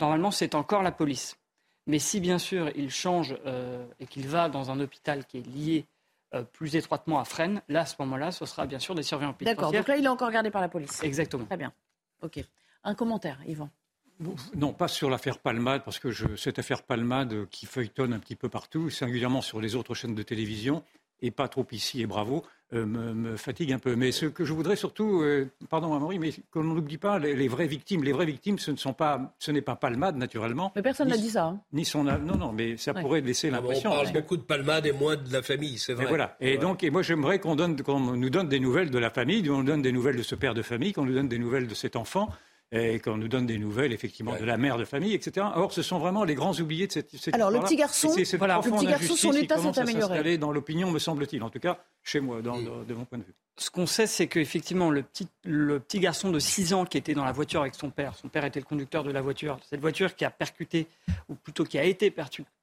normalement, 0.00 0.30
c'est 0.30 0.54
encore 0.54 0.82
la 0.82 0.92
police. 0.92 1.36
Mais 1.86 1.98
si, 1.98 2.20
bien 2.20 2.38
sûr, 2.38 2.70
il 2.76 2.90
change 2.90 3.36
et 4.00 4.06
qu'il 4.06 4.26
va 4.26 4.48
dans 4.48 4.70
un 4.70 4.80
hôpital 4.80 5.26
qui 5.26 5.36
est 5.36 5.46
lié 5.46 5.84
plus 6.42 6.76
étroitement 6.76 7.20
à 7.20 7.24
Fresnes, 7.24 7.62
là, 7.68 7.80
à 7.80 7.86
ce 7.86 7.94
moment-là, 8.00 8.32
ce 8.32 8.44
sera 8.46 8.66
bien 8.66 8.78
sûr 8.78 8.94
des 8.94 9.02
surveillants 9.02 9.30
D'accord. 9.30 9.70
pénitentiaires. 9.70 9.80
Donc 9.82 9.88
là, 9.88 9.96
il 9.96 10.04
est 10.04 10.08
encore 10.08 10.30
gardé 10.30 10.50
par 10.50 10.60
la 10.60 10.68
police. 10.68 11.02
Exactement. 11.02 11.44
Très 11.44 11.56
bien. 11.56 11.72
Ok. 12.22 12.40
Un 12.82 12.94
commentaire, 12.94 13.38
Yvan. 13.46 13.70
Non, 14.54 14.72
pas 14.72 14.88
sur 14.88 15.10
l'affaire 15.10 15.38
Palmade, 15.38 15.82
parce 15.84 15.98
que 15.98 16.10
je, 16.10 16.36
cette 16.36 16.58
affaire 16.58 16.82
Palmade 16.82 17.32
euh, 17.32 17.46
qui 17.50 17.66
feuilletonne 17.66 18.12
un 18.12 18.20
petit 18.20 18.36
peu 18.36 18.48
partout, 18.48 18.88
singulièrement 18.88 19.42
sur 19.42 19.60
les 19.60 19.74
autres 19.74 19.94
chaînes 19.94 20.14
de 20.14 20.22
télévision, 20.22 20.84
et 21.20 21.30
pas 21.30 21.48
trop 21.48 21.66
ici, 21.72 22.02
et 22.02 22.06
bravo, 22.06 22.44
euh, 22.72 22.84
me, 22.86 23.14
me 23.14 23.36
fatigue 23.36 23.72
un 23.72 23.78
peu. 23.78 23.94
Mais 23.96 24.10
ce 24.12 24.26
que 24.26 24.44
je 24.44 24.52
voudrais 24.52 24.76
surtout, 24.76 25.22
euh, 25.22 25.48
pardon 25.70 25.94
Amaury, 25.94 26.18
mais 26.18 26.32
qu'on 26.50 26.64
n'oublie 26.64 26.98
pas 26.98 27.18
les, 27.18 27.34
les 27.36 27.48
vraies 27.48 27.66
victimes. 27.66 28.02
Les 28.04 28.12
vraies 28.12 28.26
victimes, 28.26 28.58
ce 28.58 28.70
ne 28.70 28.76
sont 28.76 28.92
pas, 28.92 29.34
ce 29.38 29.50
n'est 29.52 29.62
pas 29.62 29.76
Palmade, 29.76 30.16
naturellement. 30.16 30.72
Mais 30.74 30.82
personne 30.82 31.08
n'a 31.08 31.16
dit 31.16 31.30
ça. 31.30 31.44
hein. 31.46 31.60
Ni 31.72 31.84
son, 31.84 32.04
non, 32.04 32.18
non, 32.36 32.52
mais 32.52 32.76
ça 32.76 32.92
Ouais. 32.92 33.00
pourrait 33.00 33.20
laisser 33.20 33.48
Ah 33.48 33.52
l'impression. 33.56 33.90
on 33.90 33.94
parle 33.94 34.12
beaucoup 34.12 34.36
de 34.36 34.42
palmade 34.42 34.86
et 34.86 34.92
moins 34.92 35.16
de 35.16 35.32
la 35.32 35.42
famille, 35.42 35.78
c'est 35.78 35.94
vrai. 35.94 36.04
Et 36.04 36.08
voilà. 36.08 36.36
Et 36.40 36.52
Ouais. 36.52 36.58
donc, 36.58 36.82
et 36.82 36.90
moi, 36.90 37.02
j'aimerais 37.02 37.38
qu'on 37.38 37.54
donne, 37.56 37.80
qu'on 37.80 38.00
nous 38.00 38.30
donne 38.30 38.48
des 38.48 38.60
nouvelles 38.60 38.90
de 38.90 38.98
la 38.98 39.10
famille, 39.10 39.42
qu'on 39.42 39.58
nous 39.58 39.64
donne 39.64 39.82
des 39.82 39.92
nouvelles 39.92 40.16
de 40.16 40.22
ce 40.22 40.34
père 40.34 40.54
de 40.54 40.62
famille, 40.62 40.92
qu'on 40.92 41.04
nous 41.04 41.14
donne 41.14 41.28
des 41.28 41.38
nouvelles 41.38 41.68
de 41.68 41.74
cet 41.74 41.96
enfant, 41.96 42.28
et 42.72 42.98
qu'on 42.98 43.16
nous 43.16 43.28
donne 43.28 43.46
des 43.46 43.58
nouvelles, 43.58 43.92
effectivement, 43.92 44.34
de 44.36 44.44
la 44.44 44.56
mère 44.56 44.78
de 44.78 44.84
famille, 44.84 45.14
etc. 45.14 45.46
Or, 45.54 45.72
ce 45.72 45.82
sont 45.82 45.98
vraiment 45.98 46.24
les 46.24 46.34
grands 46.34 46.54
oubliés 46.54 46.86
de 46.88 46.92
cette, 46.92 47.16
cette 47.16 47.34
Alors, 47.34 47.50
le 47.50 47.60
petit 47.60 47.76
garçon- 47.76 48.08
Et 48.08 48.12
c'est 48.12 48.24
cette 48.24 48.38
voilà, 48.38 48.60
le 48.64 48.70
petit 48.70 48.86
garçon, 48.86 49.14
son 49.16 49.32
état 49.32 49.58
s'est 49.58 49.78
amélioré. 49.78 50.38
dans 50.38 50.50
l'opinion, 50.50 50.90
me 50.90 50.98
semble-t-il. 50.98 51.42
En 51.42 51.50
tout 51.50 51.60
cas, 51.60 51.78
chez 52.02 52.20
moi, 52.20 52.42
dans- 52.42 52.58
de 52.58 52.94
mon 52.94 53.04
point 53.04 53.18
de 53.18 53.24
vue. 53.24 53.34
Ce 53.56 53.70
qu'on 53.70 53.86
sait, 53.86 54.08
c'est 54.08 54.26
qu'effectivement, 54.26 54.90
le 54.90 55.02
petit, 55.04 55.28
le 55.44 55.78
petit 55.78 56.00
garçon 56.00 56.32
de 56.32 56.40
6 56.40 56.74
ans 56.74 56.84
qui 56.84 56.98
était 56.98 57.14
dans 57.14 57.24
la 57.24 57.30
voiture 57.30 57.60
avec 57.60 57.76
son 57.76 57.90
père, 57.90 58.16
son 58.16 58.28
père 58.28 58.44
était 58.44 58.58
le 58.58 58.64
conducteur 58.66 59.04
de 59.04 59.12
la 59.12 59.22
voiture, 59.22 59.58
cette 59.70 59.80
voiture 59.80 60.16
qui 60.16 60.24
a 60.24 60.30
percuté, 60.30 60.88
ou 61.28 61.36
plutôt 61.36 61.62
qui 61.64 61.78
a 61.78 61.84
été 61.84 62.10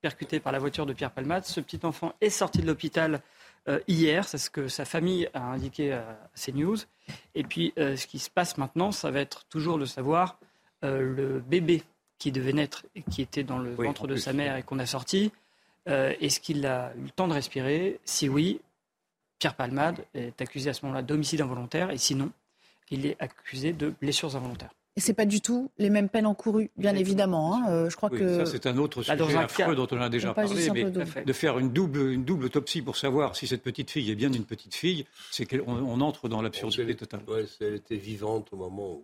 percutée 0.01 0.39
par 0.41 0.51
la 0.51 0.59
voiture 0.59 0.85
de 0.85 0.91
Pierre 0.91 1.11
Palmade, 1.11 1.45
ce 1.45 1.61
petit 1.61 1.79
enfant 1.83 2.13
est 2.19 2.29
sorti 2.29 2.59
de 2.61 2.67
l'hôpital 2.67 3.15
euh, 3.15 3.17
hier, 3.87 4.27
c'est 4.27 4.37
ce 4.37 4.49
que 4.49 4.67
sa 4.67 4.85
famille 4.85 5.29
a 5.33 5.43
indiqué 5.43 5.93
à 5.93 6.17
CNews. 6.35 6.77
Et 7.35 7.43
puis, 7.43 7.73
euh, 7.77 7.95
ce 7.95 8.07
qui 8.07 8.19
se 8.19 8.29
passe 8.29 8.57
maintenant, 8.57 8.91
ça 8.91 9.11
va 9.11 9.19
être 9.19 9.45
toujours 9.45 9.77
de 9.77 9.85
savoir 9.85 10.39
euh, 10.83 11.01
le 11.01 11.39
bébé 11.39 11.83
qui 12.17 12.31
devait 12.31 12.53
naître 12.53 12.85
et 12.95 13.03
qui 13.03 13.21
était 13.21 13.43
dans 13.43 13.59
le 13.59 13.73
Oui, 13.77 13.87
ventre 13.87 14.03
en 14.03 14.07
de 14.07 14.13
plus, 14.13 14.21
sa 14.21 14.33
mère 14.33 14.55
et 14.55 14.63
qu'on 14.63 14.79
a 14.79 14.85
sorti, 14.85 15.31
euh, 15.87 16.13
est-ce 16.19 16.39
qu'il 16.39 16.65
a 16.65 16.93
eu 16.95 17.03
le 17.03 17.09
temps 17.09 17.27
de 17.27 17.33
respirer? 17.33 17.99
Si 18.03 18.29
oui, 18.29 18.61
Pierre 19.39 19.55
Palmade 19.55 20.05
est 20.13 20.39
accusé 20.41 20.69
à 20.69 20.73
ce 20.73 20.85
moment-là 20.85 21.01
d'homicide 21.01 21.41
involontaire 21.41 21.89
et 21.89 21.97
sinon, 21.97 22.31
il 22.91 23.05
est 23.05 23.15
accusé 23.19 23.73
de 23.73 23.93
blessures 24.01 24.35
involontaires. 24.35 24.73
Et 24.97 24.99
c'est 24.99 25.13
pas 25.13 25.25
du 25.25 25.39
tout 25.39 25.71
les 25.77 25.89
mêmes 25.89 26.09
peines 26.09 26.25
encourues, 26.25 26.69
bien 26.77 26.93
évidemment. 26.95 27.55
hein. 27.55 27.63
Euh, 27.69 27.89
je 27.89 27.95
crois 27.95 28.09
Oui, 28.11 28.19
que 28.19 28.45
ça, 28.45 28.45
c'est 28.45 28.65
un 28.67 28.77
autre 28.77 29.01
Bah, 29.07 29.15
dans 29.15 29.25
sujet 29.25 29.37
un 29.37 29.41
affreux 29.43 29.63
cas- 29.63 29.73
dont 29.75 29.87
on 29.91 30.01
a 30.01 30.09
déjà 30.09 30.31
On 30.31 30.33
parlé. 30.33 30.69
Mais 30.73 31.23
de 31.23 31.33
faire 31.33 31.59
une 31.59 31.71
double, 31.71 32.11
une 32.11 32.25
double 32.25 32.45
autopsie 32.45 32.81
pour 32.81 32.97
savoir 32.97 33.35
si 33.37 33.47
cette 33.47 33.63
petite 33.63 33.89
fille 33.89 34.11
est 34.11 34.15
bien 34.15 34.31
une 34.33 34.43
petite 34.43 34.75
fille, 34.75 35.05
c'est 35.31 35.45
qu'on 35.45 35.65
on 35.71 36.01
entre 36.01 36.27
dans 36.27 36.41
l'absurdité 36.41 36.93
totale. 36.95 37.21
Ouais, 37.29 37.45
elle 37.61 37.75
était 37.75 37.95
vivante 37.95 38.49
au 38.51 38.57
moment 38.57 38.91
où. 38.95 39.03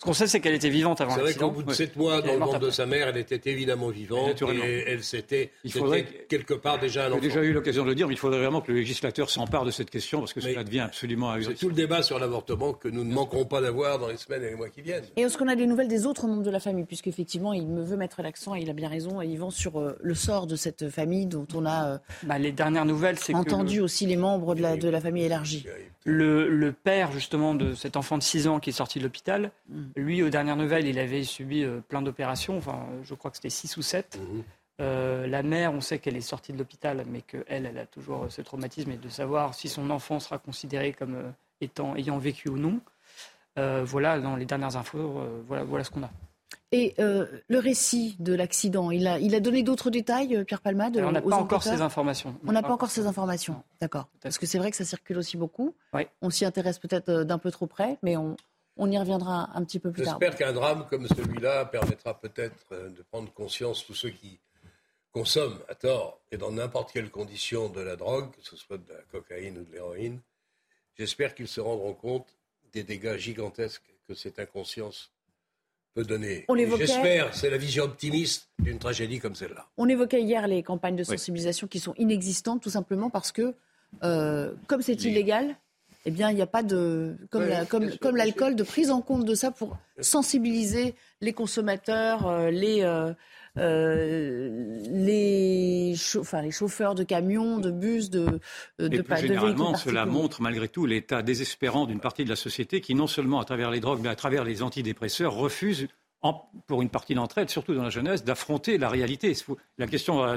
Ce 0.00 0.06
qu'on 0.06 0.14
sait, 0.14 0.26
c'est 0.26 0.40
qu'elle 0.40 0.54
était 0.54 0.70
vivante 0.70 1.02
avant 1.02 1.10
C'est 1.10 1.16
vrai 1.20 1.26
l'accident. 1.28 1.48
qu'au 1.50 1.54
bout 1.56 1.62
de 1.62 1.68
Ouais. 1.68 1.74
sept 1.74 1.94
mois, 1.94 2.22
dans 2.22 2.32
le 2.32 2.38
ventre 2.38 2.58
de 2.58 2.70
sa 2.70 2.86
mère, 2.86 3.08
elle 3.08 3.18
était 3.18 3.50
évidemment 3.50 3.88
vivante. 3.90 4.40
Et 4.50 4.84
elle 4.86 5.04
s'était. 5.04 5.50
Il 5.62 5.70
c'était 5.70 5.78
faudrait 5.84 6.04
que- 6.04 6.26
quelque 6.26 6.54
part 6.54 6.78
déjà 6.78 7.02
un 7.04 7.08
J'ai 7.08 7.12
enfant. 7.12 7.20
déjà 7.22 7.42
eu 7.42 7.52
l'occasion 7.52 7.82
de 7.84 7.88
le 7.90 7.94
dire, 7.94 8.08
mais 8.08 8.14
il 8.14 8.16
faudrait 8.16 8.38
vraiment 8.38 8.62
que 8.62 8.72
le 8.72 8.78
législateur 8.78 9.28
s'empare 9.28 9.66
de 9.66 9.70
cette 9.70 9.90
question 9.90 10.20
parce 10.20 10.32
que 10.32 10.40
Mais 10.40 10.52
cela 10.52 10.64
devient 10.64 10.80
absolument 10.80 11.28
C'est 11.32 11.40
ahurissant. 11.44 11.60
tout 11.60 11.68
le 11.68 11.74
débat 11.74 12.02
sur 12.02 12.18
l'avortement 12.18 12.72
que 12.72 12.88
nous 12.88 13.04
ne 13.04 13.12
manquerons 13.12 13.44
pas 13.44 13.60
d'avoir 13.60 13.98
dans 13.98 14.08
les 14.08 14.16
semaines 14.16 14.42
et 14.42 14.48
les 14.48 14.54
mois 14.56 14.70
qui 14.70 14.80
viennent. 14.80 15.04
Et 15.16 15.20
est-ce 15.20 15.36
qu'on 15.36 15.48
a 15.48 15.54
des 15.54 15.66
nouvelles 15.66 15.88
des 15.88 16.06
autres 16.06 16.26
membres 16.26 16.44
de 16.44 16.50
la 16.50 16.60
famille? 16.60 16.86
Puisqu'effectivement, 16.86 17.52
il 17.52 17.66
me 17.68 17.82
veut 17.82 17.98
mettre 17.98 18.22
l'accent, 18.22 18.54
et 18.54 18.60
il 18.62 18.70
a 18.70 18.72
bien 18.72 18.88
raison, 18.88 19.20
Yvan, 19.20 19.50
sur 19.50 19.78
euh, 19.78 19.98
le 20.00 20.14
sort 20.14 20.46
de 20.46 20.56
cette 20.56 20.88
famille 20.88 21.26
dont 21.26 21.46
on 21.54 21.66
a 21.66 21.86
euh, 21.94 21.98
Bah, 22.22 22.38
les 22.38 22.52
dernières 22.52 22.86
nouvelles, 22.86 23.18
c'est 23.18 23.34
que 23.34 23.38
entendu 23.38 23.76
le- 23.76 23.82
aussi 23.82 24.06
les 24.06 24.16
membres 24.16 24.54
de 24.54 24.62
la, 24.62 24.78
de 24.78 24.88
la 24.88 25.00
famille 25.02 25.24
élargie. 25.24 25.66
le, 26.06 26.48
le 26.48 26.72
père 26.72 27.12
justement 27.12 27.54
de 27.54 27.74
cet 27.74 27.98
enfant 27.98 28.16
de 28.16 28.22
6 28.22 28.48
ans 28.48 28.58
qui 28.60 28.70
est 28.70 28.72
sorti 28.72 28.98
de 28.98 29.04
l'hôpital, 29.04 29.50
Mm. 29.68 29.82
Lui, 29.96 30.22
aux 30.22 30.30
dernières 30.30 30.56
nouvelles, 30.56 30.86
il 30.86 30.98
avait 30.98 31.24
subi 31.24 31.64
euh, 31.64 31.80
plein 31.80 32.02
d'opérations. 32.02 32.56
Enfin, 32.56 32.86
je 33.02 33.14
crois 33.14 33.30
que 33.30 33.36
c'était 33.36 33.50
6 33.50 33.76
ou 33.76 33.82
7. 33.82 34.18
Mhm. 34.20 34.42
Euh, 34.80 35.26
la 35.26 35.42
mère, 35.42 35.72
on 35.72 35.80
sait 35.80 35.98
qu'elle 35.98 36.16
est 36.16 36.22
sortie 36.22 36.52
de 36.52 36.58
l'hôpital, 36.58 37.04
mais 37.06 37.20
qu'elle, 37.20 37.66
elle 37.66 37.78
a 37.78 37.86
toujours 37.86 38.24
euh, 38.24 38.28
ce 38.30 38.40
traumatisme 38.40 38.90
et 38.90 38.96
de 38.96 39.08
savoir 39.08 39.54
si 39.54 39.68
son 39.68 39.90
enfant 39.90 40.20
sera 40.20 40.38
considéré 40.38 40.92
comme 40.92 41.14
euh, 41.14 41.30
étant, 41.60 41.94
ayant 41.96 42.18
vécu 42.18 42.48
ou 42.48 42.56
non. 42.56 42.80
Euh, 43.58 43.82
voilà, 43.84 44.20
dans 44.20 44.36
les 44.36 44.46
dernières 44.46 44.76
infos, 44.76 44.98
euh, 44.98 45.42
voilà, 45.46 45.64
voilà 45.64 45.84
ce 45.84 45.90
qu'on 45.90 46.02
a. 46.02 46.10
Et 46.72 46.94
euh, 47.00 47.26
le 47.48 47.58
récit 47.58 48.16
de 48.20 48.32
l'accident, 48.32 48.92
il 48.92 49.08
a, 49.08 49.18
il 49.18 49.34
a 49.34 49.40
donné 49.40 49.64
d'autres 49.64 49.90
détails, 49.90 50.44
Pierre 50.44 50.60
Palmade 50.60 50.96
Alors, 50.96 51.10
on 51.10 51.12
n'a 51.12 51.20
pas 51.20 51.36
encore 51.36 51.64
ces 51.64 51.80
informations. 51.80 52.36
On 52.46 52.52
n'a 52.52 52.62
pas 52.62 52.72
encore 52.72 52.90
ces 52.90 53.06
informations, 53.06 53.62
d'accord. 53.80 54.08
Parce 54.22 54.38
que 54.38 54.46
c'est 54.46 54.58
vrai 54.58 54.70
que 54.70 54.76
ça 54.76 54.84
circule 54.84 55.18
aussi 55.18 55.36
beaucoup. 55.36 55.74
Oui. 55.92 56.06
On 56.22 56.30
s'y 56.30 56.44
intéresse 56.44 56.78
peut-être 56.78 57.24
d'un 57.24 57.38
peu 57.38 57.50
trop 57.50 57.66
près, 57.66 57.98
mais 58.04 58.16
on, 58.16 58.36
on 58.76 58.90
y 58.90 58.98
reviendra 58.98 59.50
un 59.54 59.64
petit 59.64 59.78
peu 59.78 59.90
plus 59.90 60.02
tard. 60.04 60.18
J'espère 60.20 60.36
qu'un 60.38 60.52
drame 60.52 60.86
comme 60.88 61.06
celui-là 61.08 61.64
permettra 61.66 62.18
peut-être 62.18 62.66
euh, 62.72 62.88
de 62.90 63.02
prendre 63.02 63.32
conscience 63.32 63.84
tous 63.84 63.94
ceux 63.94 64.10
qui 64.10 64.38
consomment 65.12 65.58
à 65.68 65.74
tort 65.74 66.20
et 66.30 66.36
dans 66.36 66.52
n'importe 66.52 66.92
quelle 66.92 67.10
condition 67.10 67.68
de 67.68 67.80
la 67.80 67.96
drogue, 67.96 68.30
que 68.30 68.42
ce 68.42 68.56
soit 68.56 68.78
de 68.78 68.88
la 68.92 69.00
cocaïne 69.10 69.58
ou 69.58 69.64
de 69.64 69.72
l'héroïne. 69.72 70.20
J'espère 70.96 71.34
qu'ils 71.34 71.48
se 71.48 71.60
rendront 71.60 71.94
compte 71.94 72.26
des 72.72 72.84
dégâts 72.84 73.16
gigantesques 73.16 73.82
que 74.06 74.14
cette 74.14 74.38
inconscience 74.38 75.10
peut 75.94 76.04
donner. 76.04 76.44
On 76.48 76.54
Et 76.54 76.64
l'évoquait- 76.64 76.86
J'espère, 76.86 77.34
c'est 77.34 77.50
la 77.50 77.56
vision 77.58 77.84
optimiste 77.84 78.48
d'une 78.60 78.78
tragédie 78.78 79.18
comme 79.18 79.34
celle-là. 79.34 79.66
On 79.76 79.88
évoquait 79.88 80.22
hier 80.22 80.46
les 80.46 80.62
campagnes 80.62 80.94
de 80.96 81.02
sensibilisation 81.02 81.66
qui 81.66 81.80
sont 81.80 81.94
inexistantes, 81.96 82.62
tout 82.62 82.70
simplement 82.70 83.10
parce 83.10 83.32
que, 83.32 83.54
euh, 84.04 84.54
comme 84.68 84.82
c'est 84.82 85.02
illégal, 85.02 85.56
eh 86.06 86.10
bien, 86.10 86.30
il 86.30 86.36
n'y 86.36 86.42
a 86.42 86.46
pas 86.46 86.62
de, 86.62 87.16
comme, 87.30 87.42
la- 87.46 87.64
l'alcool, 88.16 88.56
de 88.56 88.62
prise 88.62 88.90
en 88.90 89.00
compte 89.02 89.24
de 89.24 89.34
ça 89.34 89.50
pour 89.50 89.76
sensibiliser 90.00 90.94
les 91.20 91.32
consommateurs, 91.32 92.26
euh, 92.26 92.50
les, 92.50 92.82
euh, 92.82 93.12
euh, 93.58 94.78
les, 94.90 95.94
chau- 95.96 96.20
enfin, 96.20 96.42
les 96.42 96.50
chauffeurs 96.50 96.94
de 96.94 97.02
camions, 97.04 97.58
de 97.58 97.70
bus, 97.70 98.10
de, 98.10 98.40
de, 98.78 98.86
Et 98.96 99.02
pa- 99.02 99.16
plus 99.16 99.22
de 99.22 99.28
généralement, 99.34 99.74
cela 99.76 100.06
montre 100.06 100.40
malgré 100.42 100.68
tout 100.68 100.86
l'état 100.86 101.22
désespérant 101.22 101.86
d'une 101.86 102.00
partie 102.00 102.24
de 102.24 102.30
la 102.30 102.36
société 102.36 102.80
qui, 102.80 102.94
non 102.94 103.06
seulement 103.06 103.40
à 103.40 103.44
travers 103.44 103.70
les 103.70 103.80
drogues, 103.80 104.00
mais 104.02 104.08
à 104.08 104.16
travers 104.16 104.44
les 104.44 104.62
antidépresseurs, 104.62 105.34
refuse, 105.34 105.88
pour 106.66 106.82
une 106.82 106.90
partie 106.90 107.14
d'entre 107.14 107.38
elles, 107.38 107.48
surtout 107.48 107.74
dans 107.74 107.82
la 107.82 107.90
jeunesse, 107.90 108.24
d'affronter 108.24 108.76
la 108.76 108.88
réalité. 108.88 109.34
La 109.78 109.86
question 109.86 110.22
à, 110.22 110.36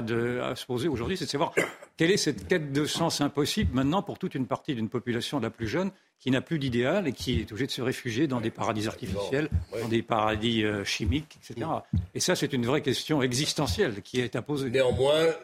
se 0.56 0.64
poser 0.64 0.88
aujourd'hui, 0.88 1.16
c'est 1.16 1.26
de 1.26 1.30
savoir 1.30 1.52
quelle 1.96 2.10
est 2.10 2.16
cette 2.16 2.48
quête 2.48 2.72
de 2.72 2.86
sens 2.86 3.20
impossible 3.20 3.74
maintenant 3.74 4.02
pour 4.02 4.18
toute 4.18 4.34
une 4.34 4.46
partie 4.46 4.74
d'une 4.74 4.88
population 4.88 5.40
la 5.40 5.50
plus 5.50 5.68
jeune 5.68 5.90
qui 6.18 6.30
n'a 6.30 6.40
plus 6.40 6.58
d'idéal 6.58 7.06
et 7.06 7.12
qui 7.12 7.40
est 7.40 7.52
obligée 7.52 7.66
de 7.66 7.70
se 7.70 7.82
réfugier 7.82 8.26
dans 8.26 8.40
des 8.40 8.50
paradis 8.50 8.88
artificiels, 8.88 9.50
dans 9.78 9.88
des 9.88 10.02
paradis 10.02 10.64
euh, 10.64 10.84
chimiques, 10.84 11.38
etc. 11.42 11.68
Et 12.14 12.20
ça, 12.20 12.34
c'est 12.34 12.54
une 12.54 12.64
vraie 12.64 12.80
question 12.80 13.20
existentielle 13.20 14.00
qui 14.00 14.20
est 14.20 14.36
à 14.36 14.40
poser. 14.40 14.70
Néanmoins, 14.70 15.34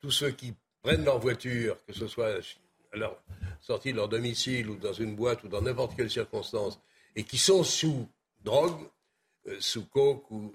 tous 0.00 0.10
ceux 0.10 0.30
qui 0.30 0.54
prennent 0.82 1.04
leur 1.04 1.18
voiture, 1.18 1.76
que 1.86 1.92
ce 1.92 2.06
soit 2.06 2.38
à 2.92 2.96
leur 2.96 3.16
sortie 3.60 3.92
de 3.92 3.96
leur 3.96 4.08
domicile 4.08 4.70
ou 4.70 4.76
dans 4.76 4.92
une 4.94 5.14
boîte 5.14 5.44
ou 5.44 5.48
dans 5.48 5.60
n'importe 5.60 5.94
quelle 5.94 6.10
circonstance, 6.10 6.80
et 7.16 7.24
qui 7.24 7.36
sont 7.36 7.62
sous 7.62 8.08
drogue, 8.44 8.78
sous 9.58 9.84
coke 9.86 10.30
ou 10.30 10.52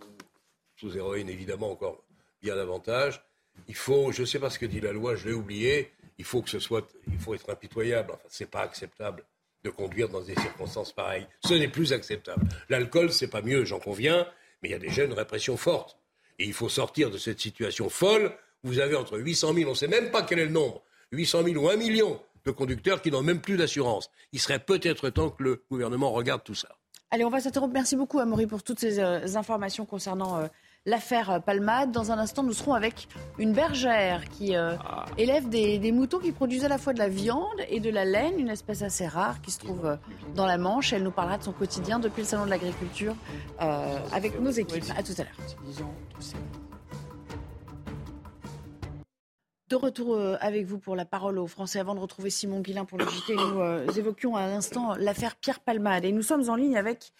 sous 0.75 0.95
héroïne 0.97 1.29
évidemment 1.29 1.71
encore 1.71 2.03
bien 2.41 2.55
davantage, 2.55 3.21
il 3.67 3.75
faut, 3.75 4.11
je 4.11 4.21
ne 4.21 4.25
sais 4.25 4.39
pas 4.39 4.49
ce 4.49 4.59
que 4.59 4.65
dit 4.65 4.79
la 4.79 4.93
loi, 4.93 5.15
je 5.15 5.27
l'ai 5.27 5.33
oublié, 5.33 5.91
il 6.17 6.25
faut 6.25 6.41
que 6.41 6.49
ce 6.49 6.59
soit, 6.59 6.87
il 7.11 7.19
faut 7.19 7.33
être 7.33 7.49
impitoyable. 7.49 8.11
Enfin, 8.13 8.27
c'est 8.29 8.49
pas 8.49 8.61
acceptable 8.61 9.23
de 9.63 9.69
conduire 9.69 10.09
dans 10.09 10.21
des 10.21 10.35
circonstances 10.35 10.93
pareilles. 10.93 11.27
Ce 11.45 11.53
n'est 11.53 11.67
plus 11.67 11.91
acceptable. 11.93 12.47
L'alcool, 12.69 13.11
c'est 13.11 13.27
pas 13.27 13.41
mieux, 13.41 13.65
j'en 13.65 13.79
conviens, 13.79 14.27
mais 14.61 14.69
il 14.69 14.71
y 14.71 14.75
a 14.75 14.79
déjà 14.79 15.03
une 15.03 15.13
répression 15.13 15.57
forte. 15.57 15.97
Et 16.37 16.45
il 16.45 16.53
faut 16.53 16.69
sortir 16.69 17.11
de 17.11 17.17
cette 17.17 17.39
situation 17.39 17.89
folle. 17.89 18.33
Vous 18.63 18.79
avez 18.79 18.95
entre 18.95 19.17
800 19.17 19.53
000, 19.53 19.67
on 19.67 19.71
ne 19.71 19.77
sait 19.77 19.87
même 19.87 20.11
pas 20.11 20.23
quel 20.23 20.39
est 20.39 20.45
le 20.45 20.51
nombre, 20.51 20.83
800 21.11 21.43
000 21.43 21.63
ou 21.63 21.69
1 21.69 21.75
million 21.75 22.21
de 22.45 22.51
conducteurs 22.51 23.01
qui 23.01 23.11
n'ont 23.11 23.21
même 23.21 23.41
plus 23.41 23.57
d'assurance. 23.57 24.09
Il 24.31 24.39
serait 24.39 24.59
peut-être 24.59 25.09
temps 25.09 25.29
que 25.29 25.43
le 25.43 25.63
gouvernement 25.69 26.11
regarde 26.11 26.43
tout 26.43 26.55
ça. 26.55 26.78
Allez, 27.11 27.25
on 27.25 27.29
va 27.29 27.39
s'interrompre. 27.39 27.73
Merci 27.73 27.95
beaucoup, 27.95 28.19
Amaury, 28.19 28.45
pour 28.45 28.63
toutes 28.63 28.79
ces 28.79 28.99
euh, 28.99 29.35
informations 29.35 29.85
concernant 29.85 30.37
euh, 30.37 30.47
l'affaire 30.85 31.41
Palmade. 31.43 31.91
Dans 31.91 32.11
un 32.11 32.17
instant, 32.17 32.43
nous 32.43 32.53
serons 32.53 32.73
avec 32.73 33.07
une 33.37 33.53
bergère 33.53 34.27
qui 34.29 34.55
euh, 34.55 34.75
ah. 34.79 35.05
élève 35.17 35.49
des, 35.49 35.91
moutons 35.91 36.19
qui 36.19 36.31
produisent 36.31 36.65
à 36.65 36.69
la 36.69 36.77
fois 36.77 36.93
de 36.93 36.99
la 36.99 37.09
viande 37.09 37.59
et 37.69 37.79
de 37.79 37.89
la 37.89 38.05
laine, 38.05 38.39
une 38.39 38.49
espèce 38.49 38.81
assez 38.81 39.07
rare 39.07 39.41
qui 39.41 39.51
se 39.51 39.59
trouve 39.59 39.85
euh, 39.85 39.95
dans 40.35 40.45
la 40.45 40.57
Manche. 40.57 40.93
Elle 40.93 41.03
nous 41.03 41.11
parlera 41.11 41.37
de 41.37 41.43
son 41.43 41.53
quotidien 41.53 41.99
depuis 41.99 42.21
le 42.21 42.27
Salon 42.27 42.45
de 42.45 42.49
l'Agriculture 42.49 43.15
euh, 43.61 43.97
avec 44.11 44.39
nos 44.39 44.51
équipes. 44.51 44.85
À 44.97 45.03
tout 45.03 45.13
à 45.17 45.23
l'heure. 45.23 46.59
De 49.69 49.75
retour 49.75 50.15
euh, 50.15 50.35
avec 50.41 50.65
vous 50.65 50.79
pour 50.79 50.95
la 50.95 51.05
parole 51.05 51.37
aux 51.37 51.45
Français 51.45 51.77
avant 51.77 51.93
de 51.93 51.99
retrouver 51.99 52.31
Simon 52.31 52.59
Guillain 52.59 52.85
pour 52.85 52.97
le 52.97 53.05
JT. 53.05 53.35
Nous 53.35 53.61
euh, 53.61 53.85
évoquions 53.95 54.35
à 54.35 54.47
l'instant 54.47 54.95
l'affaire 54.95 55.35
Pierre 55.35 55.59
Palmade 55.59 56.05
et 56.05 56.11
nous 56.11 56.23
sommes 56.23 56.49
en 56.49 56.55
ligne 56.55 56.75
avec 56.75 57.11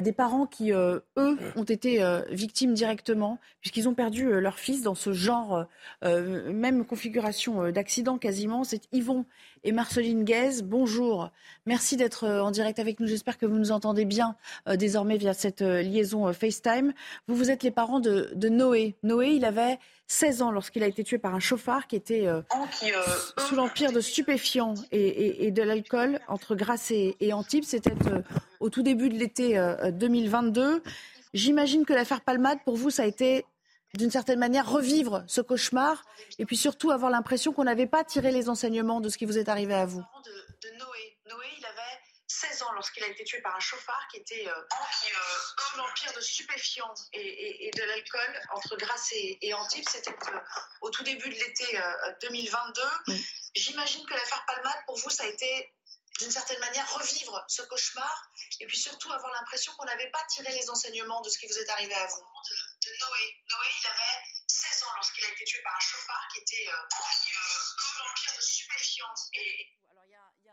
des 0.00 0.12
parents 0.12 0.46
qui, 0.46 0.72
eux, 0.72 1.02
ont 1.16 1.64
été 1.64 2.02
victimes 2.30 2.74
directement 2.74 3.38
puisqu'ils 3.60 3.88
ont 3.88 3.94
perdu 3.94 4.40
leur 4.40 4.58
fils 4.58 4.82
dans 4.82 4.94
ce 4.94 5.12
genre, 5.12 5.66
même 6.02 6.84
configuration 6.84 7.70
d'accident 7.70 8.18
quasiment. 8.18 8.64
C'est 8.64 8.82
Yvon 8.92 9.24
et 9.62 9.72
Marceline 9.72 10.24
Guez. 10.24 10.62
Bonjour, 10.62 11.30
merci 11.66 11.96
d'être 11.96 12.26
en 12.28 12.50
direct 12.50 12.78
avec 12.78 13.00
nous. 13.00 13.06
J'espère 13.06 13.38
que 13.38 13.46
vous 13.46 13.58
nous 13.58 13.72
entendez 13.72 14.04
bien 14.04 14.36
désormais 14.74 15.16
via 15.16 15.34
cette 15.34 15.60
liaison 15.60 16.32
FaceTime. 16.32 16.92
Vous, 17.28 17.36
vous 17.36 17.50
êtes 17.50 17.62
les 17.62 17.70
parents 17.70 18.00
de, 18.00 18.30
de 18.34 18.48
Noé. 18.48 18.96
Noé, 19.02 19.30
il 19.34 19.44
avait 19.44 19.78
16 20.06 20.42
ans 20.42 20.50
lorsqu'il 20.50 20.82
a 20.82 20.86
été 20.86 21.02
tué 21.02 21.18
par 21.18 21.34
un 21.34 21.40
chauffard 21.40 21.86
qui 21.86 21.96
était 21.96 22.26
euh, 22.26 22.42
euh, 22.52 23.02
sous 23.38 23.54
l'empire 23.54 23.92
de 23.92 24.00
stupéfiants 24.00 24.74
et, 24.92 25.50
de 25.50 25.62
l'alcool 25.62 26.20
entre 26.28 26.54
Grasse 26.54 26.90
et, 26.90 27.32
Antibes. 27.32 27.64
C'était 27.64 27.94
euh, 28.06 28.20
au 28.64 28.70
tout 28.70 28.82
début 28.82 29.10
de 29.10 29.18
l'été 29.18 29.60
2022. 29.92 30.82
J'imagine 31.34 31.84
que 31.84 31.92
l'affaire 31.92 32.22
Palmade, 32.22 32.58
pour 32.64 32.76
vous, 32.76 32.88
ça 32.88 33.02
a 33.02 33.06
été 33.06 33.44
d'une 33.92 34.10
certaine 34.10 34.38
manière 34.38 34.68
revivre 34.68 35.22
ce 35.26 35.42
cauchemar 35.42 36.02
et 36.38 36.46
puis 36.46 36.56
surtout 36.56 36.90
avoir 36.90 37.10
l'impression 37.10 37.52
qu'on 37.52 37.64
n'avait 37.64 37.86
pas 37.86 38.04
tiré 38.04 38.30
les 38.32 38.48
enseignements 38.48 39.02
de 39.02 39.10
ce 39.10 39.18
qui 39.18 39.26
vous 39.26 39.36
est 39.36 39.50
arrivé 39.50 39.74
à 39.74 39.84
vous. 39.84 40.00
De, 40.24 40.70
Noé. 40.78 41.18
Noé, 41.28 41.46
il 41.58 41.66
avait 41.66 42.00
16 42.26 42.62
ans 42.62 42.72
lorsqu'il 42.72 43.04
a 43.04 43.08
été 43.08 43.22
tué 43.24 43.42
par 43.42 43.54
un 43.54 43.60
chauffard 43.60 44.08
qui 44.10 44.16
était 44.16 44.48
euh, 44.48 44.50
euh, 44.50 45.14
sous 45.58 45.76
l'empire 45.76 46.12
de 46.16 46.20
stupéfiants 46.22 46.94
et, 47.12 47.70
de 47.76 47.82
l'alcool 47.82 48.40
entre 48.54 48.76
Grasse 48.78 49.12
et, 49.12 49.52
Antibes. 49.52 49.84
C'était 49.86 50.10
euh, 50.10 50.38
au 50.80 50.88
tout 50.88 51.04
début 51.04 51.28
de 51.28 51.34
l'été 51.34 51.78
2022. 52.22 52.80
J'imagine 53.54 54.04
que 54.06 54.14
l'affaire 54.14 54.42
Palmade, 54.46 54.78
pour 54.86 54.96
vous, 54.96 55.10
ça 55.10 55.24
a 55.24 55.26
été 55.26 55.74
d'une 56.20 56.30
certaine 56.30 56.60
manière 56.60 56.86
revivre 56.94 57.44
ce 57.48 57.62
cauchemar 57.62 58.30
et 58.60 58.66
puis 58.66 58.78
surtout 58.78 59.10
avoir 59.12 59.32
l'impression 59.32 59.72
qu'on 59.76 59.84
n'avait 59.84 60.10
pas 60.10 60.22
tiré 60.28 60.52
les 60.52 60.70
enseignements 60.70 61.20
de 61.22 61.28
ce 61.28 61.38
qui 61.38 61.46
vous 61.46 61.58
est 61.58 61.68
arrivé 61.70 61.94
à 61.94 62.06
vous. 62.06 62.20
De, 62.20 62.90
Noé. 63.00 63.24
Noé, 63.50 63.66
il 63.82 63.86
avait 63.86 64.18
16 64.46 64.84
ans 64.84 64.94
lorsqu'il 64.96 65.24
a 65.24 65.28
été 65.32 65.44
tué 65.44 65.60
par 65.64 65.74
un 65.74 65.80
chauffard 65.80 66.28
qui 66.32 66.40
était 66.40 66.70
sous 66.90 67.98
l'empire 67.98 68.32
de 68.36 68.42
stupéfiants 68.42 69.14
et... 69.34 69.66
Alors, 69.90 70.04
y 70.08 70.14
a, 70.14 70.52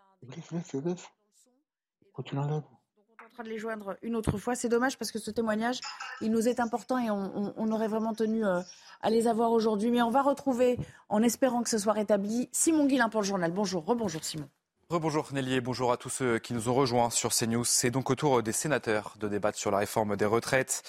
on 2.97 3.01
est 3.11 3.25
en 3.25 3.29
train 3.29 3.43
de 3.43 3.49
les 3.49 3.59
joindre 3.59 3.97
une 4.01 4.15
autre 4.15 4.37
fois. 4.37 4.55
C'est 4.55 4.69
dommage 4.69 4.97
parce 4.97 5.11
que 5.11 5.19
ce 5.19 5.31
témoignage, 5.31 5.79
il 6.21 6.31
nous 6.31 6.47
est 6.47 6.59
important 6.59 6.97
et 6.97 7.09
on, 7.09 7.71
aurait 7.71 7.87
vraiment 7.87 8.13
tenu 8.13 8.45
euh, 8.45 8.61
à 9.01 9.09
les 9.09 9.27
avoir 9.27 9.51
aujourd'hui. 9.51 9.91
Mais 9.91 10.01
on 10.01 10.09
va 10.09 10.21
retrouver, 10.21 10.77
en 11.09 11.21
espérant 11.21 11.63
que 11.63 11.69
ce 11.69 11.77
soit 11.77 11.93
rétabli, 11.93 12.49
Simon 12.51 12.85
Guillain 12.87 13.09
pour 13.09 13.21
le 13.21 13.27
journal. 13.27 13.51
Bonjour, 13.51 13.85
rebonjour 13.85 14.23
Simon. 14.23 14.49
Rebonjour 14.91 15.29
Nelly 15.31 15.61
bonjour 15.61 15.93
à 15.93 15.95
tous 15.95 16.09
ceux 16.09 16.37
qui 16.37 16.53
nous 16.53 16.67
ont 16.67 16.73
rejoints 16.73 17.09
sur 17.09 17.33
CNews. 17.33 17.63
C'est 17.63 17.91
donc 17.91 18.09
au 18.09 18.15
tour 18.15 18.43
des 18.43 18.51
sénateurs 18.51 19.15
de 19.21 19.29
débattre 19.29 19.57
sur 19.57 19.71
la 19.71 19.77
réforme 19.77 20.17
des 20.17 20.25
retraites. 20.25 20.83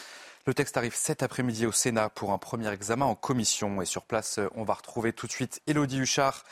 Le 0.44 0.54
texte 0.54 0.76
arrive 0.76 0.96
cet 0.96 1.22
après-midi 1.22 1.66
au 1.66 1.70
Sénat 1.70 2.08
pour 2.08 2.32
un 2.32 2.38
premier 2.38 2.68
examen 2.72 3.06
en 3.06 3.14
commission. 3.14 3.80
Et 3.80 3.84
sur 3.84 4.02
place, 4.02 4.40
on 4.56 4.64
va 4.64 4.74
retrouver 4.74 5.12
tout 5.12 5.28
de 5.28 5.32
suite 5.32 5.62
Elodie 5.68 6.00
Huchard 6.00 6.42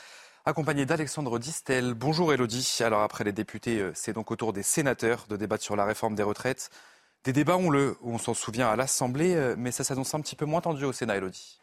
accompagné 0.45 0.85
d'Alexandre 0.85 1.39
Distel. 1.39 1.93
Bonjour 1.93 2.31
Elodie. 2.31 2.77
Alors 2.79 3.01
après 3.01 3.25
les 3.25 3.33
députés, 3.33 3.81
euh, 3.81 3.91
c'est 3.95 4.13
donc 4.13 4.31
au 4.31 4.37
tour 4.37 4.53
des 4.53 4.63
sénateurs 4.63 5.25
de 5.27 5.35
débattre 5.35 5.65
sur 5.65 5.75
la 5.75 5.83
réforme 5.83 6.15
des 6.15 6.23
retraites. 6.23 6.69
Des 7.25 7.33
débats, 7.33 7.57
on 7.57 7.69
le, 7.69 7.97
on 8.01 8.17
s'en 8.17 8.33
souvient 8.33 8.69
à 8.69 8.77
l'Assemblée, 8.77 9.35
euh, 9.35 9.55
mais 9.57 9.71
ça 9.73 9.83
s'annonce 9.83 10.13
un 10.13 10.21
petit 10.21 10.37
peu 10.37 10.45
moins 10.45 10.61
tendu 10.61 10.85
au 10.85 10.93
Sénat, 10.93 11.17
Elodie. 11.17 11.60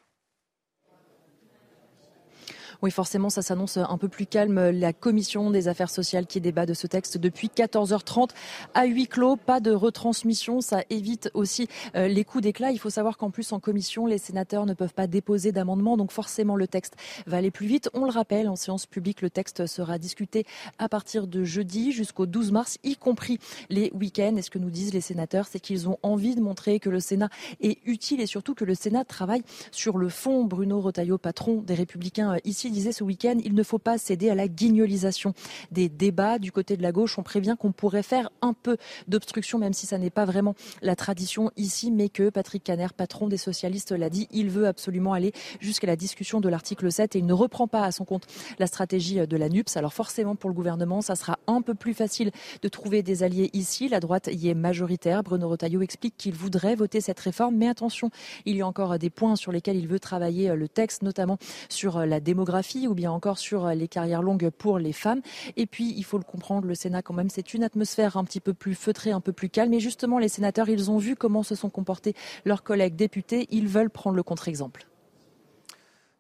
Oui, 2.81 2.93
forcément, 2.93 3.29
ça 3.29 3.43
s'annonce 3.43 3.77
un 3.77 3.99
peu 3.99 4.07
plus 4.09 4.27
calme. 4.27 4.71
La 4.71 4.93
commission 4.93 5.51
des 5.51 5.67
affaires 5.67 5.91
sociales 5.91 6.29
qui 6.29 6.41
débat 6.41 6.65
de 6.65 6.75
ce 6.75 6.87
texte 6.87 7.19
depuis 7.19 7.49
14h30 7.49 8.31
à 8.73 8.85
huis 8.87 9.09
clos. 9.09 9.35
Pas 9.35 9.59
de 9.59 9.73
retransmission. 9.73 10.61
Ça 10.61 10.85
évite 10.89 11.29
aussi 11.35 11.67
euh, 11.97 12.07
les 12.07 12.23
coups 12.23 12.45
d'éclat. 12.45 12.71
Il 12.71 12.79
faut 12.79 12.89
savoir 12.89 13.17
qu'en 13.17 13.31
plus, 13.31 13.53
en 13.53 13.59
commission, 13.59 14.07
les 14.07 14.19
sénateurs 14.19 14.65
ne 14.65 14.75
peuvent 14.75 14.95
pas 14.95 15.09
déposer 15.09 15.51
d'amendements. 15.51 15.97
Donc 15.97 16.13
forcément, 16.13 16.55
le 16.55 16.69
texte 16.69 16.95
va 17.27 17.39
aller 17.39 17.51
plus 17.51 17.67
vite. 17.67 17.91
On 17.95 18.05
le 18.05 18.13
rappelle, 18.13 18.49
en 18.49 18.55
séance 18.55 18.87
publique, 18.87 19.23
le 19.23 19.31
texte 19.31 19.67
sera 19.67 19.99
discuté 19.99 20.47
à 20.79 20.89
partir 20.89 21.27
de 21.27 21.43
jeudi 21.43 21.91
jusqu'au 21.91 22.27
12 22.27 22.53
mars, 22.53 22.79
y 22.85 22.95
compris 22.95 23.41
les 23.71 23.91
week-ends. 23.93 24.37
Et 24.37 24.43
ce 24.43 24.51
que 24.51 24.59
nous 24.61 24.71
disent 24.71 24.95
les 24.95 25.01
sénateurs, 25.01 25.49
c'est 25.51 25.59
qu'ils 25.59 25.89
ont 25.89 25.99
envie 26.05 26.37
de 26.37 26.41
montrer 26.41 26.79
que 26.79 26.91
le 26.91 27.01
Sénat 27.01 27.29
est 27.61 27.81
utile 27.87 28.21
et 28.21 28.27
surtout 28.27 28.55
que 28.55 28.65
le 28.65 28.77
Sénat 28.77 29.05
travaille 29.05 29.43
sur 29.73 29.99
le 29.99 30.09
fond. 30.09 30.45
Bruno 30.45 30.81
Retailleau, 30.81 31.19
patron 31.19 31.61
des 31.63 31.75
Républicains 31.75 32.35
euh, 32.35 32.39
disait 32.73 32.93
ce 32.93 33.05
week-end, 33.05 33.37
il 33.45 33.55
ne 33.55 33.63
faut 33.63 33.79
pas 33.79 33.99
céder 33.99 34.31
à 34.31 34.35
la 34.35 34.49
guignolisation 34.49 35.35
des 35.71 35.89
débats. 35.89 36.39
Du 36.39 36.53
côté 36.53 36.77
de 36.77 36.83
la 36.83 36.93
gauche, 36.93 37.19
on 37.19 37.23
prévient 37.23 37.57
qu'on 37.59 37.73
pourrait 37.73 38.03
faire 38.03 38.31
un 38.43 38.53
peu 38.53 38.77
d'obstruction, 39.07 39.59
même 39.59 39.73
si 39.73 39.87
ça 39.87 39.99
n'est 39.99 40.11
pas 40.11 40.25
vraiment 40.25 40.55
la 40.83 40.97
tradition 40.97 41.51
ici, 41.57 41.91
mais 41.91 42.09
que 42.09 42.31
Patrick 42.31 42.65
Caner, 42.65 42.89
patron 42.97 43.29
des 43.29 43.37
socialistes, 43.37 43.93
l'a 43.93 44.11
dit, 44.11 44.29
il 44.31 44.51
veut 44.51 44.67
absolument 44.67 45.13
aller 45.13 45.33
jusqu'à 45.61 45.87
la 45.87 45.97
discussion 45.97 46.41
de 46.41 46.49
l'article 46.49 46.91
7 46.91 47.17
et 47.17 47.19
il 47.19 47.27
ne 47.27 47.33
reprend 47.33 47.69
pas 47.69 47.85
à 47.85 47.93
son 47.93 48.05
compte 48.05 48.27
la 48.59 48.67
stratégie 48.67 49.27
de 49.27 49.37
la 49.37 49.49
NUPS. 49.49 49.77
Alors 49.77 49.95
forcément, 49.95 50.37
pour 50.37 50.51
le 50.51 50.55
gouvernement, 50.55 51.01
ça 51.01 51.15
sera 51.15 51.39
un 51.47 51.63
peu 51.63 51.75
plus 51.75 51.95
facile 51.95 52.31
de 52.63 52.69
trouver 52.69 53.03
des 53.03 53.23
alliés 53.23 53.51
ici. 53.53 53.89
La 53.89 54.01
droite 54.01 54.29
y 54.33 54.49
est 54.49 54.55
majoritaire. 54.55 55.23
Bruno 55.23 55.49
Retailleau 55.49 55.83
explique 55.83 56.17
qu'il 56.17 56.35
voudrait 56.35 56.75
voter 56.75 57.01
cette 57.01 57.21
réforme, 57.21 57.57
mais 57.57 57.69
attention, 57.69 58.11
il 58.45 58.57
y 58.57 58.63
a 58.63 58.67
encore 58.67 58.99
des 58.99 59.11
points 59.11 59.37
sur 59.37 59.53
lesquels 59.53 59.77
il 59.77 59.89
veut 59.89 60.01
travailler 60.01 60.55
le 60.55 60.69
texte, 60.69 61.03
notamment 61.03 61.39
sur 61.69 62.05
la 62.05 62.21
démographie 62.21 62.58
ou 62.89 62.95
bien 62.95 63.11
encore 63.11 63.39
sur 63.39 63.67
euh, 63.67 63.75
les 63.75 63.89
carrières 63.89 64.23
longues 64.23 64.51
pour 64.51 64.79
les 64.79 64.93
femmes. 64.93 65.21
Et 65.57 65.67
puis, 65.67 65.95
il 65.97 66.05
faut 66.05 66.19
le 66.19 66.25
comprendre, 66.25 66.67
le 66.67 66.75
Sénat 66.75 67.03
quand 67.03 67.15
même, 67.15 67.31
c'est 67.31 67.55
une 67.55 67.65
atmosphère 67.65 68.17
un 68.17 68.25
petit 68.25 68.41
peu 68.41 68.55
plus 68.55 68.75
feutrée, 68.75 69.11
un 69.11 69.21
peu 69.21 69.33
plus 69.33 69.49
calme. 69.49 69.73
Et 69.75 69.81
justement, 69.81 70.19
les 70.19 70.29
sénateurs, 70.29 70.69
ils 70.69 70.91
ont 70.91 70.99
vu 70.99 71.17
comment 71.17 71.43
se 71.43 71.55
sont 71.55 71.71
comportés 71.71 72.15
leurs 72.45 72.63
collègues 72.63 72.97
députés. 72.97 73.47
Ils 73.51 73.69
veulent 73.69 73.91
prendre 73.91 74.17
le 74.17 74.23
contre-exemple. 74.23 74.87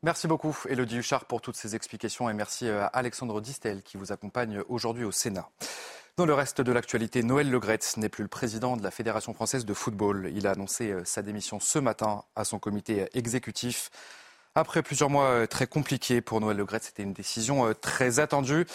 Merci 0.05 0.29
beaucoup, 0.29 0.57
Elodie 0.69 0.99
Huchard, 0.99 1.25
pour 1.25 1.41
toutes 1.41 1.57
ces 1.57 1.75
explications 1.75 2.31
et 2.31 2.33
merci 2.33 2.69
euh, 2.69 2.85
à 2.85 2.87
Alexandre 2.87 3.41
Distel 3.41 3.83
qui 3.83 3.97
vous 3.97 4.13
accompagne 4.13 4.63
aujourd'hui 4.69 5.03
au 5.03 5.11
Sénat. 5.11 5.49
Dans 6.17 6.25
le 6.25 6.35
reste 6.35 6.61
de 6.61 6.71
l'actualité, 6.71 7.25
Noël 7.25 7.51
Legretz 7.51 7.97
n'est 7.97 8.09
plus 8.09 8.23
le 8.23 8.29
président 8.29 8.77
de 8.77 8.83
la 8.85 8.93
Fédération 8.93 9.35
française 9.35 9.65
de 9.65 9.75
football. 9.75 10.31
Il 10.35 10.47
a 10.47 10.53
annoncé 10.53 10.93
euh, 10.93 11.05
sa 11.05 11.23
démission 11.23 11.59
ce 11.59 11.81
matin 11.81 12.23
à 12.37 12.45
son 12.45 12.61
comité 12.61 13.09
exécutif. 13.13 13.91
Après 14.55 14.83
plusieurs 14.83 15.11
mois 15.11 15.27
euh, 15.27 15.47
très 15.47 15.67
compliqués 15.67 16.21
pour 16.21 16.41
Noël 16.41 16.57
Legret, 16.57 16.81
c'était 16.83 17.03
une 17.03 17.13
décision 17.13 17.67
euh, 17.67 17.75
très 17.75 18.19
attendue. 18.19 18.67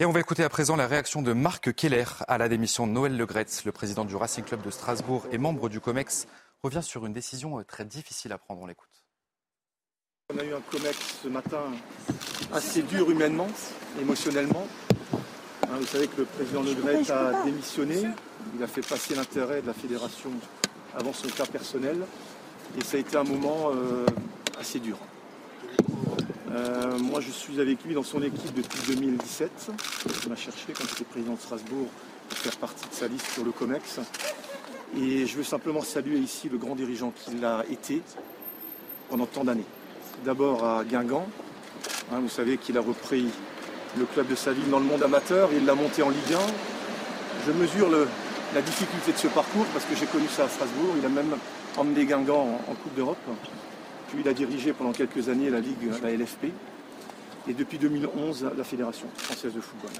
Et 0.00 0.04
on 0.04 0.12
va 0.12 0.20
écouter 0.20 0.42
à 0.42 0.48
présent 0.48 0.76
la 0.76 0.86
réaction 0.86 1.22
de 1.22 1.32
Marc 1.32 1.72
Keller 1.74 2.04
à 2.26 2.38
la 2.38 2.48
démission 2.48 2.86
de 2.86 2.92
Noël 2.92 3.16
Legret, 3.16 3.46
le 3.64 3.72
président 3.72 4.04
du 4.04 4.16
Racing 4.16 4.44
Club 4.44 4.62
de 4.62 4.70
Strasbourg 4.70 5.26
et 5.32 5.38
membre 5.38 5.68
du 5.68 5.80
COMEX, 5.80 6.26
revient 6.62 6.82
sur 6.82 7.06
une 7.06 7.12
décision 7.12 7.58
euh, 7.58 7.64
très 7.64 7.84
difficile 7.84 8.32
à 8.32 8.38
prendre. 8.38 8.62
On 8.62 8.66
l'écoute. 8.66 8.88
On 10.34 10.38
a 10.38 10.44
eu 10.44 10.54
un 10.54 10.60
COMEX 10.60 11.20
ce 11.22 11.28
matin 11.28 11.62
assez 12.52 12.82
dur 12.82 13.10
humainement, 13.10 13.48
émotionnellement. 14.00 14.66
Hein, 15.64 15.76
vous 15.78 15.86
savez 15.86 16.08
que 16.08 16.18
le 16.18 16.24
président 16.24 16.62
Legret 16.62 17.10
a 17.10 17.44
démissionné. 17.44 18.06
Il 18.56 18.62
a 18.62 18.66
fait 18.66 18.86
passer 18.86 19.14
l'intérêt 19.14 19.62
de 19.62 19.66
la 19.66 19.74
fédération 19.74 20.30
avant 20.96 21.12
son 21.12 21.28
cas 21.28 21.46
personnel. 21.46 21.98
Et 22.78 22.84
ça 22.84 22.96
a 22.96 23.00
été 23.00 23.16
un 23.16 23.24
moment 23.24 23.72
assez 24.58 24.78
dur. 24.78 24.98
Euh, 26.50 26.98
moi, 26.98 27.20
je 27.20 27.30
suis 27.30 27.60
avec 27.60 27.84
lui 27.84 27.94
dans 27.94 28.02
son 28.02 28.22
équipe 28.22 28.54
depuis 28.54 28.80
2017. 28.94 29.70
Il 30.24 30.30
m'a 30.30 30.36
cherché 30.36 30.72
quand 30.72 30.84
j'étais 30.88 31.04
président 31.04 31.34
de 31.34 31.40
Strasbourg 31.40 31.88
pour 32.28 32.38
faire 32.38 32.56
partie 32.56 32.88
de 32.88 32.94
sa 32.94 33.08
liste 33.08 33.26
sur 33.32 33.44
le 33.44 33.50
COMEX. 33.50 34.00
Et 34.96 35.26
je 35.26 35.36
veux 35.36 35.42
simplement 35.44 35.82
saluer 35.82 36.18
ici 36.18 36.48
le 36.48 36.56
grand 36.56 36.74
dirigeant 36.74 37.10
qu'il 37.10 37.44
a 37.44 37.64
été 37.70 38.02
pendant 39.10 39.26
tant 39.26 39.44
d'années. 39.44 39.66
D'abord 40.24 40.64
à 40.64 40.84
Guingamp. 40.84 41.26
Hein, 42.12 42.20
vous 42.20 42.28
savez 42.28 42.56
qu'il 42.56 42.78
a 42.78 42.80
repris 42.80 43.26
le 43.98 44.04
club 44.06 44.28
de 44.28 44.34
sa 44.34 44.52
ville 44.52 44.70
dans 44.70 44.78
le 44.78 44.86
monde 44.86 45.02
amateur. 45.02 45.50
Il 45.52 45.66
l'a 45.66 45.74
monté 45.74 46.02
en 46.02 46.08
Ligue 46.08 46.32
1. 46.32 46.38
Je 47.46 47.52
mesure 47.52 47.90
la 48.54 48.62
difficulté 48.62 49.12
de 49.12 49.18
ce 49.18 49.28
parcours 49.28 49.66
parce 49.74 49.84
que 49.84 49.94
j'ai 49.94 50.06
connu 50.06 50.26
ça 50.28 50.44
à 50.44 50.48
Strasbourg. 50.48 50.94
Il 50.98 51.04
a 51.04 51.10
même 51.10 51.36
emmené 51.76 52.06
Guingamp 52.06 52.60
en 52.66 52.74
Coupe 52.74 52.94
d'Europe. 52.94 53.18
Puis 54.08 54.20
il 54.20 54.28
a 54.28 54.32
dirigé 54.32 54.72
pendant 54.72 54.92
quelques 54.92 55.28
années 55.28 55.50
la 55.50 55.60
Ligue, 55.60 55.90
la 56.02 56.10
LFP, 56.10 56.46
et 57.48 57.54
depuis 57.54 57.78
2011 57.78 58.50
la 58.56 58.64
Fédération 58.64 59.06
française 59.14 59.54
de 59.54 59.60
football. 59.60 59.90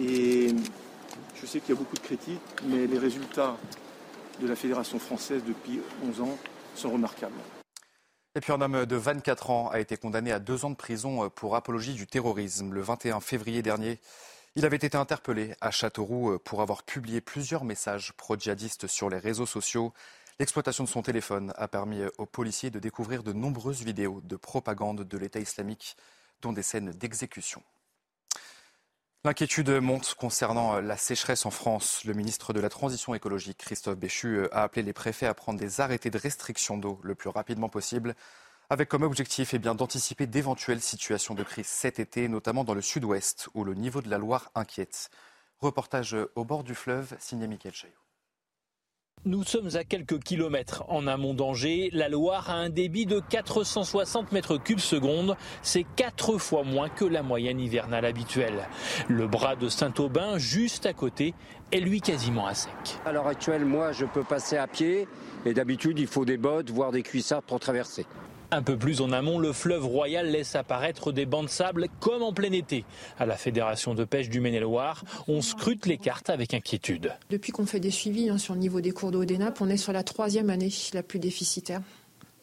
Et 0.00 0.54
je 1.34 1.46
sais 1.46 1.60
qu'il 1.60 1.74
y 1.74 1.78
a 1.78 1.80
beaucoup 1.80 1.96
de 1.96 2.00
critiques, 2.00 2.40
mais 2.64 2.86
les 2.86 2.98
résultats 2.98 3.56
de 4.40 4.46
la 4.46 4.56
Fédération 4.56 4.98
française 4.98 5.42
depuis 5.46 5.80
11 6.06 6.20
ans 6.20 6.38
sont 6.74 6.90
remarquables. 6.90 7.34
Et 8.34 8.40
puis 8.40 8.52
un 8.52 8.60
homme 8.60 8.84
de 8.84 8.96
24 8.96 9.50
ans 9.50 9.70
a 9.70 9.80
été 9.80 9.96
condamné 9.96 10.30
à 10.30 10.38
deux 10.38 10.66
ans 10.66 10.70
de 10.70 10.76
prison 10.76 11.30
pour 11.30 11.56
apologie 11.56 11.94
du 11.94 12.06
terrorisme. 12.06 12.74
Le 12.74 12.82
21 12.82 13.20
février 13.20 13.62
dernier, 13.62 13.98
il 14.56 14.66
avait 14.66 14.76
été 14.76 14.94
interpellé 14.94 15.54
à 15.62 15.70
Châteauroux 15.70 16.38
pour 16.44 16.60
avoir 16.60 16.82
publié 16.82 17.22
plusieurs 17.22 17.64
messages 17.64 18.12
pro-djihadistes 18.12 18.86
sur 18.88 19.08
les 19.08 19.18
réseaux 19.18 19.46
sociaux. 19.46 19.94
L'exploitation 20.38 20.84
de 20.84 20.88
son 20.88 21.00
téléphone 21.00 21.54
a 21.56 21.66
permis 21.66 22.02
aux 22.18 22.26
policiers 22.26 22.70
de 22.70 22.78
découvrir 22.78 23.22
de 23.22 23.32
nombreuses 23.32 23.82
vidéos 23.82 24.20
de 24.22 24.36
propagande 24.36 25.02
de 25.02 25.18
l'État 25.18 25.40
islamique, 25.40 25.96
dont 26.42 26.52
des 26.52 26.62
scènes 26.62 26.90
d'exécution. 26.90 27.62
L'inquiétude 29.24 29.70
monte 29.70 30.14
concernant 30.14 30.78
la 30.80 30.96
sécheresse 30.96 31.46
en 31.46 31.50
France. 31.50 32.04
Le 32.04 32.12
ministre 32.12 32.52
de 32.52 32.60
la 32.60 32.68
Transition 32.68 33.14
écologique, 33.14 33.58
Christophe 33.58 33.96
Béchu, 33.96 34.46
a 34.52 34.62
appelé 34.62 34.82
les 34.82 34.92
préfets 34.92 35.26
à 35.26 35.34
prendre 35.34 35.58
des 35.58 35.80
arrêtés 35.80 36.10
de 36.10 36.18
restriction 36.18 36.76
d'eau 36.76 37.00
le 37.02 37.14
plus 37.14 37.30
rapidement 37.30 37.68
possible, 37.68 38.14
avec 38.68 38.88
comme 38.88 39.02
objectif 39.02 39.54
eh 39.54 39.58
d'anticiper 39.58 40.26
d'éventuelles 40.26 40.82
situations 40.82 41.34
de 41.34 41.42
crise 41.42 41.66
cet 41.66 41.98
été, 41.98 42.28
notamment 42.28 42.62
dans 42.62 42.74
le 42.74 42.82
sud-ouest, 42.82 43.48
où 43.54 43.64
le 43.64 43.74
niveau 43.74 44.02
de 44.02 44.10
la 44.10 44.18
Loire 44.18 44.50
inquiète. 44.54 45.10
Reportage 45.60 46.14
au 46.34 46.44
bord 46.44 46.62
du 46.62 46.74
fleuve, 46.74 47.16
signé 47.18 47.48
Michael 47.48 47.74
Chaillot. 47.74 48.05
Nous 49.26 49.42
sommes 49.42 49.70
à 49.74 49.82
quelques 49.82 50.20
kilomètres 50.20 50.84
en 50.86 51.08
amont 51.08 51.34
d'Angers. 51.34 51.90
La 51.92 52.08
Loire 52.08 52.48
a 52.48 52.52
un 52.52 52.68
débit 52.68 53.06
de 53.06 53.18
460 53.18 54.30
mètres 54.30 54.56
cubes 54.56 54.78
seconde. 54.78 55.36
C'est 55.62 55.84
quatre 55.96 56.38
fois 56.38 56.62
moins 56.62 56.88
que 56.88 57.04
la 57.04 57.24
moyenne 57.24 57.58
hivernale 57.58 58.04
habituelle. 58.04 58.68
Le 59.08 59.26
bras 59.26 59.56
de 59.56 59.68
Saint-Aubin, 59.68 60.38
juste 60.38 60.86
à 60.86 60.92
côté, 60.92 61.34
est 61.72 61.80
lui 61.80 62.00
quasiment 62.00 62.46
à 62.46 62.54
sec. 62.54 62.70
À 63.04 63.10
l'heure 63.10 63.26
actuelle, 63.26 63.64
moi, 63.64 63.90
je 63.90 64.04
peux 64.04 64.22
passer 64.22 64.58
à 64.58 64.68
pied. 64.68 65.08
Et 65.44 65.54
d'habitude, 65.54 65.98
il 65.98 66.06
faut 66.06 66.24
des 66.24 66.36
bottes, 66.36 66.70
voire 66.70 66.92
des 66.92 67.02
cuissards 67.02 67.42
pour 67.42 67.58
traverser. 67.58 68.06
Un 68.52 68.62
peu 68.62 68.76
plus 68.76 69.00
en 69.00 69.12
amont, 69.12 69.38
le 69.38 69.52
fleuve 69.52 69.84
Royal 69.84 70.30
laisse 70.30 70.54
apparaître 70.54 71.10
des 71.10 71.26
bancs 71.26 71.44
de 71.44 71.50
sable 71.50 71.88
comme 72.00 72.22
en 72.22 72.32
plein 72.32 72.52
été. 72.52 72.84
À 73.18 73.26
la 73.26 73.36
Fédération 73.36 73.94
de 73.94 74.04
pêche 74.04 74.28
du 74.28 74.40
Maine-et-Loire, 74.40 75.02
on 75.26 75.42
scrute 75.42 75.86
les 75.86 75.98
cartes 75.98 76.30
avec 76.30 76.54
inquiétude. 76.54 77.12
Depuis 77.28 77.50
qu'on 77.50 77.66
fait 77.66 77.80
des 77.80 77.90
suivis 77.90 78.30
hein, 78.30 78.38
sur 78.38 78.54
le 78.54 78.60
niveau 78.60 78.80
des 78.80 78.92
cours 78.92 79.10
d'eau 79.10 79.24
des 79.24 79.38
nappes, 79.38 79.60
on 79.60 79.68
est 79.68 79.76
sur 79.76 79.92
la 79.92 80.04
troisième 80.04 80.50
année 80.50 80.70
la 80.94 81.02
plus 81.02 81.18
déficitaire 81.18 81.80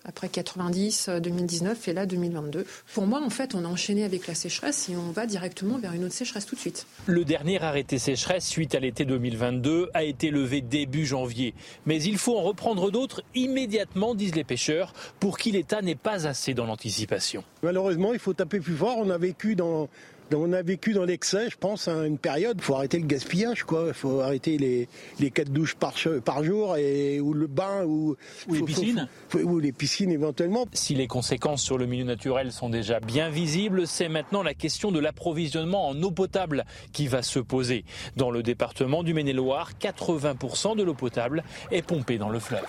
après 0.05 0.29
90, 0.29 1.09
2019 1.21 1.87
et 1.87 1.93
là 1.93 2.05
2022. 2.05 2.65
Pour 2.93 3.07
moi, 3.07 3.21
en 3.21 3.29
fait, 3.29 3.55
on 3.55 3.63
a 3.65 3.67
enchaîné 3.67 4.03
avec 4.03 4.27
la 4.27 4.35
sécheresse 4.35 4.89
et 4.89 4.95
on 4.95 5.11
va 5.11 5.25
directement 5.25 5.77
vers 5.77 5.93
une 5.93 6.03
autre 6.05 6.13
sécheresse 6.13 6.45
tout 6.45 6.55
de 6.55 6.59
suite. 6.59 6.85
Le 7.05 7.25
dernier 7.25 7.61
arrêté 7.61 7.99
sécheresse 7.99 8.45
suite 8.45 8.75
à 8.75 8.79
l'été 8.79 9.05
2022 9.05 9.89
a 9.93 10.03
été 10.03 10.29
levé 10.29 10.61
début 10.61 11.05
janvier. 11.05 11.53
Mais 11.85 12.01
il 12.01 12.17
faut 12.17 12.37
en 12.37 12.43
reprendre 12.43 12.91
d'autres 12.91 13.23
immédiatement, 13.35 14.15
disent 14.15 14.35
les 14.35 14.43
pêcheurs, 14.43 14.93
pour 15.19 15.37
qui 15.37 15.51
l'État 15.51 15.81
n'est 15.81 15.95
pas 15.95 16.27
assez 16.27 16.53
dans 16.53 16.65
l'anticipation. 16.65 17.43
Malheureusement, 17.61 18.13
il 18.13 18.19
faut 18.19 18.33
taper 18.33 18.59
plus 18.59 18.75
fort. 18.75 18.97
On 18.97 19.09
a 19.09 19.17
vécu 19.17 19.55
dans 19.55 19.89
on 20.33 20.53
a 20.53 20.61
vécu 20.61 20.93
dans 20.93 21.05
l'excès, 21.05 21.49
je 21.49 21.57
pense, 21.57 21.87
à 21.87 22.05
une 22.05 22.17
période. 22.17 22.57
Il 22.57 22.63
faut 22.63 22.75
arrêter 22.75 22.99
le 22.99 23.05
gaspillage, 23.05 23.63
quoi. 23.63 23.85
Il 23.87 23.93
faut 23.93 24.21
arrêter 24.21 24.57
les, 24.57 24.87
les 25.19 25.31
quatre 25.31 25.49
douches 25.49 25.75
par, 25.75 25.93
par 26.23 26.43
jour 26.43 26.77
et, 26.77 27.19
ou 27.19 27.33
le 27.33 27.47
bain 27.47 27.83
ou, 27.85 28.15
ou 28.47 28.53
les 28.53 28.61
piscines. 28.63 29.07
ou 29.33 29.59
les 29.59 29.71
piscines 29.71 30.11
éventuellement. 30.11 30.65
Si 30.73 30.95
les 30.95 31.07
conséquences 31.07 31.61
sur 31.61 31.77
le 31.77 31.85
milieu 31.85 32.05
naturel 32.05 32.51
sont 32.51 32.69
déjà 32.69 32.99
bien 32.99 33.29
visibles, 33.29 33.87
c'est 33.87 34.09
maintenant 34.09 34.43
la 34.43 34.53
question 34.53 34.91
de 34.91 34.99
l'approvisionnement 34.99 35.87
en 35.87 36.01
eau 36.01 36.11
potable 36.11 36.65
qui 36.91 37.07
va 37.07 37.21
se 37.21 37.39
poser. 37.39 37.85
Dans 38.15 38.31
le 38.31 38.43
département 38.43 39.03
du 39.03 39.13
Maine-et-Loire, 39.13 39.71
80% 39.79 40.75
de 40.75 40.83
l'eau 40.83 40.93
potable 40.93 41.43
est 41.71 41.81
pompée 41.81 42.17
dans 42.17 42.29
le 42.29 42.39
fleuve. 42.39 42.65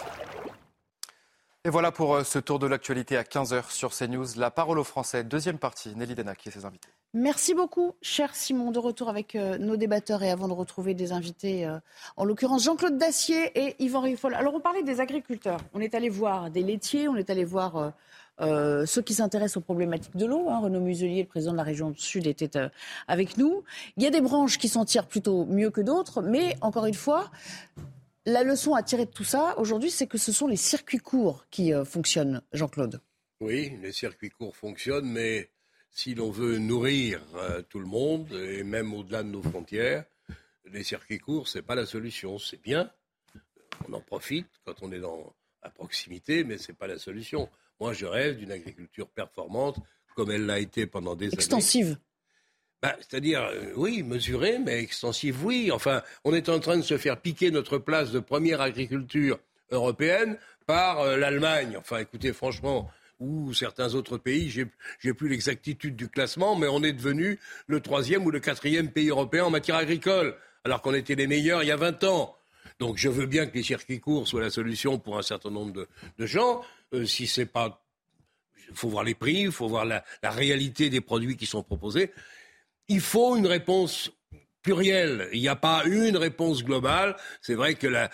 Et 1.66 1.70
voilà 1.70 1.92
pour 1.92 2.14
euh, 2.14 2.24
ce 2.24 2.38
tour 2.38 2.58
de 2.58 2.66
l'actualité 2.66 3.16
à 3.16 3.22
15h 3.22 3.70
sur 3.70 3.90
CNews. 3.94 4.26
La 4.36 4.50
parole 4.50 4.78
aux 4.78 4.84
Français, 4.84 5.24
deuxième 5.24 5.58
partie, 5.58 5.96
Nelly 5.96 6.14
Denac 6.14 6.46
et 6.46 6.50
ses 6.50 6.66
invités. 6.66 6.90
Merci 7.14 7.54
beaucoup, 7.54 7.94
cher 8.02 8.34
Simon, 8.34 8.72
de 8.72 8.78
retour 8.78 9.08
avec 9.08 9.36
euh, 9.36 9.56
nos 9.56 9.76
débatteurs 9.76 10.22
et 10.22 10.30
avant 10.30 10.48
de 10.48 10.52
retrouver 10.52 10.94
des 10.94 11.12
invités, 11.12 11.64
euh, 11.64 11.78
en 12.16 12.24
l'occurrence 12.24 12.64
Jean-Claude 12.64 12.98
Dacier 12.98 13.52
et 13.54 13.76
Yvan 13.78 14.00
Riffol. 14.00 14.34
Alors 14.34 14.54
on 14.54 14.60
parlait 14.60 14.82
des 14.82 15.00
agriculteurs, 15.00 15.60
on 15.74 15.80
est 15.80 15.94
allé 15.94 16.08
voir 16.08 16.50
des 16.50 16.62
laitiers, 16.62 17.08
on 17.08 17.16
est 17.16 17.30
allé 17.30 17.44
voir 17.44 17.92
ceux 18.40 19.00
qui 19.00 19.14
s'intéressent 19.14 19.58
aux 19.58 19.60
problématiques 19.60 20.16
de 20.16 20.26
l'eau. 20.26 20.48
Hein. 20.50 20.58
Renaud 20.58 20.80
Muselier, 20.80 21.22
le 21.22 21.28
président 21.28 21.52
de 21.52 21.56
la 21.56 21.62
région 21.62 21.94
Sud, 21.96 22.26
était 22.26 22.58
avec 23.06 23.38
nous. 23.38 23.62
Il 23.96 24.02
y 24.02 24.06
a 24.06 24.10
des 24.10 24.20
branches 24.20 24.58
qui 24.58 24.68
s'en 24.68 24.84
tirent 24.84 25.06
plutôt 25.06 25.44
mieux 25.44 25.70
que 25.70 25.80
d'autres, 25.80 26.20
mais 26.20 26.56
encore 26.60 26.86
une 26.86 26.94
fois, 26.94 27.30
la 28.26 28.42
leçon 28.42 28.74
à 28.74 28.82
tirer 28.82 29.04
de 29.04 29.10
tout 29.10 29.24
ça 29.24 29.54
aujourd'hui, 29.58 29.90
c'est 29.90 30.06
que 30.06 30.18
ce 30.18 30.32
sont 30.32 30.46
les 30.46 30.56
circuits 30.56 30.98
courts 30.98 31.46
qui 31.50 31.72
euh, 31.72 31.84
fonctionnent, 31.84 32.40
Jean-Claude. 32.52 33.00
Oui, 33.40 33.76
les 33.82 33.92
circuits 33.92 34.30
courts 34.30 34.56
fonctionnent, 34.56 35.10
mais 35.10 35.50
si 35.94 36.14
l'on 36.14 36.30
veut 36.30 36.58
nourrir 36.58 37.20
euh, 37.36 37.62
tout 37.62 37.78
le 37.78 37.86
monde, 37.86 38.32
et 38.32 38.64
même 38.64 38.92
au-delà 38.92 39.22
de 39.22 39.28
nos 39.28 39.42
frontières, 39.42 40.04
les 40.70 40.82
circuits 40.82 41.18
courts, 41.20 41.46
ce 41.46 41.58
n'est 41.58 41.62
pas 41.62 41.76
la 41.76 41.86
solution. 41.86 42.38
C'est 42.38 42.60
bien, 42.60 42.90
on 43.88 43.92
en 43.92 44.00
profite 44.00 44.48
quand 44.66 44.82
on 44.82 44.90
est 44.92 44.98
dans, 44.98 45.32
à 45.62 45.70
proximité, 45.70 46.42
mais 46.42 46.58
ce 46.58 46.72
n'est 46.72 46.76
pas 46.76 46.88
la 46.88 46.98
solution. 46.98 47.48
Moi, 47.80 47.92
je 47.92 48.06
rêve 48.06 48.36
d'une 48.36 48.50
agriculture 48.50 49.08
performante, 49.08 49.78
comme 50.16 50.32
elle 50.32 50.46
l'a 50.46 50.58
été 50.58 50.86
pendant 50.86 51.14
des 51.14 51.26
années. 51.26 51.34
Extensive. 51.34 51.96
Bah, 52.82 52.96
c'est-à-dire, 52.98 53.42
euh, 53.42 53.72
oui, 53.76 54.02
mesuré, 54.02 54.58
mais 54.58 54.82
extensive, 54.82 55.44
oui. 55.44 55.70
Enfin, 55.70 56.02
on 56.24 56.34
est 56.34 56.48
en 56.48 56.58
train 56.58 56.76
de 56.76 56.82
se 56.82 56.98
faire 56.98 57.20
piquer 57.20 57.50
notre 57.52 57.78
place 57.78 58.10
de 58.10 58.18
première 58.18 58.60
agriculture 58.60 59.38
européenne 59.70 60.38
par 60.66 61.00
euh, 61.00 61.16
l'Allemagne. 61.16 61.76
Enfin, 61.76 61.98
écoutez, 61.98 62.32
franchement, 62.32 62.90
ou 63.20 63.52
certains 63.54 63.94
autres 63.94 64.18
pays, 64.18 64.50
j'ai, 64.50 65.14
plus 65.14 65.28
l'exactitude 65.28 65.96
du 65.96 66.08
classement, 66.08 66.56
mais 66.56 66.66
on 66.68 66.82
est 66.82 66.92
devenu 66.92 67.38
le 67.66 67.80
troisième 67.80 68.24
ou 68.26 68.30
le 68.30 68.40
quatrième 68.40 68.90
pays 68.90 69.08
européen 69.08 69.44
en 69.44 69.50
matière 69.50 69.76
agricole, 69.76 70.36
alors 70.64 70.82
qu'on 70.82 70.94
était 70.94 71.14
les 71.14 71.26
meilleurs 71.26 71.62
il 71.62 71.66
y 71.66 71.72
a 71.72 71.76
20 71.76 72.04
ans. 72.04 72.36
Donc 72.80 72.96
je 72.98 73.08
veux 73.08 73.26
bien 73.26 73.46
que 73.46 73.54
les 73.54 73.62
circuits 73.62 74.00
courts 74.00 74.26
soient 74.26 74.40
la 74.40 74.50
solution 74.50 74.98
pour 74.98 75.18
un 75.18 75.22
certain 75.22 75.50
nombre 75.50 75.86
de, 76.18 76.26
gens. 76.26 76.62
Euh, 76.92 77.06
si 77.06 77.26
c'est 77.26 77.46
pas, 77.46 77.84
il 78.68 78.76
faut 78.76 78.88
voir 78.88 79.04
les 79.04 79.14
prix, 79.14 79.42
il 79.42 79.52
faut 79.52 79.68
voir 79.68 79.84
la, 79.84 80.04
la 80.22 80.30
réalité 80.30 80.90
des 80.90 81.00
produits 81.00 81.36
qui 81.36 81.46
sont 81.46 81.62
proposés 81.62 82.10
il 82.88 83.00
faut 83.00 83.36
une 83.36 83.46
réponse 83.46 84.10
plurielle. 84.62 85.28
Il 85.32 85.40
n'y 85.40 85.48
a 85.48 85.56
pas 85.56 85.84
une 85.84 86.16
réponse 86.16 86.64
globale. 86.64 87.16
C'est 87.40 87.54
vrai 87.54 87.74
que 87.74 87.86
la, 87.86 88.10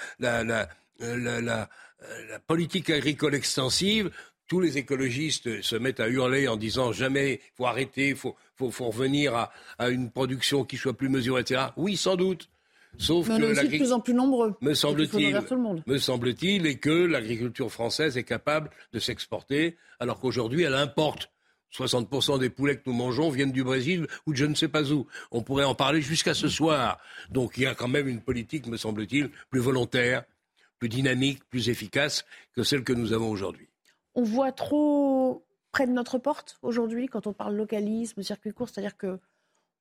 politique 2.47 2.91
agricole 2.91 3.35
extensive, 3.35 4.11
tous 4.51 4.59
les 4.59 4.79
écologistes 4.79 5.63
se 5.63 5.77
mettent 5.77 6.01
à 6.01 6.09
hurler 6.09 6.49
en 6.49 6.57
disant 6.57 6.91
jamais, 6.91 7.35
il 7.35 7.57
faut 7.57 7.67
arrêter, 7.67 8.09
il 8.09 8.17
faut, 8.17 8.35
revenir 8.59 9.49
à, 9.79 9.91
une 9.91 10.11
production 10.11 10.65
qui 10.65 10.77
soit 10.77 10.93
plus 10.93 11.09
mesurée, 11.09 11.43
etc. 11.43 11.67
Oui, 11.77 11.97
sans 11.97 12.17
doute. 12.17 12.51
Sauf 12.99 13.29
que 13.29 13.33
de 13.35 13.69
plus 13.69 13.93
en 13.93 14.01
plus 14.01 14.13
nombreux. 14.13 14.57
Me 14.61 14.75
semble-t-il, 14.75 15.41
me 15.87 15.99
semble-t-il, 15.99 16.67
et 16.67 16.79
que 16.79 16.91
l'agriculture 16.91 17.71
française 17.71 18.19
est 18.19 18.25
capable 18.25 18.71
de 18.93 18.99
s'exporter, 18.99 19.77
alors 20.01 20.19
qu'aujourd'hui 20.19 20.65
elle 20.65 20.75
importe 20.75 21.31
60% 21.73 22.41
des 22.41 22.51
poulets 22.51 22.75
que 22.75 22.83
nous 22.87 22.93
mangeons 22.93 23.31
viennent 23.31 23.53
du 23.53 23.63
Brésil 23.63 24.09
ou 24.27 24.33
de 24.33 24.37
je 24.37 24.47
ne 24.47 24.57
sais 24.57 24.67
pas 24.67 24.91
où. 24.91 25.07
On 25.31 25.43
pourrait 25.43 25.65
en 25.65 25.77
parler 25.77 26.03
jusqu'à 26.03 26.35
ce 26.35 26.49
soir. 26.49 26.99
Donc 27.31 27.53
il 27.57 27.63
y 27.63 27.67
a 27.67 27.77
quand 27.77 27.87
même 27.87 28.09
une 28.09 28.21
politique, 28.21 28.67
me 28.67 28.77
semble-t-il, 28.77 29.31
plus 29.49 29.61
volontaire, 29.61 30.25
plus 30.81 30.89
dynamique, 30.89 31.39
plus 31.49 31.69
efficace 31.69 32.25
que 32.57 32.65
celle 32.65 32.83
que 32.83 32.93
nous 32.93 33.13
avons 33.13 33.31
aujourd'hui. 33.31 33.70
On 34.15 34.23
voit 34.23 34.53
trop 34.53 35.45
près 35.73 35.87
de 35.87 35.93
notre 35.93 36.19
porte 36.19 36.59
aujourd'hui 36.63 37.07
quand 37.07 37.27
on 37.27 37.33
parle 37.33 37.55
localisme, 37.55 38.23
circuit 38.23 38.53
court, 38.53 38.69
c'est-à-dire 38.69 38.97
que 38.97 39.19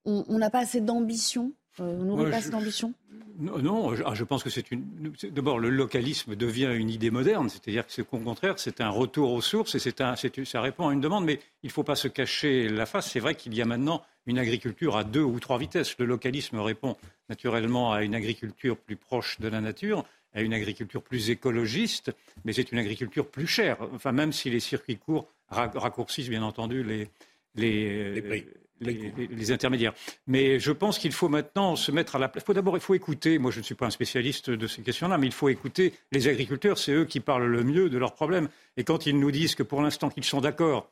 on 0.06 0.38
n'a 0.38 0.50
pas 0.50 0.60
assez 0.60 0.82
d'ambition 0.82 1.54
euh, 1.80 1.98
on 2.00 2.06
n'aurait 2.06 2.32
pas 2.32 2.42
d'ambition 2.42 2.94
Non, 3.40 3.94
ah, 4.06 4.14
je, 4.14 4.24
pense 4.24 4.44
que 4.44 4.50
c'est 4.50 4.72
une. 4.72 5.14
D'abord, 5.32 5.60
le 5.60 5.70
localisme 5.70 6.36
devient 6.36 6.72
une 6.74 6.90
idée 6.90 7.12
moderne, 7.12 7.50
c'est-à-dire 7.50 7.86
que 7.86 7.92
c'est 7.92 8.02
au 8.02 8.18
contraire, 8.18 8.56
c'est 8.58 8.82
un 8.82 8.90
retour 8.90 9.32
aux 9.32 9.42
sources 9.42 9.76
et 9.76 9.80
c'est 9.80 10.02
un, 10.02 10.16
ça 10.16 10.62
répond 10.62 10.90
à 10.90 10.94
une 10.94 11.02
demande, 11.02 11.26
mais 11.26 11.40
il 11.64 11.68
ne 11.68 11.72
faut 11.72 11.84
pas 11.84 11.96
se 11.96 12.08
cacher 12.08 12.68
la 12.68 12.86
face. 12.86 13.12
C'est 13.12 13.20
vrai 13.20 13.36
qu'il 13.36 13.54
y 13.56 13.62
a 13.62 13.66
maintenant 13.66 14.04
une 14.26 14.40
agriculture 14.40 14.98
à 14.98 15.04
deux 15.04 15.24
ou 15.24 15.40
trois 15.40 15.58
vitesses. 15.58 15.98
Le 16.00 16.06
localisme 16.06 16.60
répond 16.60 16.98
naturellement 17.30 17.94
à 17.94 18.04
une 18.04 18.16
agriculture 18.16 18.78
plus 18.78 18.98
proche 18.98 19.40
de 19.40 19.48
la 19.48 19.62
nature, 19.62 20.06
à 20.34 20.42
une 20.42 20.54
agriculture 20.54 21.02
plus 21.02 21.30
écologiste, 21.30 22.12
mais 22.46 22.54
c'est 22.54 22.72
une 22.72 22.78
agriculture 22.78 23.30
plus 23.30 23.48
chère. 23.48 23.78
Enfin, 23.94 24.12
même 24.12 24.32
si 24.32 24.50
les 24.50 24.60
circuits 24.60 24.98
courts 24.98 25.28
raccourcissent 25.50 26.30
bien 26.30 26.44
entendu 26.44 26.84
les, 26.84 27.10
les, 27.56 28.14
les 28.14 28.22
prix 28.22 28.46
les, 28.82 29.52
intermédiaires. 29.52 29.94
Mais 30.28 30.60
je 30.60 30.72
pense 30.72 31.00
qu'il 31.00 31.12
faut 31.12 31.30
maintenant 31.30 31.76
se 31.76 31.92
mettre 31.92 32.16
à 32.16 32.20
la 32.20 32.30
place. 32.30 32.46
D'abord, 32.46 32.78
il 32.78 32.82
faut 32.82 32.96
écouter. 32.96 33.38
Moi, 33.38 33.52
je 33.52 33.60
ne 33.60 33.64
suis 33.64 33.76
pas 33.76 33.86
un 33.86 33.92
spécialiste 33.92 34.50
de 34.50 34.68
ces 34.68 34.82
questions-là, 34.82 35.18
mais 35.18 35.28
il 35.28 35.34
faut 35.34 35.50
écouter 35.50 35.94
les 36.12 36.28
agriculteurs. 36.28 36.78
C'est 36.78 36.94
eux 36.94 37.06
qui 37.06 37.20
parlent 37.20 37.46
le 37.46 37.64
mieux 37.64 37.90
de 37.90 37.98
leurs 37.98 38.14
problèmes. 38.14 38.50
Et 38.78 38.84
quand 38.84 39.06
ils 39.06 39.18
nous 39.18 39.32
disent 39.32 39.56
que 39.56 39.64
pour 39.64 39.82
l'instant, 39.82 40.10
qu'ils 40.10 40.24
sont 40.24 40.42
d'accord 40.42 40.90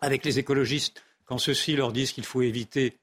avec 0.00 0.24
les 0.24 0.38
écologistes, 0.38 1.02
quand 1.24 1.38
ceux-ci 1.38 1.74
leur 1.74 1.92
disent 1.92 2.12
qu'il 2.12 2.24
faut 2.24 2.42
éviter 2.42 2.94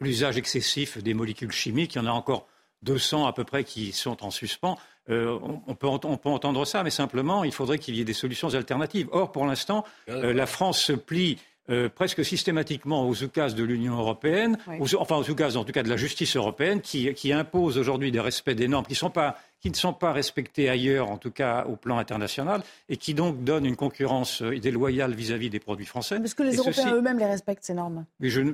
l'usage 0.00 0.36
excessif 0.36 0.98
des 0.98 1.14
molécules 1.14 1.52
chimiques, 1.52 1.94
il 1.94 1.98
y 1.98 2.00
en 2.00 2.06
a 2.06 2.10
encore 2.10 2.48
200 2.82 3.26
à 3.26 3.32
peu 3.32 3.44
près 3.44 3.64
qui 3.64 3.92
sont 3.92 4.24
en 4.24 4.30
suspens. 4.30 4.78
Euh, 5.10 5.38
on, 5.66 5.74
peut 5.74 5.88
entendre 5.88 6.64
ça, 6.64 6.82
mais 6.82 6.90
simplement, 6.90 7.44
il 7.44 7.52
faudrait 7.52 7.78
qu'il 7.78 7.96
y 7.96 8.00
ait 8.00 8.04
des 8.04 8.12
solutions 8.12 8.54
alternatives. 8.54 9.08
Or, 9.10 9.32
pour 9.32 9.46
l'instant, 9.46 9.84
euh, 10.08 10.32
la 10.32 10.46
France 10.46 10.80
se 10.80 10.92
plie 10.92 11.38
euh, 11.70 11.88
presque 11.88 12.24
systématiquement 12.24 13.08
aux 13.08 13.22
oukases 13.22 13.54
de 13.54 13.64
l'Union 13.64 13.96
européenne, 13.96 14.58
enfin 14.98 15.16
aux 15.16 15.30
oukases 15.30 15.56
en 15.56 15.64
tout 15.64 15.72
cas 15.72 15.82
de 15.82 15.88
la 15.88 15.96
justice 15.96 16.36
européenne, 16.36 16.80
qui, 16.80 17.12
qui 17.14 17.32
impose 17.32 17.78
aujourd'hui 17.78 18.12
des 18.12 18.20
respects 18.20 18.50
des 18.50 18.68
normes 18.68 18.86
qui, 18.86 18.94
sont 18.94 19.10
pas, 19.10 19.36
qui 19.62 19.70
ne 19.70 19.76
sont 19.76 19.92
pas 19.92 20.12
respectés 20.12 20.68
ailleurs, 20.68 21.08
en 21.08 21.16
tout 21.16 21.30
cas 21.30 21.64
au 21.68 21.76
plan 21.76 21.98
international, 21.98 22.62
et 22.88 22.96
qui 22.96 23.14
donc 23.14 23.44
donnent 23.44 23.64
une 23.64 23.76
concurrence 23.76 24.42
euh, 24.42 24.58
déloyale 24.58 25.14
vis-à-vis 25.14 25.50
des 25.50 25.60
produits 25.60 25.86
français. 25.86 26.18
Parce 26.18 26.34
que 26.34 26.42
les 26.42 26.56
Européens 26.56 26.94
eux-mêmes 26.94 27.18
les 27.18 27.26
respectent, 27.26 27.64
ces 27.64 27.74
normes. 27.74 28.04
Mais 28.18 28.28
je, 28.28 28.40
euh, 28.40 28.52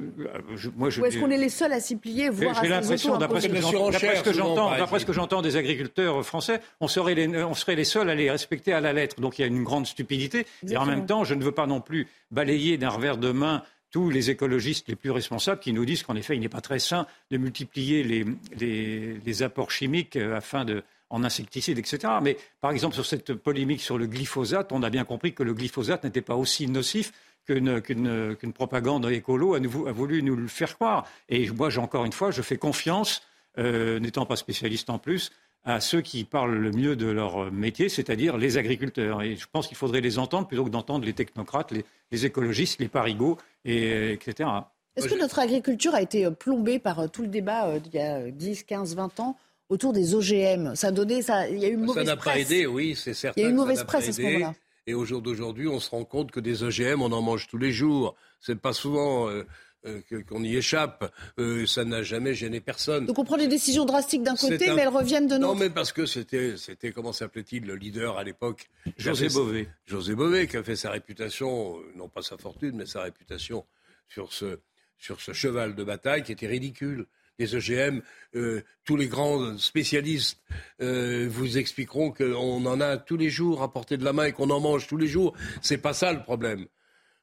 moi, 0.77 0.91
je, 0.91 1.01
Ou 1.01 1.07
est-ce 1.07 1.19
qu'on 1.19 1.31
est 1.31 1.39
les 1.39 1.49
seuls 1.49 1.73
à 1.73 1.81
s'y 1.81 1.97
plier, 1.97 2.29
voire 2.29 2.63
J'ai 2.63 2.69
l'impression, 2.69 3.17
d'après 3.17 3.41
ce 3.41 3.49
que 3.49 4.33
j'entends, 4.35 4.77
d'après 4.77 4.99
ce 4.99 5.07
que 5.07 5.15
j'entends 5.15 5.41
des 5.41 5.57
agriculteurs 5.57 6.25
français, 6.25 6.61
on 6.81 6.89
serait, 6.89 7.15
les, 7.15 7.27
on 7.43 7.55
serait 7.55 7.75
les 7.75 7.85
seuls 7.85 8.11
à 8.11 8.15
les 8.15 8.31
respecter 8.31 8.75
à 8.75 8.81
la 8.81 8.93
lettre. 8.93 9.19
Donc 9.21 9.39
il 9.39 9.43
y 9.43 9.45
a 9.45 9.49
une 9.49 9.65
grande 9.65 9.87
stupidité. 9.87 10.47
Et 10.69 10.77
en 10.77 10.85
même 10.85 11.07
temps, 11.07 11.25
je 11.25 11.35
ne 11.35 11.43
veux 11.43 11.53
pas 11.53 11.67
non 11.67 11.81
plus 11.81 12.07
balayer 12.31 12.77
d'un 12.77 12.91
revers 12.91 13.17
de 13.17 13.33
main 13.33 13.63
tous 13.91 14.11
les 14.11 14.29
écologistes 14.29 14.87
les 14.89 14.97
plus 14.97 15.11
responsables 15.11 15.61
qui 15.61 15.73
nous 15.73 15.87
disent 15.87 16.03
qu'en 16.03 16.17
effet, 16.17 16.37
il 16.37 16.41
n'est 16.41 16.51
pas 16.51 16.61
très 16.61 16.79
sain 16.79 17.07
de 17.31 17.39
multiplier 17.39 18.03
les, 18.03 18.27
les, 18.59 19.15
les 19.25 19.43
apports 19.43 19.71
chimiques 19.71 20.17
euh, 20.17 20.37
afin 20.37 20.67
de, 20.67 20.83
en 21.11 21.25
insecticides, 21.25 21.79
etc. 21.79 22.15
Mais 22.23 22.37
par 22.61 22.71
exemple, 22.71 22.95
sur 22.95 23.07
cette 23.07 23.35
polémique 23.35 23.81
sur 23.81 23.99
le 23.99 24.07
glyphosate, 24.07 24.73
on 24.73 24.83
a 24.83 24.91
bien 24.91 25.05
compris 25.05 25.35
que 25.35 25.43
le 25.43 25.55
glyphosate 25.55 26.05
n'était 26.05 26.23
pas 26.23 26.37
aussi 26.37 26.67
nocif 26.67 27.13
qu'une 27.47 28.53
propagande 28.55 29.11
écolo 29.11 29.55
a, 29.55 29.59
a, 29.59 29.93
voulu 29.93 30.23
nous 30.23 30.37
le 30.37 30.49
faire 30.49 30.75
croire. 30.75 31.07
Et 31.29 31.49
moi, 31.51 31.77
encore 31.79 32.05
une 32.05 32.13
fois, 32.13 32.31
je 32.31 32.43
fais 32.43 32.59
confiance, 32.59 33.23
euh, 33.59 33.99
n'étant 34.01 34.27
pas 34.27 34.37
spécialiste 34.37 34.91
en 34.91 34.99
plus, 34.99 35.31
à 35.65 35.81
ceux 35.81 36.01
qui 36.01 36.25
parlent 36.25 36.57
le 36.57 36.71
mieux 36.71 36.95
de 36.95 37.07
leur 37.07 37.51
métier, 37.51 37.89
c'est-à-dire 37.89 38.37
les 38.37 38.59
agriculteurs. 38.59 39.23
Et 39.23 39.37
je 39.37 39.47
pense 39.51 39.67
qu'il 39.67 39.77
faudrait 39.77 40.01
les 40.01 40.19
entendre 40.19 40.47
plutôt 40.47 40.65
que 40.65 40.71
d'entendre 40.71 41.05
les 41.05 41.15
technocrates, 41.15 41.73
les, 42.11 42.27
écologistes, 42.27 42.81
les 42.81 42.89
parigots, 42.89 43.39
et, 43.65 44.13
etc. 44.13 44.49
Est-ce 44.97 45.09
que 45.09 45.19
notre 45.19 45.39
agriculture 45.39 45.95
a 45.95 46.03
été 46.03 46.31
plombée 46.31 46.79
par 46.79 46.99
euh, 47.01 47.07
tout 47.09 47.23
le 47.23 47.29
débat 47.29 47.69
euh, 47.69 47.79
d'il 47.79 47.95
y 47.95 47.99
a 47.99 48.31
10, 48.31 48.65
15, 48.65 48.97
20 48.97 49.21
ans 49.21 49.37
autour 49.69 49.93
des 49.93 50.15
OGM 50.15 50.75
Ça 50.75 50.89
a 50.89 50.91
donné, 50.91 51.23
ça, 51.23 51.49
il 51.49 51.59
y 51.59 51.65
a 51.65 51.69
eu 51.69 51.75
une 51.75 51.85
mauvaise 51.85 52.05
Ça 52.07 52.15
n'a 52.15 52.21
pas 52.21 52.39
aidé, 52.39 52.67
oui, 52.67 52.95
c'est 52.97 53.15
certain. 53.15 53.41
Il 53.41 53.43
y 53.43 53.47
a 53.47 53.49
eu 53.49 53.51
une 53.51 53.57
mauvaise 53.57 53.85
presse 53.85 54.09
à 54.09 54.13
ce 54.13 54.23
moment-là. 54.23 54.55
Et 54.87 54.95
au 54.95 55.05
jour 55.05 55.21
d'aujourd'hui, 55.21 55.69
on 55.69 55.81
se 55.81 55.91
rend 55.91 56.05
compte 56.05 56.31
que 56.31 56.41
des 56.41 56.63
OGM, 56.63 57.03
on 57.03 57.13
en 57.13 57.21
mange 57.21 57.47
tous 57.47 57.59
les 57.59 57.73
jours. 57.73 58.15
C'est 58.41 58.59
pas 58.59 58.73
souvent. 58.73 59.29
Euh, 59.29 59.45
euh, 59.87 60.01
qu'on 60.29 60.43
y 60.43 60.57
échappe. 60.57 61.13
Euh, 61.39 61.65
ça 61.65 61.85
n'a 61.85 62.03
jamais 62.03 62.35
gêné 62.35 62.61
personne. 62.61 63.07
Donc 63.07 63.17
on 63.17 63.25
prend 63.25 63.37
des 63.37 63.47
décisions 63.47 63.85
drastiques 63.85 64.25
d'un 64.25 64.35
côté, 64.35 64.73
mais 64.75 64.83
elles 64.83 64.89
reviennent 64.89 65.29
de 65.29 65.37
l'autre. 65.37 65.47
Non, 65.47 65.55
mais 65.55 65.71
parce 65.71 65.93
que 65.93 66.05
c'était, 66.05 66.57
c'était 66.57 66.91
comment 66.91 67.13
s'appelait-il, 67.13 67.65
le 67.65 67.77
leader 67.77 68.19
à 68.19 68.25
l'époque? 68.25 68.69
José 68.97 69.29
Bové. 69.29 69.69
José 69.87 70.17
Bové, 70.17 70.49
qui 70.49 70.57
a 70.57 70.65
fait 70.65 70.75
sa 70.75 70.91
réputation, 70.91 71.77
non 71.95 72.09
pas 72.09 72.23
sa 72.23 72.37
fortune, 72.37 72.73
mais 72.75 72.87
sa 72.87 73.03
réputation 73.03 73.65
sur 74.09 74.33
ce, 74.33 74.59
sur 74.99 75.21
ce 75.21 75.33
cheval 75.33 75.77
de 75.77 75.85
bataille 75.85 76.25
qui 76.25 76.33
était 76.33 76.49
ridicule 76.49 77.07
les 77.39 77.55
OGM, 77.55 78.01
euh, 78.35 78.63
tous 78.85 78.97
les 78.97 79.07
grands 79.07 79.57
spécialistes 79.59 80.39
euh, 80.83 81.29
vous 81.31 81.57
expliqueront 81.57 82.11
qu'on 82.11 82.67
en 82.67 82.81
a 82.81 82.97
tous 82.97 83.17
les 83.17 83.31
jours 83.31 83.63
à 83.63 83.73
portée 83.73 83.97
de 83.97 84.05
la 84.05 84.13
main 84.13 84.25
et 84.25 84.33
qu'on 84.33 84.51
en 84.51 84.61
mange 84.61 84.87
tous 84.89 84.97
les 84.97 85.07
jours. 85.07 85.35
C'est 85.63 85.79
pas 85.79 85.93
ça 85.95 86.13
le 86.13 86.21
problème. 86.21 86.67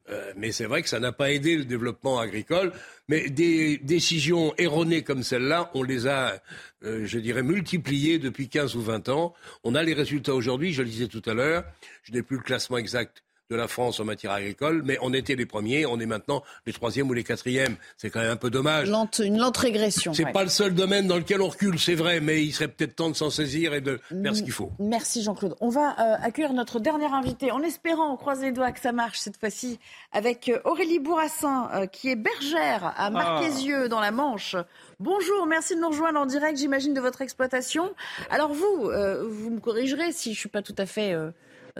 Euh, 0.07 0.34
mais 0.38 0.51
c'est 0.51 0.66
vrai 0.66 0.84
que 0.84 0.89
ça 0.89 0.99
n'a 0.99 1.11
pas 1.11 1.32
aidé 1.32 1.57
le 1.57 1.66
développement 1.66 2.20
agricole. 2.20 2.72
Mais 3.09 3.30
des 3.30 3.78
décisions 3.78 4.53
erronées 4.57 5.03
comme 5.03 5.24
celle-là, 5.24 5.72
on 5.74 5.84
les 5.84 6.07
a, 6.07 6.41
je 6.82 7.20
dirais, 7.20 7.43
multipliées 7.43 8.18
depuis 8.18 8.47
15 8.47 8.76
ou 8.76 8.82
20 8.82 9.09
ans. 9.09 9.34
On 9.63 9.76
a 9.76 9.84
les 9.84 9.93
résultats 9.93 10.34
aujourd'hui, 10.34 10.74
je 10.74 10.82
le 10.82 10.89
disais 10.89 11.07
tout 11.07 11.24
à 11.26 11.34
l'heure. 11.34 11.66
Je 12.03 12.13
n'ai 12.13 12.22
plus 12.22 12.38
le 12.38 12.43
classement 12.43 12.78
exact 12.78 13.24
de 13.49 13.55
la 13.55 13.67
France 13.67 13.99
en 13.99 14.05
matière 14.05 14.31
agricole, 14.31 14.81
mais 14.85 14.97
on 15.01 15.13
était 15.13 15.35
les 15.35 15.45
premiers, 15.45 15.85
on 15.85 15.99
est 15.99 16.07
maintenant 16.07 16.43
les 16.65 16.73
troisièmes 16.73 17.09
ou 17.09 17.13
les 17.13 17.23
quatrièmes. 17.23 17.75
C'est 17.95 18.09
quand 18.09 18.19
même 18.19 18.31
un 18.31 18.35
peu 18.37 18.49
dommage. 18.49 18.89
une 19.19 19.37
lente 19.37 19.57
régression. 19.57 20.13
C'est 20.15 20.31
pas 20.31 20.43
le 20.43 20.49
seul 20.49 20.73
domaine 20.73 21.07
dans 21.07 21.17
lequel 21.17 21.41
on 21.41 21.49
recule, 21.49 21.77
c'est 21.79 21.93
vrai, 21.93 22.19
mais 22.21 22.43
il 22.43 22.51
serait 22.53 22.67
peut-être 22.67 22.95
temps 22.95 23.09
de 23.09 23.15
s'en 23.15 23.29
saisir 23.29 23.75
et 23.75 23.81
de 23.81 23.99
faire 24.23 24.35
ce 24.35 24.41
qu'il 24.41 24.51
faut. 24.51 24.71
Merci 24.79 25.21
Jean-Claude. 25.21 25.55
On 25.61 25.69
va 25.69 25.91
euh, 25.91 26.15
accueillir 26.23 26.53
notre 26.53 26.79
dernier 26.79 27.05
invité, 27.05 27.51
en 27.51 27.61
espérant, 27.61 28.11
on 28.11 28.17
croise 28.17 28.41
les 28.41 28.51
doigts 28.51 28.71
que 28.71 28.79
ça 28.79 28.91
marche 28.91 29.19
cette 29.19 29.37
fois-ci, 29.37 29.79
avec 30.11 30.49
euh, 30.49 30.59
Aurélie 30.65 30.99
Bourassin, 30.99 31.69
euh, 31.73 31.85
qui 31.85 32.09
est 32.09 32.15
bergère 32.15 32.85
à 32.85 33.05
ah. 33.05 33.09
Marquézieux, 33.11 33.89
dans 33.89 33.99
la 33.99 34.11
Manche. 34.11 34.55
Bonjour, 34.99 35.45
merci 35.45 35.75
de 35.75 35.81
nous 35.81 35.89
rejoindre 35.89 36.19
en 36.19 36.25
direct, 36.25 36.57
j'imagine, 36.57 36.95
de 36.95 37.01
votre 37.01 37.21
exploitation. 37.21 37.93
Alors 38.31 38.53
vous, 38.53 38.89
vous 39.29 39.49
me 39.49 39.59
corrigerez 39.59 40.11
si 40.13 40.33
je 40.33 40.39
suis 40.39 40.49
pas 40.49 40.61
tout 40.61 40.75
à 40.77 40.85
fait 40.85 41.13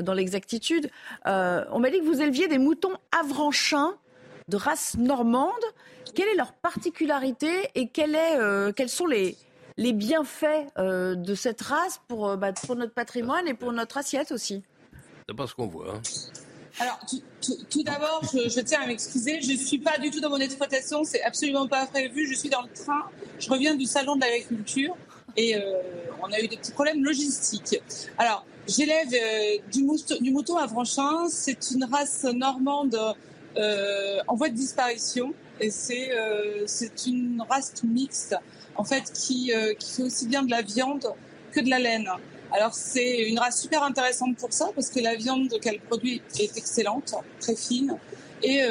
dans 0.02 0.14
l'exactitude. 0.14 0.90
Euh, 1.28 1.64
on 1.72 1.80
m'a 1.80 1.90
dit 1.90 2.00
que 2.00 2.06
vous 2.06 2.22
éleviez 2.22 2.48
des 2.48 2.58
moutons 2.58 2.94
avranchins 3.12 3.96
de 4.48 4.58
race 4.58 4.96
normande. 4.98 5.52
Quelle 6.14 6.28
est 6.30 6.36
leur 6.36 6.54
particularité 6.54 7.70
et 7.76 7.90
euh, 7.98 8.72
quels 8.72 8.90
sont 8.90 9.08
les, 9.08 9.36
les 9.78 9.94
bienfaits 9.94 10.68
euh, 10.78 11.16
de 11.16 11.36
cette 11.36 11.62
race 11.62 12.02
pour, 12.08 12.38
bah, 12.38 12.54
pour 12.54 12.76
notre 12.76 12.94
patrimoine 12.94 13.48
et 13.48 13.54
pour 13.54 13.72
notre 13.72 13.98
assiette 13.98 14.32
aussi? 14.32 14.64
C'est 15.28 15.36
pas 15.36 15.48
ce 15.48 15.56
qu'on 15.56 15.68
voit. 15.68 15.96
Hein. 15.96 16.02
Alors, 16.80 17.00
tout, 17.70 17.84
d'abord, 17.84 18.22
je, 18.34 18.60
tiens 18.60 18.82
à 18.82 18.88
m'excuser. 18.88 19.42
Je 19.42 19.54
ne 19.54 19.58
suis 19.58 19.78
pas 19.78 19.98
du 19.98 20.12
tout 20.12 20.20
dans 20.20 20.30
mon 20.30 20.40
exploitation. 20.40 21.04
C'est 21.06 21.24
absolument 21.24 21.68
pas 21.68 21.86
prévu. 21.86 22.28
Je 22.28 22.38
suis 22.38 22.50
dans 22.50 22.62
le 22.62 22.70
train. 22.70 23.10
Je 23.40 23.50
reviens 23.50 23.76
du 23.76 23.86
salon 23.86 24.16
de 24.16 24.22
l'agriculture 24.22 24.96
et 25.38 25.56
on 26.24 26.32
a 26.32 26.40
eu 26.40 26.48
des 26.48 26.58
petits 26.58 26.72
problèmes 26.72 27.04
logistiques. 27.04 27.80
Alors, 28.18 28.46
J'élève 28.68 29.14
euh, 29.14 29.58
du, 29.72 29.84
mouton, 29.84 30.16
du 30.20 30.32
mouton 30.32 30.58
à 30.58 30.68
Franchin. 30.68 31.28
C'est 31.30 31.72
une 31.72 31.84
race 31.84 32.24
normande 32.24 32.98
euh, 33.58 34.20
en 34.28 34.36
voie 34.36 34.50
de 34.50 34.56
disparition 34.56 35.34
et 35.60 35.70
c'est 35.70 36.12
euh, 36.12 36.64
c'est 36.66 37.06
une 37.06 37.44
race 37.48 37.72
mixte 37.84 38.36
en 38.76 38.84
fait 38.84 39.04
qui, 39.14 39.52
qui 39.80 39.92
fait 39.94 40.04
aussi 40.04 40.28
bien 40.28 40.44
de 40.44 40.50
la 40.50 40.62
viande 40.62 41.06
que 41.52 41.62
de 41.62 41.70
la 41.70 41.80
laine. 41.80 42.10
Alors 42.52 42.74
c'est 42.74 43.30
une 43.30 43.40
race 43.40 43.62
super 43.62 43.84
intéressante 43.84 44.36
pour 44.38 44.52
ça 44.52 44.70
parce 44.74 44.90
que 44.90 45.00
la 45.00 45.16
viande 45.16 45.54
qu'elle 45.62 45.80
produit 45.80 46.22
est 46.40 46.58
excellente, 46.58 47.14
très 47.40 47.56
fine. 47.56 47.98
Et, 48.44 48.62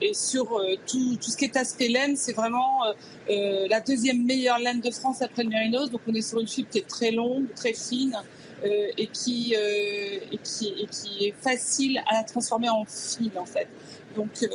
et 0.00 0.12
sur 0.12 0.60
tout, 0.86 1.16
tout, 1.16 1.30
ce 1.30 1.36
qui 1.36 1.44
est 1.44 1.56
aspect 1.56 1.88
laine, 1.88 2.16
c'est 2.16 2.32
vraiment 2.32 2.82
la 3.28 3.80
deuxième 3.80 4.24
meilleure 4.24 4.58
laine 4.58 4.80
de 4.80 4.90
France 4.90 5.22
après 5.22 5.44
le 5.44 5.50
mérinos. 5.50 5.90
Donc 5.90 6.00
on 6.06 6.14
est 6.14 6.22
sur 6.22 6.40
une 6.40 6.48
fibre 6.48 6.68
qui 6.68 6.78
est 6.78 6.88
très 6.88 7.10
longue, 7.10 7.46
très 7.54 7.72
fine, 7.72 8.16
euh, 8.64 8.88
et, 8.96 9.06
qui, 9.06 9.54
euh, 9.56 10.18
et, 10.32 10.38
qui, 10.42 10.74
et 10.80 10.86
qui 10.86 11.26
est 11.26 11.32
facile 11.32 12.02
à 12.08 12.24
transformer 12.24 12.68
en 12.68 12.84
fil 12.84 13.30
en 13.36 13.44
fait. 13.44 13.68
Donc 14.16 14.30
euh, 14.42 14.48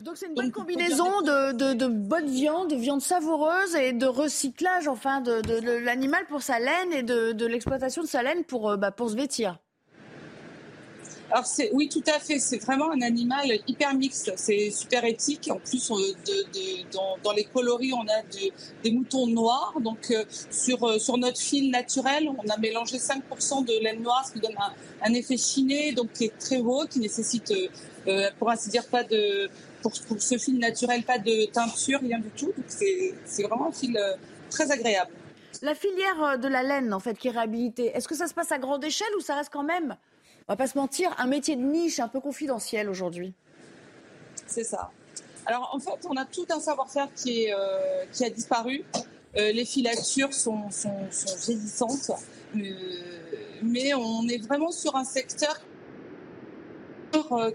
donc 0.00 0.18
c'est 0.18 0.26
une 0.26 0.34
bonne 0.34 0.52
combinaison 0.52 1.22
de, 1.22 1.52
de, 1.52 1.72
de, 1.72 1.86
bonne 1.86 2.28
viande, 2.28 2.68
de 2.68 2.76
viande 2.76 3.00
savoureuse 3.00 3.74
et 3.76 3.94
de 3.94 4.04
recyclage 4.04 4.88
enfin 4.88 5.22
de, 5.22 5.40
de 5.40 5.84
l'animal 5.84 6.26
pour 6.28 6.42
sa 6.42 6.58
laine 6.58 6.92
et 6.92 7.02
de, 7.02 7.46
l'exploitation 7.46 8.02
de 8.02 8.08
sa 8.08 8.22
laine 8.22 8.44
pour, 8.44 8.76
bah, 8.76 8.90
pour 8.90 9.08
se 9.08 9.16
vêtir. 9.16 9.58
Alors 11.30 11.44
oui 11.72 11.88
tout 11.88 12.04
à 12.06 12.20
fait, 12.20 12.38
c'est 12.38 12.58
vraiment 12.58 12.90
un 12.92 13.00
animal 13.00 13.46
hyper 13.66 13.94
mixte, 13.94 14.32
c'est 14.36 14.70
super 14.70 15.04
éthique. 15.04 15.48
En 15.50 15.58
plus 15.58 15.88
de, 15.90 16.92
dans, 16.92 17.32
les 17.32 17.44
coloris 17.44 17.92
on 17.92 18.02
a 18.02 18.22
des 18.84 18.90
moutons 18.92 19.26
noirs, 19.26 19.74
donc 19.80 20.10
euh, 20.10 20.24
sur 20.50 20.84
euh, 20.84 20.98
sur 20.98 21.18
notre 21.18 21.40
fil 21.40 21.70
naturel 21.70 22.28
on 22.28 22.48
a 22.48 22.56
mélangé 22.58 22.98
5% 22.98 23.64
de 23.64 23.82
laine 23.82 24.02
noire, 24.02 24.24
ce 24.26 24.34
qui 24.34 24.40
donne 24.40 24.56
un, 25.02 25.14
effet 25.14 25.36
chiné, 25.36 25.92
donc 25.92 26.12
qui 26.12 26.26
est 26.26 26.38
très 26.38 26.62
beau, 26.62 26.84
qui 26.88 27.00
nécessite 27.00 27.52
euh, 28.06 28.30
pour 28.38 28.48
ainsi 28.50 28.70
dire 28.70 28.86
pas 28.86 29.02
de 29.02 29.50
pour, 29.82 29.92
pour, 30.06 30.22
ce 30.22 30.38
fil 30.38 30.58
naturel 30.60 31.02
pas 31.02 31.18
de 31.18 31.46
teinture, 31.46 32.00
rien 32.00 32.20
du 32.20 32.30
tout. 32.30 32.52
Donc 32.56 32.66
c'est 32.68 33.42
vraiment 33.42 33.68
un 33.68 33.72
fil 33.72 33.98
très 34.48 34.70
agréable. 34.70 35.10
La 35.62 35.74
filière 35.74 36.38
de 36.38 36.46
la 36.46 36.62
laine 36.62 36.94
en 36.94 37.00
fait 37.00 37.18
qui 37.18 37.28
est 37.28 37.32
réhabilitée, 37.32 37.86
est-ce 37.94 38.06
que 38.06 38.14
ça 38.14 38.28
se 38.28 38.34
passe 38.34 38.52
à 38.52 38.58
grande 38.58 38.84
échelle 38.84 39.08
ou 39.18 39.20
ça 39.20 39.34
reste 39.34 39.50
quand 39.52 39.64
même 39.64 39.96
on 40.48 40.52
va 40.52 40.56
pas 40.56 40.66
se 40.68 40.78
mentir, 40.78 41.14
un 41.18 41.26
métier 41.26 41.56
de 41.56 41.62
niche 41.62 41.98
un 41.98 42.08
peu 42.08 42.20
confidentiel 42.20 42.88
aujourd'hui. 42.88 43.34
C'est 44.46 44.64
ça. 44.64 44.90
Alors 45.44 45.70
en 45.72 45.78
fait, 45.78 46.06
on 46.08 46.16
a 46.16 46.24
tout 46.24 46.46
un 46.50 46.60
savoir-faire 46.60 47.08
qui, 47.14 47.52
euh, 47.52 48.04
a 48.20 48.30
disparu. 48.30 48.84
Euh, 49.36 49.52
les 49.52 49.64
filatures 49.64 50.32
sont, 50.32 50.70
sont, 50.70 51.08
euh, 52.56 52.60
mais 53.62 53.94
on 53.94 54.26
est 54.28 54.38
vraiment 54.38 54.70
sur 54.70 54.96
un 54.96 55.04
secteur 55.04 55.60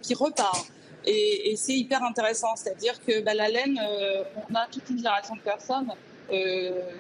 qui 0.02 0.14
repart. 0.14 0.68
Et, 1.06 1.56
c'est 1.56 1.74
hyper 1.74 2.04
intéressant, 2.04 2.56
c'est-à-dire 2.56 3.04
que 3.04 3.22
bah, 3.22 3.34
la 3.34 3.48
laine, 3.48 3.80
on 4.50 4.56
a 4.56 4.68
toute 4.68 4.90
une 4.90 4.98
génération 4.98 5.36
de 5.36 5.42
personnes 5.42 5.92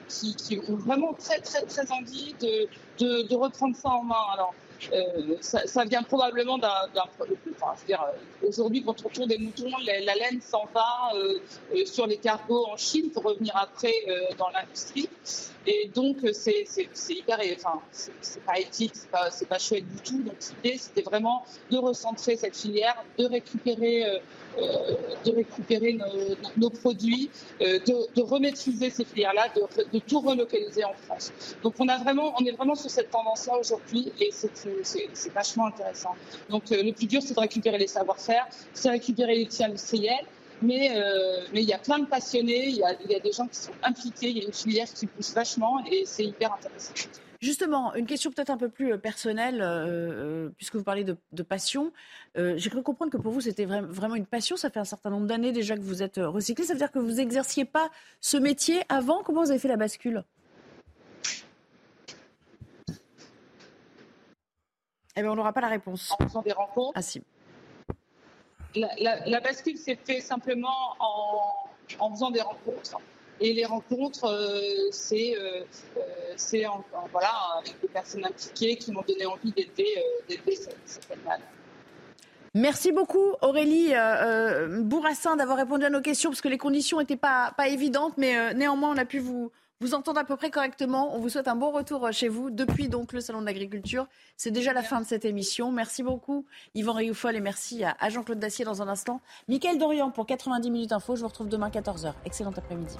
qui, 0.07 0.59
ont 0.67 0.75
vraiment 0.75 1.13
très 1.13 1.39
très 1.39 1.61
très 1.63 1.91
envie 1.91 2.35
de, 2.39 2.67
de, 2.99 3.27
de 3.27 3.35
reprendre 3.35 3.75
ça 3.75 3.89
en 3.89 4.03
main. 4.03 4.25
Alors 4.33 4.53
euh, 4.93 5.35
ça, 5.41 5.85
vient 5.85 6.03
probablement 6.03 6.57
d'un. 6.57 6.73
Enfin, 6.95 7.73
euh, 7.89 8.47
aujourd'hui, 8.47 8.83
quand 8.83 9.05
on 9.05 9.09
tourne 9.09 9.29
des 9.29 9.37
moutons, 9.37 9.71
la, 9.85 10.15
laine 10.15 10.41
s'en 10.41 10.65
va 10.73 11.11
euh, 11.15 11.85
sur 11.85 12.07
les 12.07 12.17
cargos 12.17 12.65
en 12.65 12.77
Chine 12.77 13.11
pour 13.11 13.23
revenir 13.23 13.55
après 13.55 13.93
dans 14.37 14.49
l'industrie. 14.49 15.09
Et 15.67 15.89
donc, 15.93 16.17
c'est 16.33 16.65
hyper. 17.09 17.39
Enfin, 17.55 17.81
c'est 17.91 18.43
pas 18.43 18.59
éthique, 18.59 18.93
c'est 18.95 19.09
pas, 19.09 19.29
pas 19.49 19.59
chouette 19.59 19.87
du 19.87 20.01
tout. 20.01 20.23
Donc, 20.23 20.35
l'idée, 20.63 20.77
c'était 20.77 21.01
vraiment 21.01 21.43
de 21.69 21.77
recentrer 21.77 22.35
cette 22.35 22.55
filière, 22.55 23.03
de 23.17 23.25
récupérer 23.25 24.21
euh, 24.57 24.95
de 25.23 25.31
récupérer 25.31 25.97
nos, 26.57 26.69
produits, 26.69 27.29
euh, 27.61 27.79
de, 27.79 28.13
de, 28.15 28.21
remaîtriser 28.21 28.89
ces 28.89 29.05
filières-là, 29.05 29.47
de, 29.55 29.99
tout 29.99 30.19
relocaliser 30.19 30.83
en 30.83 30.93
France. 30.93 31.31
Donc 31.63 31.75
on, 31.79 31.87
a 31.87 31.97
vraiment, 31.97 32.33
on 32.39 32.45
est 32.45 32.51
vraiment 32.51 32.75
sur 32.75 32.89
cette 32.89 33.11
tendance-là 33.11 33.57
aujourd'hui 33.59 34.11
et 34.19 34.29
c'est 34.31 35.33
vachement 35.33 35.67
intéressant. 35.67 36.15
Donc 36.49 36.71
euh, 36.71 36.83
le 36.83 36.91
plus 36.91 37.05
dur, 37.05 37.21
c'est 37.21 37.33
de 37.33 37.39
récupérer 37.39 37.77
les 37.77 37.87
savoir-faire, 37.87 38.45
c'est 38.73 38.89
récupérer 38.89 39.35
les 39.35 39.43
outils 39.43 39.63
industriels, 39.63 40.25
mais 40.61 40.89
mais 41.53 41.61
il 41.61 41.69
y 41.69 41.73
a 41.73 41.79
plein 41.79 41.99
de 41.99 42.05
passionnés, 42.05 42.67
il 42.67 42.77
y 42.77 42.83
a, 42.83 42.93
y 43.09 43.15
a, 43.15 43.19
des 43.19 43.31
gens 43.31 43.47
qui 43.47 43.57
sont 43.57 43.71
impliqués, 43.83 44.29
il 44.29 44.37
y 44.37 44.41
a 44.41 44.45
une 44.45 44.53
filière 44.53 44.87
qui 44.91 45.07
pousse 45.07 45.33
vachement 45.33 45.83
et 45.91 46.03
c'est 46.05 46.25
hyper 46.25 46.53
intéressant. 46.53 46.93
Justement, 47.41 47.95
une 47.95 48.05
question 48.05 48.29
peut-être 48.29 48.51
un 48.51 48.57
peu 48.57 48.69
plus 48.69 48.93
euh, 48.93 48.97
personnelle, 48.99 49.63
euh, 49.63 49.87
euh, 49.87 50.49
puisque 50.57 50.75
vous 50.75 50.83
parlez 50.83 51.03
de, 51.03 51.17
passion. 51.41 51.91
J'ai 52.35 52.69
cru 52.69 52.83
comprendre 52.83 53.11
que 53.11 53.17
pour 53.17 53.31
vous, 53.31 53.41
c'était 53.41 53.65
vraiment 53.65 54.13
une 54.13 54.27
passion. 54.27 54.55
Ça 54.55 54.69
fait 54.69 54.79
un 54.79 54.85
certain 54.85 55.09
nombre 55.09 55.25
d'années 55.25 55.51
déjà 55.51 55.75
que 55.75 55.81
vous 55.81 56.03
êtes 56.03 56.17
recyclé. 56.17 56.65
Ça 56.65 56.73
veut 56.73 56.79
dire 56.79 56.91
que 56.91 56.99
vous 56.99 57.13
n'exerciez 57.13 57.65
pas 57.65 57.89
ce 58.19 58.37
métier 58.37 58.83
avant. 58.89 59.23
Comment 59.23 59.41
vous 59.41 59.49
avez 59.49 59.59
fait 59.59 59.67
la 59.67 59.75
bascule? 59.75 60.23
Eh 65.15 65.21
bien, 65.21 65.31
on 65.31 65.35
n'aura 65.35 65.51
pas 65.51 65.61
la 65.61 65.67
réponse. 65.67 66.13
En 66.19 66.27
faisant 66.27 66.43
des 66.43 66.53
rencontres. 66.53 66.93
Ah 66.93 67.01
si. 67.01 67.23
La, 68.75 69.39
bascule 69.41 69.77
s'est 69.77 69.97
faite 70.03 70.21
simplement 70.21 70.95
en, 70.99 72.11
faisant 72.11 72.31
des 72.31 72.41
rencontres. 72.41 72.97
Et 73.39 73.53
les 73.53 73.65
rencontres, 73.65 74.25
euh, 74.25 74.89
c'est 74.91 75.35
euh, 75.35 75.63
euh, 75.97 76.69
avec 77.59 77.81
des 77.81 77.87
personnes 77.87 78.23
impliquées 78.23 78.75
qui 78.75 78.91
m'ont 78.91 79.03
donné 79.07 79.25
envie 79.25 79.51
d'aider 79.51 79.87
cette, 80.85 81.11
animale. 81.11 81.41
Merci 82.53 82.91
beaucoup 82.91 83.33
Aurélie 83.41 83.93
Bourrassin 84.83 85.37
d'avoir 85.37 85.57
répondu 85.57 85.85
à 85.85 85.89
nos 85.89 86.01
questions 86.01 86.29
parce 86.29 86.41
que 86.41 86.49
les 86.49 86.57
conditions 86.57 86.99
n'étaient 86.99 87.15
pas 87.15 87.53
évidentes, 87.65 88.13
mais 88.17 88.53
néanmoins 88.53 88.93
on 88.93 88.97
a 88.97 89.05
pu 89.05 89.19
vous, 89.19 89.51
vous 89.81 89.95
entendre 89.95 90.19
à 90.19 90.23
peu 90.23 90.37
près 90.37 90.51
correctement. 90.51 91.15
On 91.15 91.19
vous 91.19 91.29
souhaite 91.29 91.47
un 91.47 91.55
bon 91.55 91.71
retour 91.71 92.07
chez 92.13 92.27
vous 92.27 92.51
depuis 92.51 92.87
donc 92.87 93.13
le 93.13 93.19
Salon 93.19 93.41
de 93.41 93.47
l'Agriculture. 93.47 94.07
C'est 94.37 94.51
déjà 94.51 94.73
la 94.73 94.83
fin 94.83 95.01
de 95.01 95.05
cette 95.05 95.25
émission. 95.25 95.71
Merci 95.71 96.03
beaucoup 96.03 96.45
Yvan 96.75 96.93
Rioufol 96.93 97.35
et 97.35 97.41
merci 97.41 97.83
à, 97.83 98.09
Jean-Claude 98.09 98.39
Dacier 98.39 98.63
dans 98.63 98.81
un 98.81 98.87
instant. 98.87 99.21
Mickaël 99.47 99.79
Dorian 99.79 100.11
pour 100.11 100.27
90 100.27 100.69
minutes 100.69 100.91
info. 100.91 101.15
Je 101.15 101.21
vous 101.21 101.27
retrouve 101.27 101.49
demain 101.49 101.69
14h. 101.69 102.13
Excellent 102.25 102.53
après-midi. 102.55 102.95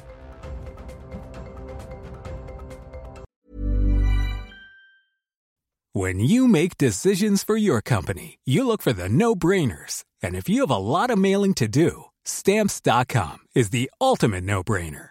When 5.93 6.19
you 6.19 6.47
make 6.47 6.77
decisions 6.77 7.43
for 7.43 7.57
your 7.57 7.82
company, 7.82 8.39
you 8.45 8.65
look 8.65 8.82
for 8.82 8.93
the 8.93 9.09
no-brainers. 9.09 10.05
And 10.23 10.36
if 10.36 10.47
you 10.47 10.61
have 10.61 10.71
a 10.71 10.77
lot 10.77 11.11
of 11.11 11.19
mailing 11.19 11.53
to 11.55 11.67
do, 11.67 12.05
stamps.com 12.23 13.39
is 13.53 13.71
the 13.71 13.91
ultimate 13.99 14.45
no-brainer. 14.45 15.11